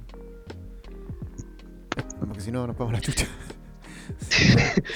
Porque 2.19 2.41
si 2.41 2.51
no, 2.51 2.65
nos 2.65 2.75
vamos 2.75 2.93
a 2.93 2.97
la 2.97 3.01
chucha. 3.01 3.27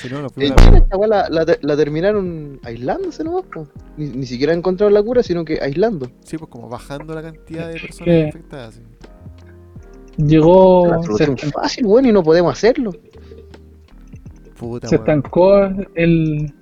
si 0.02 0.10
no, 0.10 0.24
nos 0.24 0.36
la 0.36 0.46
esta 0.78 0.98
weá 0.98 1.08
la, 1.08 1.30
la, 1.30 1.46
la 1.62 1.78
terminaron 1.78 2.60
aislándose 2.64 3.24
nomás, 3.24 3.46
po. 3.46 3.68
Ni, 3.96 4.08
ni 4.08 4.26
siquiera 4.26 4.54
encontraron 4.54 4.96
la 4.96 5.04
cura, 5.04 5.22
sino 5.22 5.46
que 5.46 5.60
aislando. 5.62 6.10
Sí, 6.24 6.40
pues 6.40 6.50
como 6.50 6.68
bajando 6.68 7.14
la 7.14 7.22
cantidad 7.22 7.68
de 7.68 7.80
personas 7.80 8.06
¿Qué? 8.06 8.20
infectadas. 8.22 8.74
sí. 8.74 8.82
Llegó. 10.18 10.88
La 10.88 11.00
fácil, 11.54 11.86
weón, 11.86 12.08
y 12.08 12.12
no 12.12 12.24
podemos 12.24 12.52
hacerlo. 12.52 12.92
Puta, 14.60 14.88
se 14.90 14.96
estancó 14.96 15.64
el. 15.96 16.54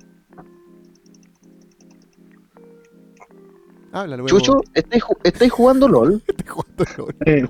Habla 3.92 4.16
luego. 4.16 4.28
Chucho, 4.28 4.60
¿estáis, 4.74 5.02
ju- 5.02 5.18
estáis 5.24 5.50
jugando 5.50 5.88
LOL? 5.88 6.22
Estoy 6.28 6.46
jugando 6.46 6.84
LOL. 6.96 7.16
eh, 7.26 7.48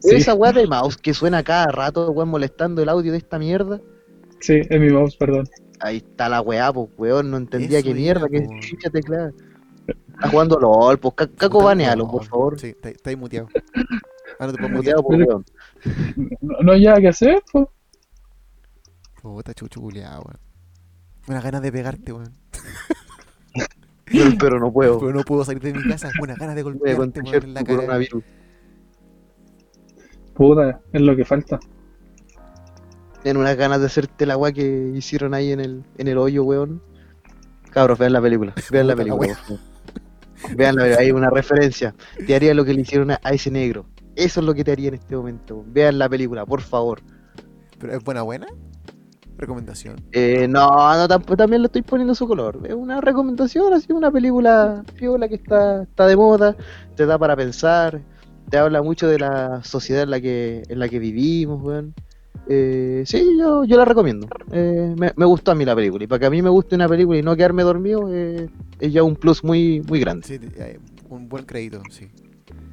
sí, 0.00 0.14
Esa 0.14 0.34
weá 0.34 0.52
de 0.52 0.66
mouse 0.66 0.96
que 0.96 1.12
suena 1.12 1.42
cada 1.42 1.66
rato, 1.66 2.10
weón, 2.12 2.28
molestando 2.28 2.82
el 2.82 2.88
audio 2.88 3.12
de 3.12 3.18
esta 3.18 3.38
mierda. 3.38 3.80
sí, 4.40 4.60
es 4.68 4.80
mi 4.80 4.90
mouse, 4.90 5.16
perdón. 5.16 5.48
Ahí 5.80 5.98
está 5.98 6.28
la 6.28 6.40
weá, 6.40 6.72
pues, 6.72 6.88
weón, 6.96 7.30
no 7.30 7.36
entendía 7.36 7.78
Eso 7.80 7.88
qué 7.88 7.94
mierda, 7.94 8.28
qué 8.28 8.42
po. 8.42 8.52
chucha 8.60 8.90
teclado. 8.90 9.32
Está 9.86 10.30
jugando 10.30 10.58
LOL, 10.58 10.98
pues, 10.98 11.14
ca- 11.14 11.28
caco, 11.36 11.62
banealo, 11.62 12.08
por 12.08 12.24
favor. 12.24 12.58
Sí, 12.58 12.74
está, 12.80 13.10
ahí 13.10 13.16
muteado. 13.16 13.48
Ah, 14.38 14.46
no 14.46 14.52
te 14.52 14.58
puedo 14.58 14.70
Muteado, 14.74 15.02
pues, 15.02 15.18
weón. 15.26 15.44
No, 16.40 16.58
no 16.62 16.72
hay 16.72 16.84
nada 16.84 17.00
que 17.00 17.08
hacer, 17.08 17.42
pues. 17.52 17.66
Puta 19.34 19.52
chucho 19.54 19.80
culiado, 19.80 20.22
weón. 20.22 20.38
Buenas 21.26 21.44
ganas 21.44 21.60
de 21.62 21.72
pegarte, 21.72 22.12
weón. 22.12 22.32
Pero, 24.04 24.30
pero 24.38 24.60
no 24.60 24.72
puedo. 24.72 25.00
Pero 25.00 25.12
no 25.12 25.22
puedo 25.22 25.44
salir 25.44 25.62
de 25.62 25.74
mi 25.74 25.82
casa. 25.88 26.10
Buenas 26.18 26.38
ganas 26.38 26.54
de 26.54 26.62
golpearte, 26.62 27.20
weón, 27.20 27.44
en 27.44 27.54
la 27.54 27.64
cara. 27.64 27.76
coronavirus. 27.76 28.24
Puta, 30.34 30.80
es 30.92 31.00
lo 31.00 31.16
que 31.16 31.24
falta. 31.24 31.58
Tienen 33.22 33.40
unas 33.40 33.56
ganas 33.56 33.80
de 33.80 33.86
hacerte 33.86 34.26
la 34.26 34.36
weá 34.36 34.52
que 34.52 34.92
hicieron 34.94 35.34
ahí 35.34 35.50
en 35.50 35.60
el, 35.60 35.84
en 35.98 36.08
el 36.08 36.18
hoyo, 36.18 36.44
weón. 36.44 36.80
Cabros, 37.70 37.98
vean 37.98 38.12
la 38.12 38.22
película. 38.22 38.54
Vean 38.70 38.86
la 38.86 38.94
Puta 38.94 39.06
la 39.06 39.18
película. 39.18 39.38
Vean 40.54 40.76
la 40.76 40.82
película, 40.82 41.04
hay 41.04 41.10
una 41.10 41.30
referencia. 41.30 41.94
Te 42.26 42.34
haría 42.36 42.54
lo 42.54 42.64
que 42.64 42.74
le 42.74 42.82
hicieron 42.82 43.10
a 43.10 43.30
ese 43.32 43.50
negro. 43.50 43.86
Eso 44.14 44.40
es 44.40 44.46
lo 44.46 44.54
que 44.54 44.62
te 44.62 44.72
haría 44.72 44.88
en 44.88 44.94
este 44.94 45.16
momento. 45.16 45.64
Vean 45.66 45.98
la 45.98 46.08
película, 46.08 46.46
por 46.46 46.60
favor. 46.60 47.00
Pero 47.78 47.94
es 47.94 48.04
buena, 48.04 48.22
buena. 48.22 48.46
Recomendación. 49.38 49.96
Eh, 50.12 50.48
no, 50.48 50.96
no, 50.96 51.08
tampoco, 51.08 51.36
también 51.36 51.62
le 51.62 51.66
estoy 51.66 51.82
poniendo 51.82 52.14
su 52.14 52.26
color. 52.26 52.60
Es 52.64 52.74
una 52.74 53.00
recomendación, 53.00 53.74
así 53.74 53.92
una 53.92 54.10
película 54.10 54.82
piola 54.98 55.28
que 55.28 55.34
está, 55.34 55.82
está 55.82 56.06
de 56.06 56.16
moda, 56.16 56.56
te 56.94 57.04
da 57.04 57.18
para 57.18 57.36
pensar, 57.36 58.00
te 58.48 58.56
habla 58.56 58.82
mucho 58.82 59.08
de 59.08 59.18
la 59.18 59.62
sociedad 59.62 60.04
en 60.04 60.10
la 60.10 60.20
que, 60.20 60.62
en 60.68 60.78
la 60.78 60.88
que 60.88 60.98
vivimos, 60.98 61.62
weón. 61.62 61.94
Eh, 62.48 63.02
sí, 63.06 63.36
yo, 63.38 63.64
yo 63.64 63.76
la 63.76 63.84
recomiendo. 63.84 64.28
Eh, 64.52 64.94
me, 64.96 65.12
me 65.16 65.24
gustó 65.24 65.50
a 65.50 65.54
mí 65.54 65.64
la 65.64 65.74
película. 65.74 66.04
Y 66.04 66.06
para 66.06 66.20
que 66.20 66.26
a 66.26 66.30
mí 66.30 66.40
me 66.42 66.50
guste 66.50 66.74
una 66.74 66.88
película 66.88 67.18
y 67.18 67.22
no 67.22 67.36
quedarme 67.36 67.62
dormido, 67.62 68.08
eh, 68.12 68.48
es 68.78 68.92
ya 68.92 69.02
un 69.02 69.16
plus 69.16 69.42
muy, 69.42 69.82
muy 69.82 70.00
grande. 70.00 70.26
Sí, 70.26 70.38
eh, 70.56 70.78
un 71.10 71.28
buen 71.28 71.44
crédito, 71.44 71.82
sí. 71.90 72.08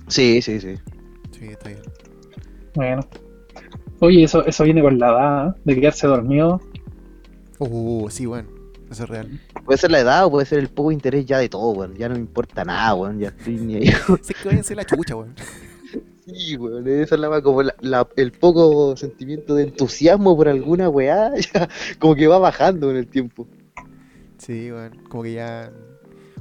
Sí, 0.07 0.41
sí, 0.41 0.59
sí. 0.59 0.75
Sí, 1.31 1.45
está 1.45 1.69
bien. 1.69 1.81
Bueno. 2.75 3.01
Oye, 4.03 4.23
eso, 4.23 4.45
eso 4.45 4.65
viene 4.65 4.81
con 4.81 4.99
la 4.99 5.07
edad, 5.07 5.47
¿eh? 5.55 5.61
de 5.63 5.75
quedarse 5.79 6.07
dormido. 6.07 6.59
Uh, 7.59 8.09
sí, 8.09 8.27
weón. 8.27 8.47
Eso 8.91 9.03
es 9.05 9.09
real. 9.09 9.39
Puede 9.63 9.77
ser 9.77 9.91
la 9.91 10.01
edad 10.01 10.25
o 10.25 10.31
puede 10.31 10.45
ser 10.45 10.59
el 10.59 10.67
poco 10.67 10.91
interés 10.91 11.25
ya 11.25 11.37
de 11.37 11.47
todo, 11.47 11.69
weón. 11.71 11.95
Ya 11.95 12.09
no 12.09 12.15
me 12.15 12.19
importa 12.19 12.65
nada, 12.65 12.93
weón. 12.95 13.17
Ya 13.19 13.29
estoy 13.29 13.55
ni 13.55 13.75
ahí. 13.75 13.87
Sé 14.21 14.33
que 14.33 14.49
váyanse 14.49 14.75
la 14.75 14.83
chucha, 14.83 15.15
weón. 15.15 15.33
Sí, 16.25 16.57
weón, 16.57 16.85
esa 16.85 17.15
es 17.15 17.21
la 17.21 17.41
como 17.41 17.63
la- 17.63 17.75
la- 17.79 18.07
el 18.17 18.33
poco 18.33 18.97
sentimiento 18.97 19.55
de 19.55 19.63
entusiasmo 19.63 20.35
por 20.35 20.49
alguna 20.49 20.89
weá, 20.89 21.31
ya 21.53 21.69
como 21.97 22.15
que 22.15 22.27
va 22.27 22.39
bajando 22.39 22.91
en 22.91 22.97
el 22.97 23.07
tiempo. 23.07 23.47
Sí, 24.37 24.69
weón. 24.69 24.99
Como 25.07 25.23
que 25.23 25.31
ya. 25.31 25.71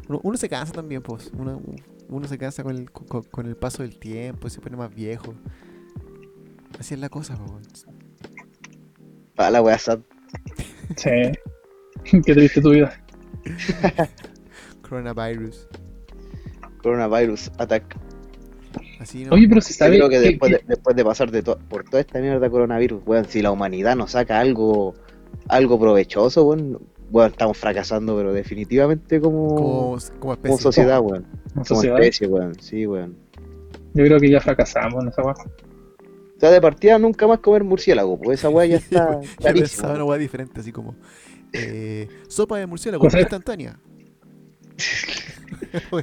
Uno, 0.09 0.19
uno 0.25 0.37
se 0.37 0.49
cansa 0.49 0.73
también, 0.73 1.01
pues. 1.01 1.31
Uno, 1.39 1.63
uno 2.09 2.27
se 2.27 2.39
cansa 2.39 2.65
con 2.65 2.75
el, 2.77 2.91
con, 2.91 3.23
con 3.23 3.47
el 3.47 3.55
paso 3.55 3.85
del 3.85 3.97
tiempo, 4.01 4.51
se 4.51 4.61
pone 4.61 4.77
más 4.77 4.93
viejo. 4.93 5.33
Así 6.79 6.95
es 6.95 7.01
la 7.01 7.09
cosa, 7.09 7.35
weón. 7.37 7.63
Ah, 9.37 9.51
la 9.51 9.63
weá 9.63 9.79
sad. 9.79 10.01
Sí. 10.97 11.11
Qué 12.25 12.35
triste 12.35 12.61
tu 12.61 12.71
vida. 12.71 12.93
Coronavirus. 14.83 15.69
Coronavirus 16.83 17.51
attack. 17.59 17.97
Así 19.01 19.25
no. 19.25 19.33
Oye, 19.35 19.49
pero 19.49 19.61
se 19.61 19.73
Yo 19.73 19.79
sabe 19.79 19.97
creo 19.97 20.09
que 20.09 20.21
que- 20.21 20.29
después 20.31 20.53
de, 20.53 20.65
después 20.67 20.97
de 20.97 21.05
pasar 21.05 21.31
de 21.31 21.43
to- 21.43 21.59
por 21.69 21.85
toda 21.85 22.01
esta 22.01 22.21
mierda 22.21 22.41
de 22.41 22.51
coronavirus, 22.51 23.03
weón, 23.07 23.25
si 23.27 23.43
la 23.43 23.51
humanidad 23.51 23.97
nos 23.97 24.13
saca 24.13 24.39
algo 24.41 24.95
algo 25.49 25.79
provechoso, 25.79 26.45
weón, 26.45 26.79
weón, 27.11 27.31
estamos 27.31 27.57
fracasando, 27.59 28.17
pero 28.17 28.33
definitivamente 28.33 29.21
como, 29.21 29.49
como, 29.55 29.99
como 30.19 30.33
especie. 30.35 30.41
como 30.43 30.59
sociedad, 30.59 31.01
weón. 31.01 31.27
Como 31.53 31.65
sociedad, 31.65 31.99
especie, 32.01 32.29
weón. 32.29 32.55
Sí, 32.61 32.87
weón. 32.87 33.17
yo 33.95 34.05
creo 34.05 34.21
que 34.21 34.31
ya 34.31 34.41
fracasamos 34.41 35.03
en 35.03 35.09
esa 35.09 35.23
weá. 35.23 35.35
Sea, 36.43 36.51
de 36.51 36.61
partida 36.61 36.99
nunca 36.99 37.25
más 37.29 37.39
comer 37.39 37.63
murciélago, 37.63 38.19
pues 38.19 38.41
esa 38.41 38.49
weá 38.49 38.67
ya 38.67 38.77
está 38.79 39.21
Yo 39.23 39.53
pensaba 39.55 39.95
una 39.95 40.03
weá 40.05 40.19
diferente, 40.19 40.59
así 40.59 40.73
como. 40.73 40.97
Eh, 41.53 42.09
sopa 42.27 42.59
de 42.59 42.67
murciélago, 42.67 43.05
instantánea. 43.05 43.79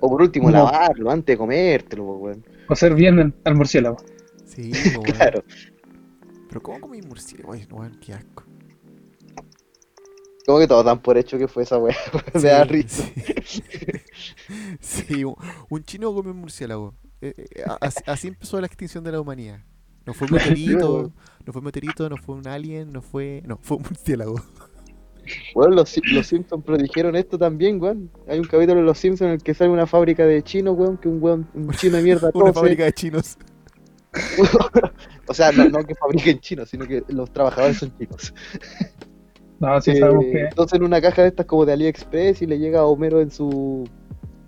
O 0.00 0.08
por 0.08 0.22
último, 0.22 0.50
No. 0.50 0.56
lavarlo 0.56 1.10
antes 1.10 1.34
de 1.34 1.36
comértelo, 1.36 2.06
pues, 2.06 2.20
weón. 2.20 2.46
O 2.68 2.76
ser 2.76 2.94
bien 2.94 3.34
al 3.44 3.54
murciélago. 3.56 3.96
Sí, 4.46 4.70
po, 4.94 5.00
weón. 5.00 5.12
Claro. 5.16 5.44
Pero 6.48 6.62
¿cómo 6.62 6.80
comí 6.80 7.02
murciélago? 7.02 7.52
Ay, 7.54 7.66
no, 7.68 7.78
weón, 7.78 7.98
qué 8.00 8.12
asco. 8.14 8.44
Como 10.46 10.60
que 10.60 10.68
todos 10.68 10.84
dan 10.84 11.02
por 11.02 11.18
hecho 11.18 11.38
que 11.38 11.48
fue 11.48 11.64
esa 11.64 11.76
weá. 11.78 11.96
Me 12.34 12.40
da 12.40 12.62
risa. 12.62 13.04
Sí, 13.44 13.62
Sí, 14.80 15.24
un, 15.24 15.34
un 15.68 15.82
chino 15.82 16.14
comió 16.14 16.30
un 16.30 16.38
murciélago. 16.38 16.94
Eh, 17.22 17.34
eh, 17.36 17.62
así, 17.80 18.00
así 18.06 18.28
empezó 18.28 18.60
la 18.60 18.66
extinción 18.66 19.02
de 19.04 19.12
la 19.12 19.20
humanidad. 19.20 19.60
No 20.04 20.12
fue 20.12 20.26
un 20.26 20.34
meteorito, 20.34 21.12
no 21.46 21.52
fue 21.52 21.60
un 21.60 21.64
meteorito, 21.64 22.08
no 22.10 22.16
fue 22.16 22.34
un 22.34 22.46
alien, 22.48 22.92
no 22.92 23.00
fue. 23.02 23.42
No, 23.46 23.58
fue 23.62 23.76
un 23.78 23.84
murciélago. 23.84 24.42
Weón, 25.54 25.76
los, 25.76 26.00
los 26.12 26.26
Simpsons 26.26 26.64
predijeron 26.64 27.14
esto 27.14 27.38
también, 27.38 27.80
weón. 27.80 28.10
Hay 28.26 28.40
un 28.40 28.44
capítulo 28.44 28.80
de 28.80 28.86
los 28.86 28.98
Simpsons 28.98 29.28
en 29.28 29.34
el 29.34 29.42
que 29.42 29.54
sale 29.54 29.70
una 29.70 29.86
fábrica 29.86 30.26
de 30.26 30.42
chinos, 30.42 30.76
weón, 30.76 30.96
que 30.98 31.08
un 31.08 31.22
weón, 31.22 31.48
un 31.54 31.70
chino 31.78 31.96
de 31.96 32.02
mierda 32.02 32.30
Una 32.34 32.46
tose. 32.46 32.52
fábrica 32.54 32.84
de 32.84 32.92
chinos. 32.92 33.38
o 35.28 35.32
sea, 35.34 35.52
no, 35.52 35.68
no 35.68 35.84
que 35.84 35.94
fabriquen 35.94 36.40
chinos, 36.40 36.68
sino 36.68 36.86
que 36.86 37.02
los 37.08 37.32
trabajadores 37.32 37.78
son 37.78 37.96
chinos. 37.96 38.34
No, 39.60 39.80
sí 39.80 39.92
Eh, 39.92 40.00
sabemos 40.00 40.24
que. 40.24 40.40
Entonces 40.42 40.76
en 40.78 40.84
una 40.84 41.00
caja 41.00 41.22
de 41.22 41.28
estas 41.28 41.46
como 41.46 41.64
de 41.64 41.72
AliExpress 41.74 42.42
y 42.42 42.46
le 42.46 42.58
llega 42.58 42.80
a 42.80 42.84
Homero 42.86 43.20
en 43.20 43.30
su 43.30 43.88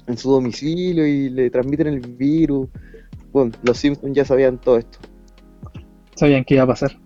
en 0.07 0.19
su 0.19 0.31
domicilio 0.31 1.07
y 1.07 1.31
le 1.31 1.51
transmiten 1.51 1.87
el 1.89 2.01
virus. 2.01 2.69
Bueno, 3.33 3.53
los 3.63 3.79
Simpsons 3.79 4.15
ya 4.15 4.25
sabían 4.25 4.59
todo 4.61 4.79
esto. 4.79 4.99
Sabían 6.15 6.45
que 6.45 6.55
iba 6.55 6.63
a 6.65 6.67
pasar. 6.69 6.99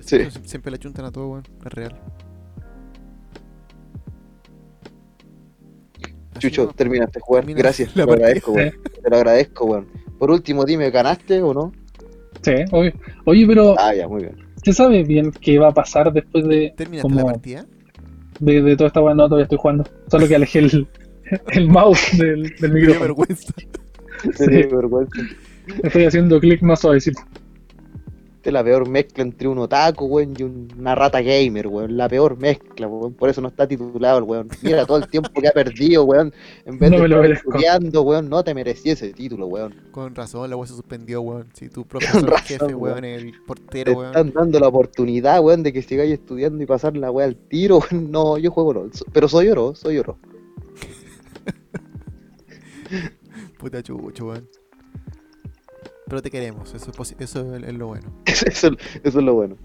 Sí. 0.00 0.16
Sie- 0.18 0.30
Siempre 0.44 0.70
le 0.70 0.78
chuntan 0.78 1.04
a 1.06 1.10
todo, 1.12 1.28
weón. 1.28 1.44
Es 1.64 1.72
real. 1.72 1.94
Chucho, 6.38 6.68
terminaste 6.68 7.18
de 7.18 7.20
jugar. 7.22 7.42
Termina 7.44 7.58
Gracias, 7.62 7.92
te 7.92 8.00
la 8.00 8.06
lo 8.06 8.12
agradezco, 8.12 8.52
weón. 8.52 8.72
Te 9.02 9.10
lo 9.10 9.16
agradezco, 9.16 9.64
weón. 9.64 9.86
Por 10.18 10.30
último, 10.30 10.64
dime, 10.64 10.90
¿ganaste 10.90 11.40
o 11.42 11.54
no? 11.54 11.72
Sí, 12.42 12.52
obvio. 12.72 12.92
Oye, 13.24 13.46
pero 13.46 13.74
Ah, 13.78 13.94
ya, 13.94 14.06
muy 14.06 14.22
bien. 14.22 14.36
¿se 14.62 14.72
sabe 14.72 15.02
bien 15.04 15.30
qué 15.32 15.58
va 15.58 15.68
a 15.68 15.72
pasar 15.74 16.12
después 16.12 16.46
de, 16.46 16.74
¿Terminaste 16.76 17.02
como- 17.02 17.16
la 17.20 17.24
partida? 17.32 17.66
de, 18.40 18.62
de 18.62 18.76
toda 18.76 18.88
esta 18.88 19.00
weá? 19.00 19.14
No, 19.14 19.24
todavía 19.24 19.44
estoy 19.44 19.58
jugando. 19.58 19.84
Solo 20.10 20.28
que 20.28 20.36
alejé 20.36 20.58
el, 20.60 20.86
el 21.48 21.68
mouse 21.68 22.16
del, 22.18 22.54
del 22.60 22.72
micrófono. 22.72 23.00
vergüenza. 23.00 23.52
Te 24.36 24.46
dio 24.48 24.76
vergüenza. 24.76 25.20
Estoy 25.82 26.04
haciendo 26.04 26.40
clic 26.40 26.62
más 26.62 26.80
suavecito. 26.80 27.20
Fuiste 28.30 28.52
la 28.52 28.62
peor 28.62 28.88
mezcla 28.88 29.24
entre 29.24 29.48
un 29.48 29.58
otaku, 29.58 30.04
weón, 30.06 30.34
y 30.38 30.44
un- 30.44 30.68
una 30.78 30.94
rata 30.94 31.20
gamer, 31.20 31.66
weón. 31.66 31.96
La 31.96 32.08
peor 32.08 32.38
mezcla, 32.38 32.86
weón. 32.86 33.12
Por 33.14 33.28
eso 33.28 33.40
no 33.40 33.48
está 33.48 33.66
titulado 33.66 34.18
el 34.18 34.24
weón. 34.24 34.48
Mira 34.62 34.86
todo 34.86 34.98
el 34.98 35.08
tiempo 35.08 35.30
que 35.40 35.48
ha 35.48 35.52
perdido, 35.52 36.04
weón. 36.04 36.32
En 36.64 36.78
vez 36.78 36.92
No 36.92 36.98
de 37.00 37.04
estar 37.06 37.26
estudiando, 37.32 38.02
weón, 38.02 38.28
no 38.28 38.44
te 38.44 38.54
merecía 38.54 38.92
ese 38.92 39.12
título, 39.12 39.46
weón. 39.48 39.74
Con 39.90 40.14
razón, 40.14 40.48
la 40.48 40.56
weá 40.56 40.68
se 40.68 40.74
suspendió, 40.74 41.22
weón. 41.22 41.48
Si 41.54 41.68
tu 41.68 41.84
profesor 41.84 42.22
razón, 42.30 42.44
jefe, 42.46 42.64
weón. 42.66 42.78
weón, 43.02 43.04
el 43.04 43.32
Te 43.32 43.38
portero, 43.44 43.92
weón. 43.94 44.06
están 44.06 44.32
dando 44.32 44.60
la 44.60 44.68
oportunidad, 44.68 45.40
weón, 45.40 45.64
de 45.64 45.72
que 45.72 45.82
sigáis 45.82 46.12
estudiando 46.12 46.62
y 46.62 46.66
pasar 46.66 46.96
la 46.96 47.10
weá 47.10 47.26
al 47.26 47.34
tiro, 47.34 47.78
weón. 47.90 48.12
No, 48.12 48.38
yo 48.38 48.52
juego 48.52 48.72
LOL. 48.74 48.92
Pero 49.12 49.26
soy 49.26 49.48
oro, 49.48 49.74
soy 49.74 49.98
oro. 49.98 50.16
Puta 53.66 53.82
chucho, 53.82 54.26
weón. 54.28 54.48
Pero 56.06 56.22
te 56.22 56.30
queremos, 56.30 56.72
eso 56.72 56.88
es, 56.92 56.96
posi- 56.96 57.16
eso 57.18 57.56
es, 57.56 57.64
es 57.64 57.74
lo 57.74 57.88
bueno. 57.88 58.12
Eso, 58.24 58.46
eso 59.02 59.18
es 59.18 59.24
lo 59.24 59.34
bueno. 59.34 59.56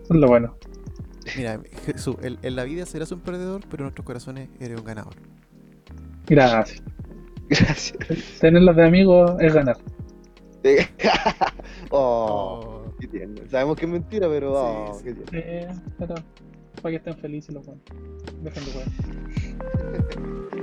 Eso 0.00 0.14
es 0.14 0.20
lo 0.20 0.28
bueno. 0.28 0.54
Mira, 1.36 1.60
Jesús, 1.86 2.14
en, 2.22 2.38
en 2.42 2.54
la 2.54 2.62
vida 2.62 2.86
serás 2.86 3.10
un 3.10 3.18
perdedor, 3.18 3.62
pero 3.68 3.78
en 3.82 3.86
nuestros 3.86 4.06
corazones 4.06 4.48
eres 4.60 4.78
un 4.78 4.84
ganador. 4.84 5.14
Gracias. 6.28 6.80
Gracias. 7.48 7.98
Tenerlos 8.40 8.76
de 8.76 8.84
amigos 8.86 9.32
es 9.40 9.52
ganar. 9.52 9.76
oh, 11.90 12.80
Oh. 12.86 12.94
qué 13.00 13.08
tierno. 13.08 13.42
Sabemos 13.50 13.76
que 13.76 13.86
es 13.86 13.90
mentira, 13.90 14.28
pero 14.28 14.52
oh, 14.52 14.94
Sí, 14.98 15.02
qué 15.04 15.14
tierno. 15.14 15.30
Eh, 15.34 15.68
pero 15.98 16.14
para 16.80 16.90
que 16.92 16.96
estén 16.98 17.16
felices 17.16 17.52
los 17.52 17.66
buenos. 17.66 17.82
Dejen 18.40 18.64
de 18.64 18.70
jugar. 18.72 18.86